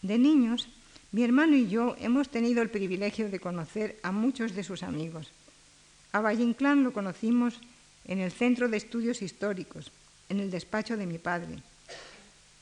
De 0.00 0.18
niños, 0.18 0.68
mi 1.12 1.22
hermano 1.22 1.54
y 1.54 1.68
yo 1.68 1.94
hemos 1.98 2.30
tenido 2.30 2.62
el 2.62 2.70
privilegio 2.70 3.28
de 3.28 3.40
conocer 3.40 4.00
a 4.02 4.10
muchos 4.10 4.54
de 4.54 4.64
sus 4.64 4.82
amigos. 4.82 5.30
A 6.12 6.20
Valle 6.20 6.42
Inclán 6.42 6.82
lo 6.82 6.94
conocimos 6.94 7.60
en 8.06 8.20
el 8.20 8.32
Centro 8.32 8.68
de 8.68 8.76
Estudios 8.76 9.22
Históricos, 9.22 9.92
en 10.28 10.40
el 10.40 10.50
despacho 10.50 10.96
de 10.96 11.06
mi 11.06 11.18
padre. 11.18 11.58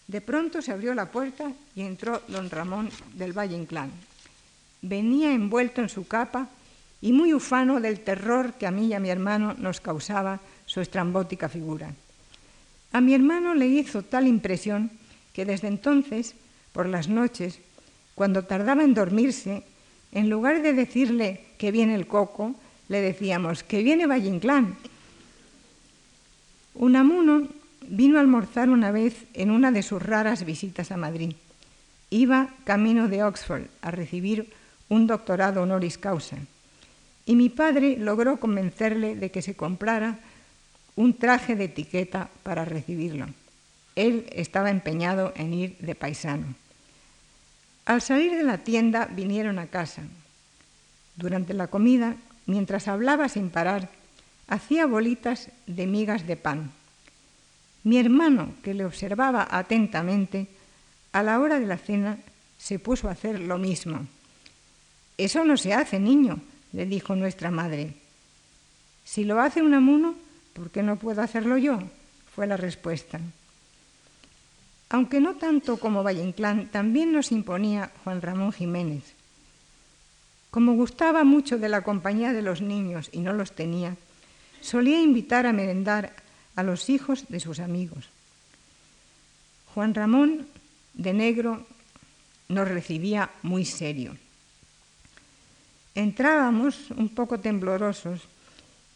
De 0.09 0.21
pronto 0.21 0.61
se 0.61 0.73
abrió 0.73 0.95
la 0.95 1.07
puerta 1.07 1.53
y 1.75 1.83
entró 1.83 2.23
don 2.29 2.51
Ramón 2.51 2.91
del 3.15 3.33
Valle 3.33 3.57
Inclán. 3.57 3.91
Venía 4.83 5.33
envuelto 5.33 5.81
en 5.81 5.89
su 5.89 6.07
capa 6.07 6.49
y 7.01 7.13
muy 7.13 7.33
ufano 7.33 7.81
del 7.81 8.01
terror 8.01 8.55
que 8.55 8.67
a 8.67 8.71
mí 8.71 8.89
y 8.89 8.95
a 8.95 9.01
mi 9.01 9.09
hermano 9.09 9.55
nos 9.55 9.81
causaba 9.81 10.41
su 10.67 10.81
estrambótica 10.81 11.49
figura. 11.49 11.95
A 12.93 13.01
mi 13.01 13.15
hermano 13.15 13.55
le 13.55 13.67
hizo 13.69 14.03
tal 14.03 14.27
impresión 14.27 14.91
que 15.33 15.45
desde 15.45 15.69
entonces, 15.69 16.35
por 16.73 16.87
las 16.87 17.09
noches, 17.09 17.61
cuando 18.15 18.45
tardaba 18.45 18.83
en 18.83 18.95
dormirse, 18.95 19.63
en 20.13 20.29
lugar 20.29 20.63
de 20.63 20.73
decirle 20.73 21.45
que 21.57 21.71
viene 21.71 21.95
el 21.95 22.07
coco, 22.07 22.55
le 22.89 23.01
decíamos 23.01 23.63
que 23.63 23.83
viene 23.83 24.07
Valle 24.07 24.29
Inclán. 24.29 24.77
Unamuno 26.75 27.49
vino 27.89 28.19
a 28.19 28.21
almorzar 28.21 28.71
una 28.71 28.91
vez 28.91 29.27
en 29.35 29.51
una 29.51 29.73
de 29.73 29.83
sus 29.83 30.03
raras 30.03 30.45
visitas 30.45 30.93
a 30.93 30.97
Madrid. 30.97 31.35
Iba 32.11 32.51
camino 32.65 33.09
de 33.09 33.23
Oxford 33.23 33.67
a 33.83 33.91
recibir 33.91 34.53
un 34.89 35.07
doctorado 35.07 35.63
honoris 35.63 35.99
causa 35.99 36.37
y 37.27 37.37
mi 37.37 37.49
padre 37.49 37.97
logró 37.97 38.41
convencerle 38.41 39.15
de 39.15 39.31
que 39.31 39.43
se 39.43 39.55
comprara 39.55 40.19
un 40.97 41.15
traje 41.15 41.55
de 41.55 41.65
etiqueta 41.65 42.29
para 42.43 42.65
recibirlo. 42.65 43.27
Él 43.95 44.27
estaba 44.33 44.71
empeñado 44.71 45.33
en 45.37 45.55
ir 45.55 45.77
de 45.79 45.95
paisano. 45.95 46.55
Al 47.85 48.03
salir 48.03 48.33
de 48.33 48.43
la 48.43 48.59
tienda 48.59 49.07
vinieron 49.07 49.59
a 49.59 49.67
casa. 49.67 50.03
Durante 51.17 51.55
la 51.55 51.69
comida, 51.69 52.17
mientras 52.47 52.89
hablaba 52.89 53.29
sin 53.29 53.51
parar, 53.51 53.89
hacía 54.51 54.85
bolitas 54.85 55.49
de 55.67 55.87
migas 55.87 56.27
de 56.27 56.37
pan. 56.37 56.73
Mi 57.85 57.97
hermano, 57.97 58.53
que 58.63 58.75
le 58.75 58.85
observaba 58.85 59.49
atentamente, 59.49 60.49
a 61.13 61.23
la 61.23 61.41
hora 61.41 61.59
de 61.59 61.67
la 61.67 61.79
cena 61.79 62.19
se 62.59 62.79
puso 62.79 63.09
a 63.09 63.13
hacer 63.13 63.41
lo 63.41 63.57
mismo. 63.57 64.07
Eso 65.17 65.45
no 65.45 65.57
se 65.57 65.73
hace, 65.73 65.99
niño, 65.99 66.41
le 66.73 66.85
dijo 66.85 67.17
nuestra 67.17 67.51
madre. 67.51 67.95
Si 69.05 69.25
lo 69.25 69.41
hace 69.41 69.63
un 69.63 69.73
amuno, 69.73 70.15
¿por 70.53 70.71
qué 70.71 70.83
no 70.83 70.97
puedo 70.97 71.23
hacerlo 71.23 71.57
yo? 71.57 71.79
fue 72.35 72.47
la 72.47 72.57
respuesta. 72.57 73.21
Aunque 74.89 75.21
no 75.21 75.35
tanto 75.35 75.79
como 75.79 76.03
Valle 76.03 76.23
Inclán, 76.23 76.69
también 76.69 77.13
nos 77.13 77.33
imponía 77.33 77.91
Juan 78.03 78.23
Ramón 78.23 78.53
Jiménez. 78.53 79.03
Como 80.51 80.75
gustaba 80.75 81.23
mucho 81.23 81.59
de 81.59 81.69
la 81.69 81.83
compañía 81.83 82.33
de 82.33 82.43
los 82.43 82.61
niños 82.61 83.09
y 83.13 83.21
no 83.21 83.33
los 83.33 83.53
tenía, 83.53 83.97
solía 84.61 85.01
invitar 85.01 85.47
a 85.47 85.53
merendar 85.53 86.15
a 86.57 86.63
los 86.63 86.91
hijos 86.91 87.25
de 87.29 87.41
sus 87.41 87.61
amigos. 87.61 88.09
Juan 89.75 89.95
Ramón, 89.95 90.47
de 90.95 91.13
negro, 91.13 91.67
nos 92.49 92.69
recibía 92.69 93.31
muy 93.43 93.65
serio. 93.65 94.17
Entrábamos 95.95 96.91
un 96.91 97.09
poco 97.11 97.41
temblorosos 97.41 98.23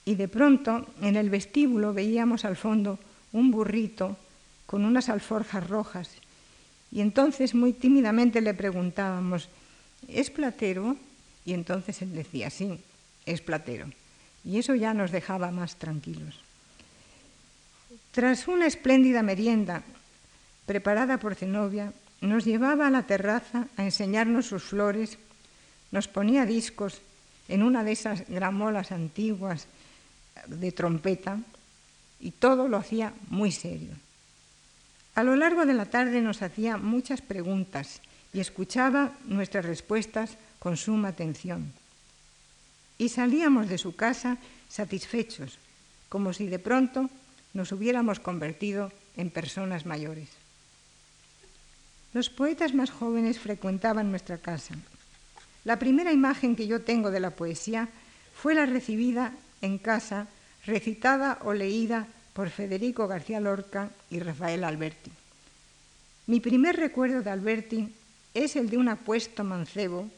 y 0.05 0.15
de 0.17 0.29
pronto 0.29 0.87
en 1.01 1.17
el 1.17 1.31
vestíbulo 1.31 1.95
veíamos 1.95 2.45
al 2.45 2.57
fondo 2.57 2.99
un 3.33 3.51
burrito 3.51 4.17
con 4.67 4.85
unas 4.85 5.09
alforjas 5.09 5.69
rojas 5.69 6.11
y 6.91 7.01
entonces 7.01 7.55
muy 7.55 7.73
tímidamente 7.73 8.41
le 8.41 8.55
preguntábamos, 8.55 9.49
¿es 10.07 10.31
platero? 10.31 10.97
Y 11.45 11.53
entonces 11.53 12.01
él 12.03 12.13
decía, 12.15 12.51
sí, 12.51 12.79
es 13.27 13.41
platero. 13.41 13.87
Y 14.45 14.59
eso 14.59 14.75
ya 14.75 14.95
nos 14.95 15.11
dejaba 15.11 15.51
más 15.51 15.77
tranquilos. 15.77 16.41
Tras 18.13 18.47
una 18.47 18.67
espléndida 18.67 19.23
merienda 19.23 19.83
preparada 20.67 21.19
por 21.19 21.35
Zenobia, 21.35 21.93
nos 22.21 22.45
llevaba 22.45 22.87
a 22.87 22.91
la 22.91 23.03
terraza 23.03 23.67
a 23.77 23.85
enseñarnos 23.85 24.47
sus 24.47 24.63
flores 24.63 25.19
nos 25.95 26.09
ponía 26.09 26.45
discos 26.45 27.01
en 27.47 27.63
una 27.63 27.85
de 27.85 27.93
esas 27.93 28.27
gramolas 28.29 28.91
antiguas 28.91 29.69
de 30.49 30.73
trompeta 30.73 31.39
y 32.19 32.33
todo 32.33 32.67
lo 32.67 32.79
hacía 32.79 33.15
muy 33.29 33.53
serio. 33.53 33.95
A 35.15 35.23
lo 35.23 35.37
largo 35.37 35.67
de 35.67 35.75
la 35.75 35.87
tarde 35.87 36.21
nos 36.21 36.43
hacía 36.43 36.79
muchas 36.79 37.23
preguntas 37.23 38.01
y 38.33 38.41
escuchaba 38.41 39.13
nuestras 39.27 39.65
respuestas 39.65 40.37
con 40.59 40.77
suma 40.77 41.15
atención. 41.15 41.71
Y 42.99 43.09
salíamos 43.09 43.69
de 43.69 43.79
su 43.79 43.97
casa 43.97 44.39
satisfechos, 44.69 45.59
como 46.09 46.33
si 46.33 46.47
de 46.47 46.59
pronto 46.59 47.11
nos 47.53 47.73
hubiéramos 47.73 48.21
convertido 48.21 48.93
en 49.17 49.31
personas 49.31 49.87
mayores. 49.87 50.29
Los 52.13 52.31
poetas 52.31 52.75
más 52.75 52.91
jóvenes 52.91 53.39
frecuentaban 53.39 54.11
nuestra 54.11 54.39
casa 54.39 54.75
la 55.65 55.79
primera 55.79 56.13
imagen 56.13 56.57
que 56.57 56.67
yo 56.67 56.83
tengo 56.83 57.11
de 57.11 57.21
la 57.21 57.31
poesía 57.31 57.89
fue 58.35 58.55
la 58.55 58.67
recibida 58.67 59.33
en 59.63 59.79
casa, 59.79 60.29
recitada 60.67 61.39
o 61.43 61.55
leída 61.55 62.07
por 62.35 62.51
Federico 62.51 63.09
García 63.09 63.41
Lorca 63.41 63.91
y 64.11 64.19
Rafael 64.19 64.63
Alberti. 64.63 65.11
Mi 66.27 66.41
primer 66.41 66.77
recuerdo 66.77 67.23
de 67.23 67.31
Alberti 67.31 67.95
es 68.35 68.57
el 68.57 68.69
de 68.69 68.77
un 68.77 68.89
apuesto 68.89 69.43
mancebo 69.43 70.09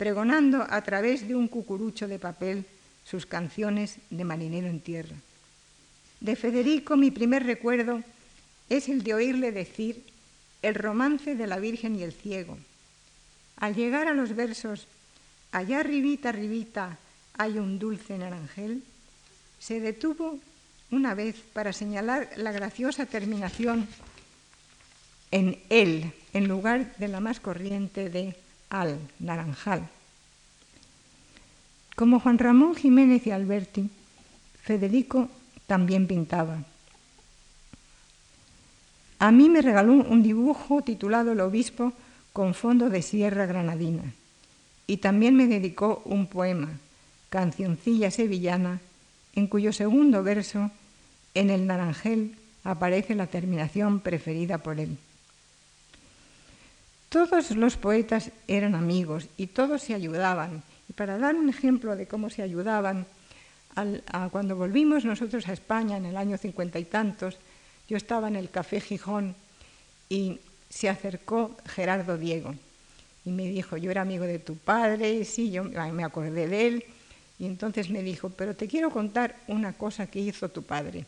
pregonando 0.00 0.64
a 0.66 0.80
través 0.80 1.28
de 1.28 1.36
un 1.36 1.46
cucurucho 1.46 2.08
de 2.08 2.18
papel 2.18 2.64
sus 3.04 3.26
canciones 3.26 3.98
de 4.08 4.24
marinero 4.24 4.66
en 4.66 4.80
tierra. 4.80 5.14
De 6.20 6.36
Federico 6.36 6.96
mi 6.96 7.10
primer 7.10 7.44
recuerdo 7.44 8.00
es 8.70 8.88
el 8.88 9.02
de 9.02 9.12
oírle 9.12 9.52
decir 9.52 10.02
el 10.62 10.74
romance 10.74 11.36
de 11.36 11.46
la 11.46 11.58
Virgen 11.58 11.96
y 11.96 12.02
el 12.02 12.14
ciego, 12.14 12.56
al 13.58 13.74
llegar 13.74 14.08
a 14.08 14.14
los 14.14 14.34
versos, 14.34 14.86
allá 15.52 15.80
arribita, 15.80 16.30
arribita, 16.30 16.96
hay 17.36 17.58
un 17.58 17.78
dulce 17.78 18.16
naranjel, 18.16 18.82
se 19.58 19.80
detuvo 19.80 20.38
una 20.90 21.12
vez 21.12 21.36
para 21.52 21.74
señalar 21.74 22.30
la 22.36 22.52
graciosa 22.52 23.04
terminación 23.04 23.86
en 25.30 25.60
él, 25.68 26.10
en 26.32 26.48
lugar 26.48 26.96
de 26.96 27.08
la 27.08 27.20
más 27.20 27.38
corriente 27.38 28.08
de 28.08 28.34
al, 28.70 28.98
naranjal. 29.18 29.88
Como 31.96 32.20
Juan 32.20 32.38
Ramón 32.38 32.74
Jiménez 32.74 33.26
y 33.26 33.30
Alberti, 33.30 33.90
Federico 34.62 35.28
también 35.66 36.06
pintaba. 36.06 36.58
A 39.18 39.30
mí 39.32 39.50
me 39.50 39.60
regaló 39.60 39.92
un 39.92 40.22
dibujo 40.22 40.80
titulado 40.82 41.32
El 41.32 41.40
obispo 41.40 41.92
con 42.32 42.54
fondo 42.54 42.88
de 42.88 43.02
sierra 43.02 43.44
granadina. 43.44 44.14
Y 44.86 44.96
también 44.96 45.36
me 45.36 45.46
dedicó 45.46 46.02
un 46.04 46.26
poema, 46.26 46.70
Cancioncilla 47.28 48.10
Sevillana, 48.10 48.80
en 49.34 49.46
cuyo 49.46 49.72
segundo 49.72 50.22
verso, 50.22 50.70
en 51.34 51.50
el 51.50 51.66
naranjel, 51.66 52.34
aparece 52.64 53.14
la 53.14 53.26
terminación 53.26 54.00
preferida 54.00 54.58
por 54.58 54.80
él. 54.80 54.96
Todos 57.10 57.50
los 57.50 57.76
poetas 57.76 58.30
eran 58.48 58.74
amigos 58.74 59.26
y 59.36 59.48
todos 59.48 59.82
se 59.82 59.94
ayudaban. 59.94 60.62
Y 60.88 60.94
para 60.94 61.18
dar 61.18 61.34
un 61.34 61.48
ejemplo 61.48 61.96
de 61.96 62.06
cómo 62.06 62.30
se 62.30 62.40
ayudaban, 62.42 63.04
cuando 64.30 64.56
volvimos 64.56 65.04
nosotros 65.04 65.46
a 65.48 65.52
España 65.52 65.96
en 65.96 66.06
el 66.06 66.16
año 66.16 66.38
cincuenta 66.38 66.78
y 66.78 66.84
tantos, 66.84 67.36
yo 67.88 67.96
estaba 67.96 68.28
en 68.28 68.36
el 68.36 68.48
Café 68.48 68.80
Gijón 68.80 69.34
y 70.08 70.38
se 70.68 70.88
acercó 70.88 71.56
Gerardo 71.66 72.16
Diego 72.16 72.54
y 73.24 73.30
me 73.32 73.48
dijo, 73.48 73.76
yo 73.76 73.90
era 73.90 74.02
amigo 74.02 74.24
de 74.24 74.38
tu 74.38 74.56
padre, 74.56 75.24
sí, 75.24 75.50
yo 75.50 75.64
me 75.64 76.04
acordé 76.04 76.46
de 76.46 76.66
él, 76.66 76.84
y 77.38 77.46
entonces 77.46 77.90
me 77.90 78.02
dijo, 78.02 78.30
pero 78.30 78.54
te 78.54 78.68
quiero 78.68 78.90
contar 78.90 79.36
una 79.48 79.72
cosa 79.72 80.06
que 80.06 80.20
hizo 80.20 80.48
tu 80.48 80.62
padre. 80.62 81.06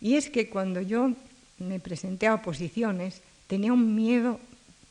Y 0.00 0.16
es 0.16 0.30
que 0.30 0.48
cuando 0.48 0.80
yo 0.80 1.12
me 1.58 1.80
presenté 1.80 2.26
a 2.26 2.34
oposiciones, 2.34 3.20
tenía 3.46 3.72
un 3.72 3.94
miedo 3.94 4.40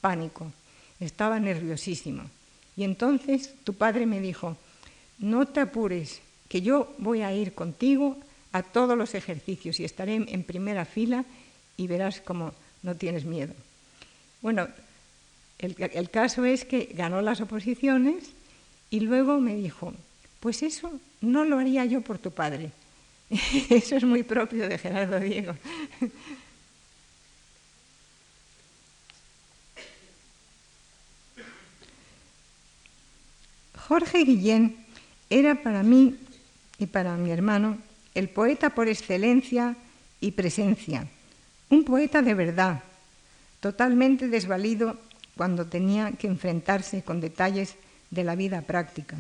pánico, 0.03 0.51
estaba 0.99 1.39
nerviosísimo. 1.39 2.23
Y 2.75 2.83
entonces 2.83 3.55
tu 3.63 3.73
padre 3.73 4.05
me 4.05 4.19
dijo, 4.19 4.57
no 5.19 5.47
te 5.47 5.61
apures, 5.61 6.19
que 6.49 6.61
yo 6.61 6.93
voy 6.97 7.21
a 7.21 7.31
ir 7.31 7.53
contigo 7.53 8.17
a 8.51 8.63
todos 8.63 8.97
los 8.97 9.15
ejercicios 9.15 9.79
y 9.79 9.85
estaré 9.85 10.15
en 10.15 10.43
primera 10.43 10.83
fila 10.83 11.23
y 11.77 11.87
verás 11.87 12.19
cómo 12.19 12.51
no 12.83 12.95
tienes 12.95 13.23
miedo. 13.23 13.53
Bueno, 14.41 14.67
el, 15.57 16.09
caso 16.09 16.43
es 16.43 16.65
que 16.65 16.91
ganó 16.93 17.21
las 17.21 17.39
oposiciones 17.39 18.25
y 18.89 18.99
luego 18.99 19.39
me 19.39 19.55
dijo, 19.55 19.93
pues 20.41 20.63
eso 20.63 20.99
no 21.21 21.45
lo 21.45 21.59
haría 21.59 21.85
yo 21.85 22.01
por 22.01 22.19
tu 22.19 22.31
padre. 22.31 22.71
Eso 23.69 23.95
es 23.95 24.03
muy 24.03 24.21
propio 24.21 24.67
de 24.67 24.77
Gerardo 24.77 25.19
Diego. 25.19 25.55
Jorge 33.87 34.23
Guillén 34.23 34.77
era 35.29 35.61
para 35.61 35.83
mí 35.83 36.15
y 36.79 36.87
para 36.87 37.17
mi 37.17 37.31
hermano 37.31 37.77
el 38.15 38.29
poeta 38.29 38.69
por 38.69 38.87
excelencia 38.87 39.75
y 40.21 40.31
presencia, 40.31 41.07
un 41.69 41.83
poeta 41.83 42.21
de 42.21 42.33
verdad, 42.33 42.81
totalmente 43.59 44.29
desvalido 44.29 44.97
cuando 45.35 45.65
tenía 45.65 46.13
que 46.13 46.27
enfrentarse 46.27 47.03
con 47.03 47.19
detalles 47.19 47.75
de 48.09 48.23
la 48.23 48.35
vida 48.35 48.61
práctica. 48.61 49.17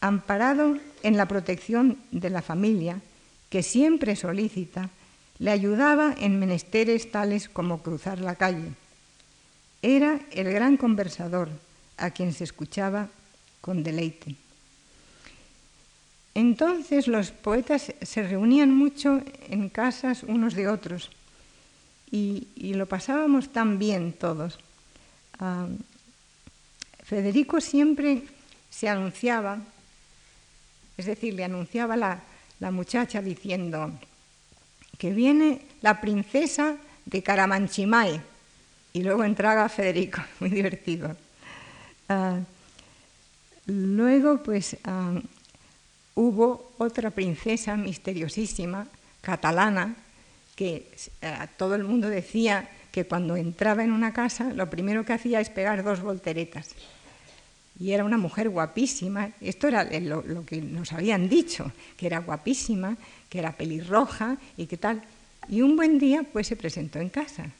Amparado 0.00 0.76
en 1.02 1.16
la 1.16 1.26
protección 1.26 1.98
de 2.12 2.30
la 2.30 2.42
familia, 2.42 3.00
que 3.48 3.62
siempre 3.62 4.14
solícita, 4.14 4.90
le 5.38 5.50
ayudaba 5.50 6.14
en 6.18 6.38
menesteres 6.38 7.10
tales 7.10 7.48
como 7.48 7.82
cruzar 7.82 8.20
la 8.20 8.36
calle. 8.36 8.70
Era 9.82 10.20
el 10.30 10.52
gran 10.52 10.76
conversador 10.76 11.48
a 11.96 12.10
quien 12.10 12.32
se 12.32 12.44
escuchaba 12.44 13.08
con 13.64 13.80
deleite. 13.80 14.36
Entonces 16.34 17.08
los 17.08 17.30
poetas 17.30 17.94
se 18.02 18.22
reunían 18.28 18.68
mucho 18.68 19.24
en 19.48 19.70
casas 19.70 20.22
unos 20.22 20.52
de 20.52 20.68
otros 20.68 21.08
y, 22.10 22.44
lo 22.74 22.84
pasábamos 22.84 23.54
tan 23.54 23.78
bien 23.78 24.12
todos. 24.12 24.58
Ah, 25.40 25.66
Federico 27.04 27.60
siempre 27.62 28.24
se 28.68 28.90
anunciaba, 28.90 29.60
es 30.98 31.06
decir, 31.06 31.32
le 31.32 31.44
anunciaba 31.44 31.96
la, 31.96 32.20
la 32.60 32.70
muchacha 32.70 33.22
diciendo 33.22 33.92
que 34.98 35.12
viene 35.12 35.62
la 35.80 36.02
princesa 36.02 36.76
de 37.06 37.22
Caramanchimae 37.22 38.20
y 38.92 39.02
luego 39.02 39.24
entraba 39.24 39.70
Federico, 39.70 40.20
muy 40.40 40.50
divertido. 40.50 41.16
Ah, 42.10 42.40
luego, 43.66 44.42
pues, 44.42 44.76
ah, 44.84 45.20
hubo 46.14 46.72
otra 46.78 47.10
princesa 47.10 47.76
misteriosísima, 47.76 48.86
catalana, 49.20 49.96
que 50.54 50.88
eh, 51.20 51.34
todo 51.56 51.74
el 51.74 51.84
mundo 51.84 52.08
decía 52.08 52.68
que 52.92 53.06
cuando 53.06 53.36
entraba 53.36 53.82
en 53.82 53.90
una 53.90 54.12
casa 54.12 54.52
lo 54.52 54.70
primero 54.70 55.04
que 55.04 55.14
hacía 55.14 55.40
es 55.40 55.50
pegar 55.50 55.82
dos 55.82 56.00
volteretas. 56.00 56.70
Y 57.80 57.90
era 57.90 58.04
una 58.04 58.18
mujer 58.18 58.50
guapísima, 58.50 59.30
esto 59.40 59.66
era 59.66 59.82
lo, 59.98 60.46
que 60.46 60.62
nos 60.62 60.92
habían 60.92 61.28
dicho, 61.28 61.72
que 61.96 62.06
era 62.06 62.20
guapísima, 62.20 62.96
que 63.28 63.40
era 63.40 63.56
pelirroja 63.56 64.36
y 64.56 64.66
qué 64.66 64.76
tal. 64.76 65.02
Y 65.48 65.62
un 65.62 65.74
buen 65.74 65.98
día 65.98 66.22
pues 66.22 66.46
se 66.46 66.54
presentó 66.54 67.00
en 67.00 67.08
casa. 67.08 67.50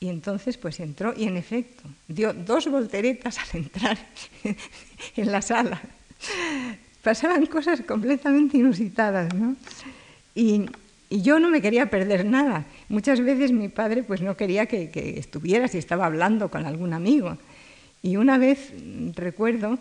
Y 0.00 0.08
entonces 0.08 0.56
pues 0.56 0.78
entró 0.80 1.12
y 1.16 1.24
en 1.24 1.36
efecto 1.36 1.82
dio 2.06 2.32
dos 2.32 2.68
volteretas 2.68 3.38
al 3.38 3.60
entrar 3.60 3.98
en 5.16 5.32
la 5.32 5.42
sala 5.42 5.80
pasaban 7.02 7.46
cosas 7.46 7.80
completamente 7.82 8.58
inusitadas, 8.58 9.32
¿no? 9.34 9.56
Y, 10.34 10.66
yo 11.10 11.40
no 11.40 11.48
me 11.48 11.62
quería 11.62 11.88
perder 11.88 12.26
nada. 12.26 12.66
Muchas 12.90 13.22
veces 13.22 13.50
mi 13.50 13.70
padre 13.70 14.02
pues 14.02 14.20
no 14.20 14.36
quería 14.36 14.66
que, 14.66 14.90
estuviera 15.16 15.66
si 15.66 15.78
estaba 15.78 16.04
hablando 16.04 16.50
con 16.50 16.66
algún 16.66 16.92
amigo. 16.92 17.38
Y 18.02 18.16
una 18.16 18.36
vez 18.36 18.74
recuerdo, 19.14 19.78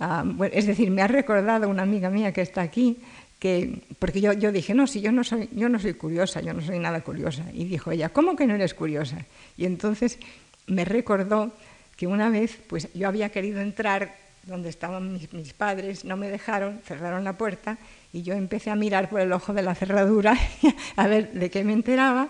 ah, 0.00 0.22
es 0.52 0.66
decir, 0.66 0.90
me 0.90 1.00
ha 1.00 1.06
recordado 1.06 1.70
una 1.70 1.82
amiga 1.82 2.10
mía 2.10 2.34
que 2.34 2.42
está 2.42 2.60
aquí, 2.60 2.98
que, 3.38 3.82
porque 3.98 4.20
yo, 4.20 4.32
yo 4.32 4.52
dije, 4.52 4.74
no, 4.74 4.86
si 4.86 5.00
yo 5.00 5.12
no, 5.12 5.24
soy, 5.24 5.48
yo 5.52 5.68
no 5.68 5.78
soy 5.78 5.94
curiosa, 5.94 6.40
yo 6.40 6.54
no 6.54 6.62
soy 6.62 6.78
nada 6.78 7.02
curiosa. 7.02 7.44
Y 7.52 7.64
dijo 7.64 7.90
ella, 7.90 8.08
¿cómo 8.08 8.36
que 8.36 8.46
no 8.46 8.54
eres 8.54 8.74
curiosa? 8.74 9.26
Y 9.56 9.66
entonces 9.66 10.18
me 10.66 10.84
recordó 10.84 11.52
que 11.96 12.06
una 12.06 12.28
vez 12.28 12.58
pues 12.66 12.88
yo 12.94 13.08
había 13.08 13.30
querido 13.30 13.60
entrar 13.60 14.16
donde 14.44 14.68
estaban 14.68 15.12
mis, 15.12 15.52
padres, 15.54 16.04
no 16.04 16.16
me 16.16 16.30
dejaron, 16.30 16.80
cerraron 16.84 17.24
la 17.24 17.36
puerta 17.36 17.78
y 18.12 18.22
yo 18.22 18.34
empecé 18.34 18.70
a 18.70 18.76
mirar 18.76 19.10
por 19.10 19.20
el 19.20 19.32
ojo 19.32 19.52
de 19.52 19.62
la 19.62 19.74
cerradura 19.74 20.38
a 20.96 21.08
ver 21.08 21.32
de 21.32 21.50
qué 21.50 21.64
me 21.64 21.72
enteraba 21.72 22.28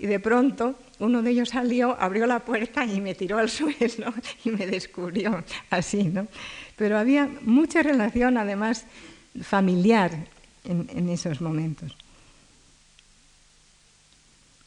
y 0.00 0.06
de 0.06 0.18
pronto 0.18 0.76
uno 0.98 1.22
de 1.22 1.30
ellos 1.30 1.50
salió, 1.50 1.96
abrió 2.00 2.26
la 2.26 2.40
puerta 2.40 2.84
y 2.84 3.00
me 3.00 3.14
tiró 3.14 3.38
al 3.38 3.50
suelo 3.50 4.12
y 4.44 4.50
me 4.50 4.66
descubrió 4.66 5.44
así, 5.70 6.04
¿no? 6.04 6.26
Pero 6.76 6.98
había 6.98 7.30
mucha 7.42 7.82
relación 7.82 8.36
además 8.36 8.84
familiar 9.42 10.33
en, 10.64 11.08
esos 11.08 11.40
momentos. 11.40 11.96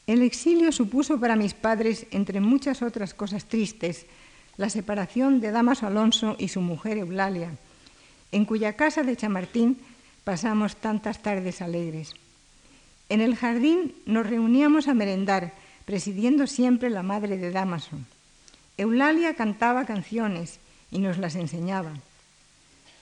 El 0.06 0.22
exilio 0.22 0.72
supuso 0.72 1.20
para 1.20 1.36
mis 1.36 1.54
padres, 1.54 2.08
entre 2.12 2.40
muchas 2.40 2.82
otras 2.82 3.14
cosas 3.14 3.46
tristes, 3.46 4.06
la 4.56 4.70
separación 4.70 5.42
de 5.42 5.52
Damaso 5.52 5.86
Alonso 5.86 6.36
y 6.40 6.48
su 6.48 6.62
mujer 6.62 6.98
Eulalia, 6.98 7.52
en 8.32 8.46
cuya 8.46 8.74
casa 8.74 9.04
de 9.04 9.18
Chamartín 9.18 9.78
pasamos 10.24 10.76
tantas 10.78 11.22
tardes 11.22 11.62
alegres. 11.62 12.14
En 13.10 13.22
el 13.22 13.36
jardín 13.36 13.94
nos 14.06 14.28
reuníamos 14.28 14.88
a 14.88 14.94
merendar, 14.94 15.54
presidiendo 15.86 16.48
siempre 16.48 16.90
la 16.90 17.04
madre 17.04 17.38
de 17.38 17.52
Damaso. 17.52 17.98
Eulalia 18.78 19.36
cantaba 19.36 19.86
canciones 19.86 20.60
y 20.92 21.00
nos 21.00 21.18
las 21.18 21.36
enseñaba. 21.36 21.94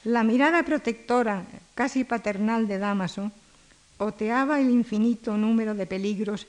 La 0.03 0.23
mirada 0.23 0.63
protectora, 0.63 1.45
casi 1.75 2.03
paternal 2.03 2.67
de 2.67 2.79
Damaso, 2.79 3.31
oteaba 3.97 4.59
el 4.59 4.71
infinito 4.71 5.37
número 5.37 5.75
de 5.75 5.85
peligros 5.85 6.47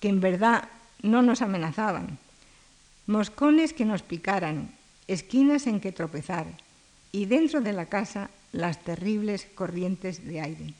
que 0.00 0.08
en 0.08 0.20
verdad 0.20 0.68
no 1.02 1.22
nos 1.22 1.42
amenazaban, 1.42 2.18
moscones 3.06 3.72
que 3.72 3.84
nos 3.84 4.02
picaran, 4.02 4.70
esquinas 5.08 5.66
en 5.66 5.80
que 5.80 5.92
tropezar 5.92 6.46
y 7.12 7.26
dentro 7.26 7.60
de 7.60 7.72
la 7.72 7.86
casa 7.86 8.30
las 8.52 8.82
terribles 8.82 9.46
corrientes 9.54 10.26
de 10.26 10.40
aire. 10.40 10.74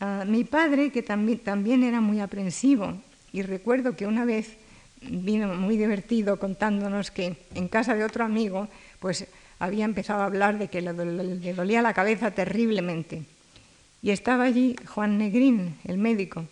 Ah, 0.00 0.24
mi 0.26 0.44
padre, 0.44 0.90
que 0.90 1.02
también, 1.02 1.38
también 1.40 1.82
era 1.84 2.00
muy 2.00 2.20
aprensivo, 2.20 2.94
y 3.32 3.42
recuerdo 3.42 3.96
que 3.96 4.06
una 4.06 4.24
vez 4.24 4.56
vino 5.02 5.54
muy 5.54 5.76
divertido 5.76 6.38
contándonos 6.38 7.10
que 7.10 7.36
en 7.54 7.68
casa 7.68 7.94
de 7.94 8.04
otro 8.04 8.24
amigo, 8.24 8.68
pues 8.98 9.26
había 9.60 9.84
empezado 9.84 10.22
a 10.22 10.26
hablar 10.26 10.58
de 10.58 10.66
que 10.66 10.80
le, 10.80 10.92
le 10.92 11.54
dolía 11.54 11.82
la 11.82 11.94
cabeza 11.94 12.32
terriblemente. 12.32 13.22
Y 14.02 14.10
estaba 14.10 14.44
allí 14.44 14.74
Juan 14.86 15.18
Negrín, 15.18 15.76
el 15.84 15.98
médico, 15.98 16.46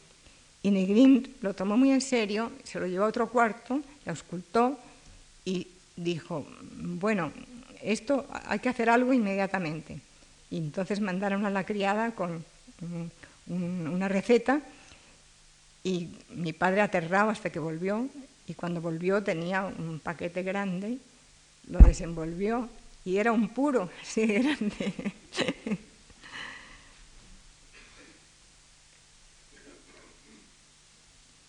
y 0.63 0.71
Negrín 0.71 1.35
lo 1.41 1.55
tomó 1.55 1.77
muy 1.77 1.91
en 1.91 2.01
serio, 2.01 2.53
se 2.65 2.79
lo 2.79 2.87
llevó 2.87 3.05
a 3.05 3.09
otro 3.09 3.29
cuarto 3.29 3.81
auscultó 4.09 4.79
y 5.45 5.69
dijo, 5.97 6.47
bueno, 6.73 7.33
esto 7.83 8.27
hay 8.47 8.59
que 8.59 8.69
hacer 8.69 8.91
algo 8.91 9.13
inmediatamente. 9.13 10.01
Y 10.51 10.59
entonces 10.59 11.01
mandaron 11.01 11.45
a 11.45 11.51
la 11.51 11.65
criada 11.65 12.13
con 12.13 12.45
una 13.47 14.09
receta 14.09 14.61
y 15.85 16.09
mi 16.31 16.53
padre 16.53 16.81
aterrado 16.81 17.31
hasta 17.31 17.51
que 17.51 17.59
volvió 17.59 18.09
y 18.47 18.55
cuando 18.55 18.81
volvió 18.81 19.23
tenía 19.23 19.65
un 19.65 20.01
paquete 20.01 20.43
grande, 20.43 20.99
lo 21.69 21.79
desenvolvió 21.81 22.69
y 23.09 23.19
era 23.19 23.33
un 23.33 23.49
puro, 23.49 23.89
así 24.03 24.27
grande. 24.27 24.93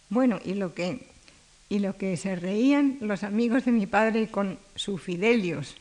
bueno, 0.10 0.40
y 0.46 0.54
lo 0.54 0.74
que 0.74 1.06
y 1.68 1.80
lo 1.80 1.98
que 1.98 2.18
se 2.18 2.36
reían 2.36 2.98
los 3.02 3.24
amigos 3.24 3.66
de 3.66 3.72
mi 3.72 3.86
padre 3.86 4.30
con 4.30 4.58
su 4.76 4.98
Fidelius, 4.98 5.76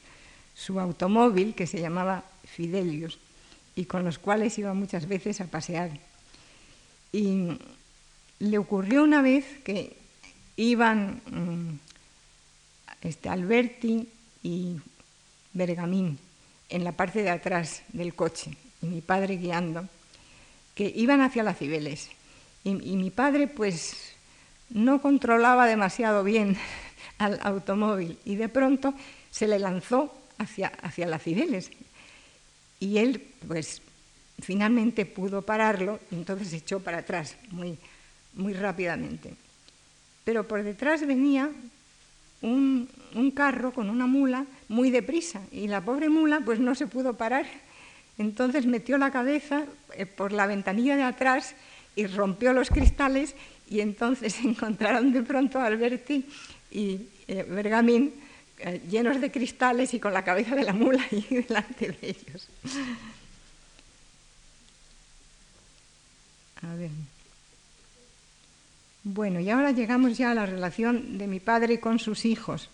su 0.55 0.81
automóvil 0.81 1.55
que 1.55 1.67
se 1.67 1.81
llamaba 1.81 2.25
Fidelius 2.45 3.19
y 3.75 3.85
con 3.85 4.05
los 4.05 4.19
cuales 4.19 4.59
iba 4.59 4.75
muchas 4.75 5.09
veces 5.09 5.41
a 5.41 5.47
pasear. 5.47 5.93
Y 7.11 7.57
le 8.41 8.59
ocurrió 8.59 9.05
una 9.05 9.23
vez 9.23 9.47
que 9.65 9.97
iban 10.57 11.23
mm, 11.31 11.79
este, 13.07 13.31
Alberti 13.31 14.09
y 14.43 14.77
Bergamín 15.53 16.19
en 16.69 16.85
la 16.85 16.93
parte 16.93 17.23
de 17.23 17.31
atrás 17.31 17.83
del 17.89 18.15
coche 18.15 18.57
y 18.83 18.87
mi 18.87 19.01
padre 19.01 19.37
guiando, 19.37 19.89
que 20.75 20.93
iban 20.95 21.21
hacia 21.21 21.43
las 21.43 21.59
Cibeles. 21.59 22.11
Y, 22.65 22.75
mi 22.75 23.11
padre 23.11 23.47
pues 23.49 24.15
no 24.71 25.01
controlaba 25.01 25.67
demasiado 25.67 26.23
bien 26.23 26.57
al 27.19 27.41
automóvil 27.43 28.19
y 28.25 28.37
de 28.37 28.49
pronto 28.49 28.95
se 29.31 29.49
le 29.49 29.59
lanzó 29.59 30.15
hacia, 30.39 30.69
hacia 30.83 31.07
las 31.07 31.23
Cibeles. 31.23 31.71
Y 32.81 32.99
él, 32.99 33.27
pues, 33.47 33.83
finalmente 34.41 35.07
pudo 35.07 35.43
pararlo 35.43 35.99
y 36.11 36.15
entonces 36.15 36.49
se 36.49 36.57
echó 36.57 36.81
para 36.81 36.99
atrás 36.99 37.37
muy, 37.51 37.79
muy 38.35 38.53
rápidamente. 38.53 39.35
Pero 40.25 40.47
por 40.47 40.63
detrás 40.63 41.07
venía 41.07 41.51
un, 42.43 42.89
un, 43.15 43.31
carro 43.31 43.73
con 43.73 43.91
una 43.91 44.07
mula 44.07 44.45
muy 44.69 44.91
deprisa 44.91 45.41
y 45.51 45.67
la 45.67 45.81
pobre 45.81 46.09
mula 46.09 46.41
pues 46.45 46.61
no 46.61 46.75
se 46.75 46.87
pudo 46.87 47.15
parar. 47.15 47.47
Entonces 48.19 48.67
metió 48.67 48.99
la 48.99 49.11
cabeza 49.11 49.65
eh, 49.95 50.07
por 50.07 50.33
la 50.33 50.47
ventanilla 50.47 50.97
de 50.97 51.05
atrás 51.05 51.55
y 51.97 52.07
rompió 52.07 52.53
los 52.53 52.69
cristales 52.71 53.35
y 53.71 53.81
entonces 53.81 54.39
encontraron 54.45 55.13
de 55.13 55.23
pronto 55.23 55.59
a 55.59 55.67
Alberti 55.67 56.27
y 56.71 57.01
eh, 57.27 57.45
Bergamín 57.49 58.13
eh, 58.59 58.81
llenos 58.91 59.21
de 59.21 59.31
cristales 59.31 59.95
y 59.95 60.01
con 60.01 60.13
la 60.13 60.25
cabeza 60.25 60.55
de 60.55 60.65
la 60.65 60.73
mula 60.73 61.05
ahí 61.11 61.27
delante 61.49 61.93
de 61.93 62.09
ellos. 62.09 62.49
A 66.63 66.75
ver. 66.75 66.91
Bueno, 69.05 69.41
y 69.41 69.49
ahora 69.49 69.71
llegamos 69.71 70.19
ya 70.19 70.33
a 70.33 70.35
la 70.35 70.45
relación 70.45 71.19
de 71.19 71.29
mi 71.29 71.41
padre 71.41 71.81
con 71.81 71.99
sus 71.99 72.25
hijos. 72.25 72.69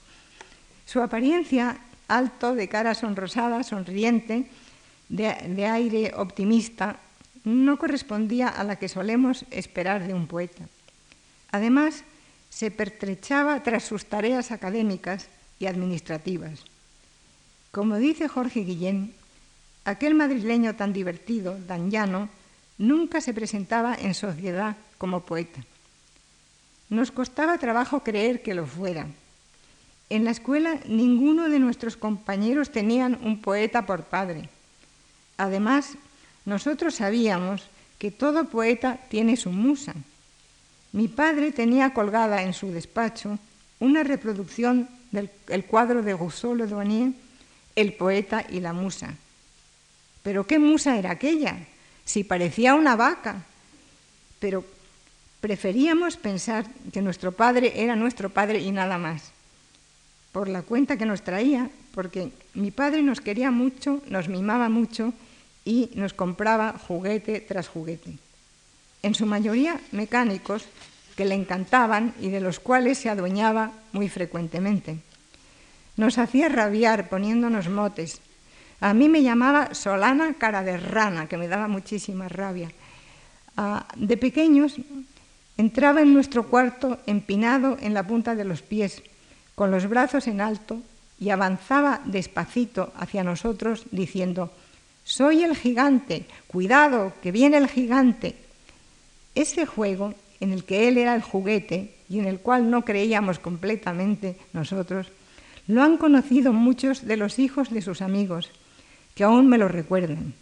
Su 0.86 1.00
apariencia, 1.00 1.78
alto, 2.08 2.54
de 2.54 2.68
cara 2.68 2.94
sonrosada, 2.94 3.62
sonriente, 3.62 4.46
de, 5.08 5.66
aire 5.66 6.12
optimista, 6.16 6.98
no 7.44 7.78
correspondía 7.78 8.48
a 8.48 8.64
la 8.64 8.76
que 8.76 8.88
solemos 8.88 9.44
esperar 9.50 10.06
de 10.06 10.14
un 10.14 10.26
poeta. 10.26 10.64
Además, 11.50 12.04
se 12.50 12.70
pertrechaba 12.70 13.62
tras 13.62 13.84
sus 13.84 14.06
tareas 14.06 14.50
académicas 14.50 15.28
y 15.58 15.66
administrativas. 15.66 16.64
Como 17.70 17.96
dice 17.96 18.28
Jorge 18.28 18.60
Guillén, 18.60 19.12
aquel 19.84 20.14
madrileño 20.14 20.74
tan 20.76 20.92
divertido, 20.92 21.58
tan 21.66 21.90
llano, 21.90 22.28
nunca 22.78 23.20
se 23.20 23.34
presentaba 23.34 23.94
en 23.94 24.14
sociedad 24.14 24.76
como 24.98 25.20
poeta. 25.20 25.60
Nos 26.88 27.10
costaba 27.10 27.58
trabajo 27.58 28.00
creer 28.00 28.42
que 28.42 28.54
lo 28.54 28.66
fuera. 28.66 29.06
En 30.10 30.24
la 30.24 30.30
escuela 30.30 30.78
ninguno 30.86 31.48
de 31.48 31.58
nuestros 31.58 31.96
compañeros 31.96 32.70
tenían 32.70 33.18
un 33.22 33.40
poeta 33.40 33.86
por 33.86 34.04
padre. 34.04 34.48
Además, 35.36 35.96
nosotros 36.44 36.96
sabíamos 36.96 37.62
que 37.98 38.10
todo 38.10 38.48
poeta 38.48 38.98
tiene 39.08 39.36
su 39.36 39.50
musa. 39.50 39.94
Mi 40.92 41.08
padre 41.08 41.52
tenía 41.52 41.94
colgada 41.94 42.42
en 42.42 42.52
su 42.52 42.70
despacho 42.70 43.38
una 43.80 44.04
reproducción 44.04 44.88
del 45.10 45.64
cuadro 45.64 46.02
de 46.02 46.14
Rousseau 46.14 46.54
Le 46.54 46.66
Douanier, 46.66 47.12
El 47.74 47.94
poeta 47.94 48.44
y 48.48 48.60
la 48.60 48.72
musa. 48.72 49.14
Pero 50.22 50.46
¿qué 50.46 50.58
musa 50.58 50.96
era 50.96 51.10
aquella? 51.10 51.58
Si 52.04 52.24
parecía 52.24 52.74
una 52.74 52.96
vaca. 52.96 53.44
Pero 54.38 54.64
preferíamos 55.40 56.16
pensar 56.16 56.66
que 56.92 57.02
nuestro 57.02 57.32
padre 57.32 57.72
era 57.76 57.96
nuestro 57.96 58.30
padre 58.30 58.60
y 58.60 58.70
nada 58.70 58.96
más. 58.98 59.32
Por 60.34 60.48
la 60.48 60.62
cuenta 60.62 60.98
que 60.98 61.06
nos 61.06 61.22
traía, 61.22 61.70
porque 61.94 62.32
mi 62.54 62.72
padre 62.72 63.06
nos 63.06 63.20
quería 63.20 63.52
mucho, 63.52 64.02
nos 64.10 64.26
mimaba 64.28 64.68
mucho 64.68 65.14
y 65.64 65.90
nos 65.94 66.12
compraba 66.12 66.74
juguete 66.74 67.38
tras 67.38 67.68
juguete. 67.68 68.18
En 69.04 69.14
su 69.14 69.26
mayoría 69.26 69.78
mecánicos 69.92 70.66
que 71.14 71.24
le 71.24 71.36
encantaban 71.36 72.14
y 72.20 72.30
de 72.30 72.40
los 72.40 72.58
cuales 72.58 72.98
se 72.98 73.10
adueñaba 73.10 73.70
muy 73.92 74.08
frecuentemente. 74.08 74.98
Nos 75.96 76.18
hacía 76.18 76.48
rabiar 76.48 77.08
poniéndonos 77.08 77.68
motes. 77.68 78.18
A 78.80 78.92
mí 78.92 79.08
me 79.08 79.22
llamaba 79.22 79.72
Solana 79.72 80.34
cara 80.34 80.64
de 80.64 80.78
rana, 80.78 81.28
que 81.28 81.36
me 81.36 81.46
daba 81.46 81.68
muchísima 81.68 82.28
rabia. 82.28 82.72
Ah, 83.56 83.86
de 83.94 84.16
pequeños 84.16 84.74
entraba 85.56 86.02
en 86.02 86.12
nuestro 86.12 86.48
cuarto 86.48 86.98
empinado 87.06 87.78
en 87.80 87.94
la 87.94 88.04
punta 88.04 88.34
de 88.34 88.44
los 88.44 88.62
pies, 88.62 89.00
con 89.54 89.70
los 89.70 89.88
brazos 89.88 90.26
en 90.26 90.40
alto, 90.40 90.80
y 91.18 91.30
avanzaba 91.30 92.00
despacito 92.04 92.92
hacia 92.96 93.24
nosotros 93.24 93.84
diciendo, 93.90 94.50
soy 95.04 95.44
el 95.44 95.56
gigante, 95.56 96.26
cuidado, 96.46 97.12
que 97.22 97.30
viene 97.30 97.58
el 97.58 97.68
gigante. 97.68 98.36
Ese 99.34 99.66
juego, 99.66 100.14
en 100.40 100.52
el 100.52 100.64
que 100.64 100.88
él 100.88 100.98
era 100.98 101.14
el 101.14 101.22
juguete 101.22 101.94
y 102.08 102.18
en 102.18 102.26
el 102.26 102.40
cual 102.40 102.70
no 102.70 102.84
creíamos 102.84 103.38
completamente 103.38 104.36
nosotros, 104.52 105.08
lo 105.66 105.82
han 105.82 105.96
conocido 105.96 106.52
muchos 106.52 107.06
de 107.06 107.16
los 107.16 107.38
hijos 107.38 107.70
de 107.70 107.82
sus 107.82 108.02
amigos, 108.02 108.50
que 109.14 109.24
aún 109.24 109.48
me 109.48 109.58
lo 109.58 109.68
recuerdan. 109.68 110.34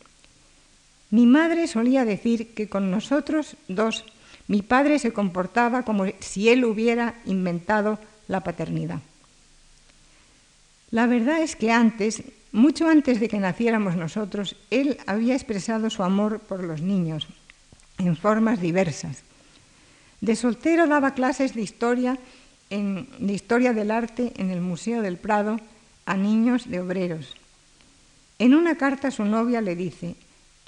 Mi 1.11 1.27
madre 1.27 1.67
solía 1.67 2.05
decir 2.05 2.55
que 2.55 2.69
con 2.69 2.91
nosotros 2.91 3.57
dos 3.69 4.05
mi 4.49 4.63
padre 4.63 4.99
se 4.99 5.13
comportaba 5.13 5.83
como 5.83 6.07
si 6.21 6.49
él 6.49 6.65
hubiera 6.65 7.15
inventado 7.27 7.99
la 8.29 8.41
paternidad. 8.41 9.01
La 10.91 11.07
verdad 11.07 11.41
es 11.43 11.57
que 11.57 11.73
antes 11.73 12.23
mucho 12.53 12.87
antes 12.87 13.19
de 13.19 13.29
que 13.29 13.39
naciéramos 13.39 13.97
nosotros, 13.97 14.57
él 14.71 14.99
había 15.07 15.35
expresado 15.35 15.89
su 15.89 16.03
amor 16.03 16.39
por 16.39 16.63
los 16.63 16.83
niños 16.83 17.27
en 17.99 18.15
formas 18.15 18.61
diversas. 18.61 19.23
De 20.21 20.37
soltero 20.37 20.87
daba 20.87 21.15
clases 21.15 21.55
de 21.55 21.63
historia, 21.63 22.19
de 22.69 23.33
historia 23.33 23.73
del 23.73 23.91
arte 23.91 24.33
en 24.37 24.51
el 24.51 24.61
Museo 24.61 25.01
del 25.01 25.17
Prado 25.17 25.59
a 26.05 26.17
niños 26.17 26.69
de 26.69 26.81
obreros. 26.81 27.35
En 28.39 28.55
una 28.55 28.77
carta 28.77 29.11
su 29.11 29.25
novia 29.25 29.63
le 29.63 29.75
dice, 29.75 30.15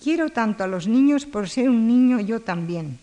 quiero 0.02 0.30
tanto 0.30 0.64
a 0.64 0.68
los 0.68 0.88
niños 0.88 1.26
por 1.26 1.50
ser 1.50 1.68
un 1.68 1.86
niño 1.86 2.18
yo 2.20 2.40
también. 2.40 2.98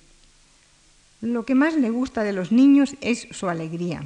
Lo 1.21 1.45
que 1.45 1.53
más 1.53 1.75
le 1.75 1.91
gusta 1.91 2.23
de 2.23 2.33
los 2.33 2.51
niños 2.51 2.95
es 3.01 3.27
su 3.29 3.47
alegría. 3.47 4.03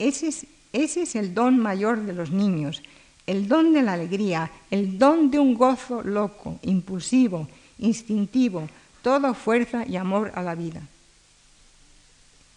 Ese 0.00 0.46
es 0.72 1.14
el 1.14 1.34
don 1.34 1.58
mayor 1.58 2.00
de 2.00 2.12
los 2.12 2.30
niños, 2.30 2.82
el 3.26 3.46
don 3.46 3.72
de 3.72 3.82
la 3.82 3.92
alegría, 3.92 4.50
el 4.70 4.98
don 4.98 5.30
de 5.30 5.38
un 5.38 5.54
gozo 5.54 6.02
loco, 6.02 6.58
impulsivo, 6.62 7.48
instintivo, 7.78 8.68
toda 9.02 9.34
fuerza 9.34 9.86
y 9.86 9.96
amor 9.96 10.32
a 10.34 10.42
la 10.42 10.54
vida. 10.54 10.82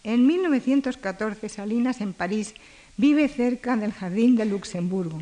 En 0.02 0.26
1914 0.26 1.48
Salinas 1.48 2.00
en 2.00 2.12
París 2.12 2.54
vive 2.96 3.28
cerca 3.28 3.76
del 3.76 3.92
Jardín 3.92 4.36
de 4.36 4.44
Luxemburgo, 4.46 5.20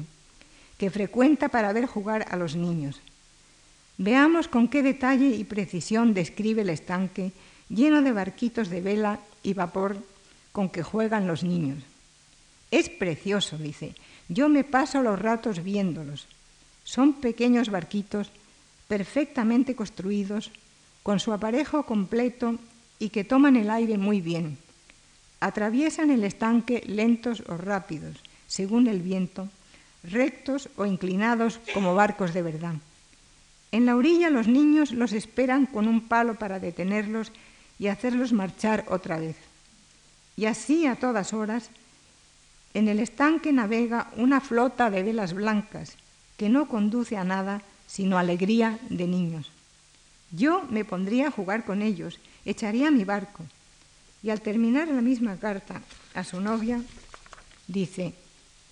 que 0.79 0.91
frecuenta 0.91 1.49
para 1.49 1.73
ver 1.73 1.87
jugar 1.87 2.27
a 2.31 2.37
los 2.37 2.57
niños. 2.57 3.01
Veamos 3.99 4.49
con 4.49 4.68
qué 4.68 4.83
detalle 4.83 5.29
y 5.29 5.45
precisión 5.45 6.14
describe 6.14 6.62
el 6.62 6.70
estanque 6.70 7.33
lleno 7.68 8.03
de 8.03 8.12
barquitos 8.12 8.70
de 8.70 8.81
vela 8.81 9.20
y 9.43 9.55
vapor 9.55 9.99
con 10.51 10.68
que 10.68 10.83
juegan 10.83 11.27
los 11.27 11.45
niños. 11.45 11.83
Es 12.73 12.89
precioso, 12.89 13.59
dice, 13.59 13.95
yo 14.29 14.49
me 14.49 14.64
paso 14.64 15.03
los 15.03 15.20
ratos 15.20 15.62
viéndolos. 15.62 16.27
Son 16.85 17.12
pequeños 17.12 17.68
barquitos 17.68 18.33
perfectamente 18.89 19.77
construidos, 19.77 20.51
con 21.03 21.20
su 21.20 21.33
aparejo 21.33 21.85
completo 21.85 22.57
y 22.99 23.11
que 23.11 23.25
toman 23.25 23.57
el 23.57 23.68
aire 23.68 23.99
muy 23.99 24.23
bien. 24.23 24.57
Atraviesan 25.41 26.11
el 26.11 26.25
estanque 26.25 26.83
lentos 26.87 27.43
o 27.47 27.59
rápidos, 27.59 28.16
según 28.47 28.87
el 28.87 29.03
viento, 29.03 29.49
rectos 30.03 30.70
o 30.77 30.87
inclinados 30.87 31.61
como 31.75 31.95
barcos 31.95 32.33
de 32.33 32.43
verdad. 32.43 32.75
En 33.70 33.85
la 33.85 33.97
orilla 33.97 34.31
los 34.31 34.49
niños 34.49 34.93
los 34.93 35.12
esperan 35.12 35.66
con 35.66 35.89
un 35.89 36.09
palo 36.09 36.37
para 36.37 36.59
detenerlos 36.59 37.33
y 37.79 37.89
hacerlos 37.89 38.33
marchar 38.33 38.87
otra 38.89 39.18
vez. 39.18 39.37
Y 40.37 40.47
así 40.47 40.87
a 40.87 40.97
todas 40.97 41.35
horas 41.35 41.70
en 42.75 42.89
el 42.89 42.99
estanque 42.99 43.53
navega 43.53 44.11
una 44.16 44.41
flota 44.41 44.91
de 44.91 45.03
velas 45.03 45.35
blancas 45.35 45.97
que 46.37 46.49
no 46.49 46.68
conduce 46.68 47.16
a 47.16 47.25
nada 47.25 47.62
sino 47.87 48.18
alegría 48.18 48.79
de 48.89 49.07
niños. 49.07 49.51
Yo 50.31 50.64
me 50.70 50.85
pondría 50.85 51.29
a 51.29 51.31
jugar 51.31 51.66
con 51.66 51.83
ellos, 51.83 52.18
echaría 52.47 52.91
mi 52.91 53.05
barco. 53.05 53.45
Y 54.23 54.31
al 54.31 54.41
terminar 54.41 54.89
la 54.89 55.03
misma 55.03 55.37
carta 55.37 55.83
a 56.14 56.25
su 56.25 56.41
novia, 56.41 56.81
dice, 57.68 58.14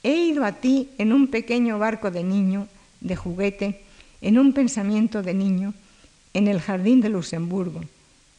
he 0.02 0.14
ido 0.14 0.44
a 0.44 0.52
ti 0.52 0.88
en 0.96 1.12
un 1.12 1.28
pequeño 1.28 1.78
barco 1.78 2.10
de 2.10 2.24
niño, 2.24 2.66
de 3.00 3.16
juguete, 3.16 3.82
en 4.22 4.38
un 4.38 4.54
pensamiento 4.54 5.22
de 5.22 5.34
niño, 5.34 5.74
en 6.32 6.48
el 6.48 6.60
jardín 6.60 7.00
de 7.00 7.10
Luxemburgo. 7.10 7.82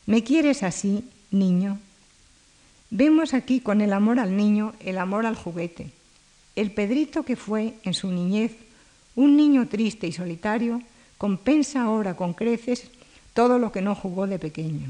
¿Me 0.07 0.23
quieres 0.23 0.63
así, 0.63 1.03
niño? 1.29 1.79
Vemos 2.93 3.33
aquí 3.33 3.61
con 3.61 3.79
el 3.79 3.93
amor 3.93 4.19
al 4.19 4.35
niño 4.35 4.73
el 4.81 4.97
amor 4.97 5.25
al 5.25 5.37
juguete. 5.37 5.91
El 6.57 6.71
Pedrito 6.71 7.23
que 7.23 7.37
fue, 7.37 7.75
en 7.83 7.93
su 7.93 8.11
niñez, 8.11 8.51
un 9.15 9.37
niño 9.37 9.69
triste 9.69 10.07
y 10.07 10.11
solitario, 10.11 10.81
compensa 11.17 11.83
ahora 11.83 12.17
con 12.17 12.33
creces 12.33 12.91
todo 13.33 13.59
lo 13.59 13.71
que 13.71 13.81
no 13.81 13.95
jugó 13.95 14.27
de 14.27 14.39
pequeño. 14.39 14.89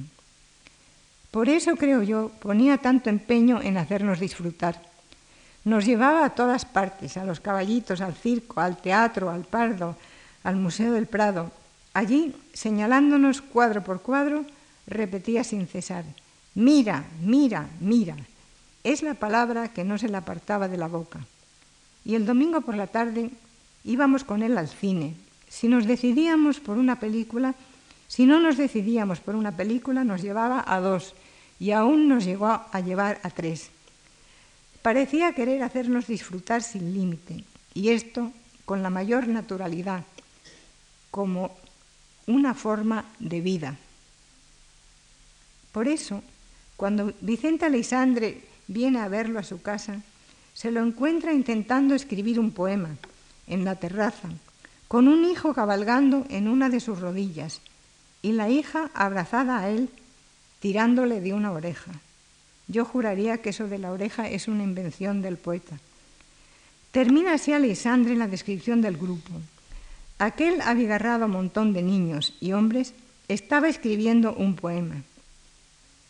Por 1.29 1.47
eso, 1.47 1.75
creo 1.75 2.01
yo, 2.01 2.31
ponía 2.39 2.79
tanto 2.79 3.11
empeño 3.11 3.61
en 3.61 3.77
hacernos 3.77 4.19
disfrutar. 4.19 4.81
Nos 5.63 5.85
llevaba 5.85 6.25
a 6.25 6.33
todas 6.33 6.65
partes, 6.65 7.17
a 7.17 7.23
los 7.23 7.39
caballitos, 7.39 8.01
al 8.01 8.15
circo, 8.15 8.61
al 8.61 8.77
teatro, 8.77 9.29
al 9.29 9.43
pardo, 9.43 9.95
al 10.43 10.55
Museo 10.55 10.91
del 10.93 11.05
Prado. 11.05 11.51
Allí, 11.93 12.33
señalándonos 12.53 13.43
cuadro 13.43 13.83
por 13.83 14.01
cuadro, 14.01 14.43
repetía 14.87 15.43
sin 15.43 15.67
cesar, 15.67 16.03
Mira, 16.55 17.05
mira, 17.21 17.69
mira. 17.79 18.15
Es 18.83 19.03
la 19.03 19.13
palabra 19.13 19.69
que 19.69 19.83
no 19.83 19.97
se 19.97 20.09
le 20.09 20.17
apartaba 20.17 20.67
de 20.67 20.77
la 20.77 20.87
boca. 20.87 21.19
Y 22.03 22.15
el 22.15 22.25
domingo 22.25 22.61
por 22.61 22.75
la 22.75 22.87
tarde 22.87 23.29
íbamos 23.83 24.23
con 24.23 24.43
él 24.43 24.57
al 24.57 24.67
cine. 24.67 25.15
Si 25.49 25.67
nos 25.67 25.85
decidíamos 25.85 26.59
por 26.59 26.77
una 26.77 26.99
película, 26.99 27.55
si 28.07 28.25
no 28.25 28.39
nos 28.39 28.57
decidíamos 28.57 29.19
por 29.19 29.35
una 29.35 29.55
película, 29.55 30.03
nos 30.03 30.21
llevaba 30.21 30.63
a 30.65 30.79
dos 30.79 31.13
y 31.59 31.71
aún 31.71 32.07
nos 32.07 32.25
llegó 32.25 32.47
a 32.47 32.79
llevar 32.79 33.19
a 33.23 33.29
tres. 33.29 33.69
Parecía 34.81 35.33
querer 35.33 35.61
hacernos 35.61 36.07
disfrutar 36.07 36.63
sin 36.63 36.93
límite 36.93 37.43
y 37.73 37.89
esto 37.89 38.31
con 38.65 38.81
la 38.81 38.89
mayor 38.89 39.27
naturalidad, 39.27 40.03
como 41.11 41.55
una 42.25 42.53
forma 42.53 43.05
de 43.19 43.41
vida. 43.41 43.77
Por 45.71 45.87
eso, 45.87 46.23
Cuando 46.81 47.13
Vicente 47.21 47.65
Aleixandre 47.65 48.41
viene 48.65 48.97
a 49.01 49.07
verlo 49.07 49.37
a 49.37 49.43
su 49.43 49.61
casa, 49.61 50.01
se 50.55 50.71
lo 50.71 50.81
encuentra 50.81 51.31
intentando 51.31 51.93
escribir 51.93 52.39
un 52.39 52.49
poema 52.49 52.97
en 53.45 53.63
la 53.65 53.75
terraza, 53.75 54.29
con 54.87 55.07
un 55.07 55.23
hijo 55.25 55.53
cabalgando 55.53 56.25
en 56.29 56.47
una 56.47 56.69
de 56.69 56.79
sus 56.79 56.99
rodillas 56.99 57.61
y 58.23 58.31
la 58.31 58.49
hija 58.49 58.89
abrazada 58.95 59.59
a 59.59 59.69
él, 59.69 59.89
tirándole 60.59 61.21
de 61.21 61.35
una 61.35 61.51
oreja. 61.51 61.91
Yo 62.67 62.83
juraría 62.83 63.43
que 63.43 63.51
eso 63.51 63.67
de 63.67 63.77
la 63.77 63.91
oreja 63.91 64.27
es 64.27 64.47
una 64.47 64.63
invención 64.63 65.21
del 65.21 65.37
poeta. 65.37 65.77
Termina 66.89 67.33
así 67.33 67.53
Alexandre 67.53 68.15
la 68.15 68.27
descripción 68.27 68.81
del 68.81 68.97
grupo. 68.97 69.33
Aquel 70.17 70.61
abigarrado 70.61 71.27
montón 71.27 71.73
de 71.73 71.83
niños 71.83 72.33
y 72.39 72.53
hombres 72.53 72.95
estaba 73.27 73.69
escribiendo 73.69 74.33
un 74.33 74.55
poema. 74.55 75.03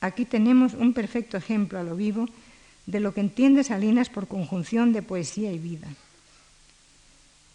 Aquí 0.02 0.26
tenemos 0.26 0.74
un 0.74 0.94
perfecto 0.94 1.38
ejemplo 1.38 1.80
a 1.80 1.84
lo 1.84 1.96
vivo 1.96 2.26
de 2.88 3.00
lo 3.00 3.14
que 3.14 3.22
entiende 3.22 3.64
Salinas 3.64 4.10
por 4.10 4.28
conjunción 4.28 4.94
de 4.94 5.04
poesía 5.04 5.52
y 5.52 5.60
vida. 5.60 5.88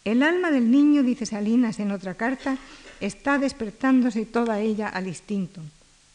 El 0.05 0.23
alma 0.23 0.51
del 0.51 0.71
niño, 0.71 1.03
dice 1.03 1.25
Salinas 1.25 1.79
en 1.79 1.91
otra 1.91 2.13
carta, 2.13 2.57
está 3.01 3.37
despertándose 3.37 4.25
toda 4.25 4.61
ella 4.61 4.87
al 4.87 5.07
instinto. 5.07 5.61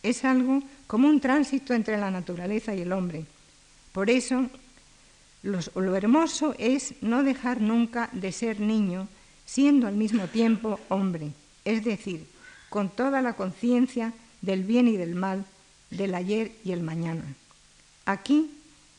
Es 0.03 0.25
algo 0.25 0.63
como 0.87 1.09
un 1.09 1.21
tránsito 1.21 1.75
entre 1.75 1.99
la 1.99 2.11
naturaleza 2.11 2.75
y 2.75 2.81
el 2.81 2.93
hombre. 2.93 3.27
Por 3.93 4.09
eso, 4.09 4.49
lo 5.43 5.95
hermoso 5.95 6.55
es 6.59 6.95
no 7.03 7.23
dejar 7.23 7.61
nunca 7.61 8.09
de 8.13 8.33
ser 8.33 8.59
niño, 8.59 9.09
siendo 9.45 9.87
al 9.87 9.95
mismo 9.95 10.27
tiempo 10.29 10.81
hombre, 10.89 11.33
es 11.67 11.85
decir, 11.85 12.27
con 12.71 12.89
toda 12.89 13.21
la 13.21 13.35
conciencia 13.35 14.15
del 14.41 14.65
bien 14.65 14.89
y 14.89 14.97
del 14.97 15.15
mal, 15.15 15.45
del 15.97 16.15
ayer 16.15 16.53
y 16.65 16.73
el 16.73 16.83
mañana. 16.83 17.25
Aquí, 18.05 18.51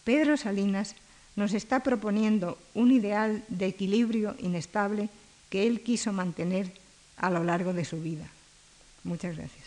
Pedro 0.03 0.37
Salinas 0.37 0.95
nos 1.35 1.53
está 1.53 1.81
proponiendo 1.81 2.57
un 2.73 2.91
ideal 2.91 3.43
de 3.47 3.65
equilibrio 3.65 4.35
inestable 4.39 5.09
que 5.49 5.67
él 5.67 5.81
quiso 5.81 6.13
mantener 6.13 6.71
a 7.17 7.29
lo 7.29 7.43
largo 7.43 7.73
de 7.73 7.85
su 7.85 8.01
vida. 8.01 8.27
Muchas 9.03 9.37
gracias. 9.37 9.62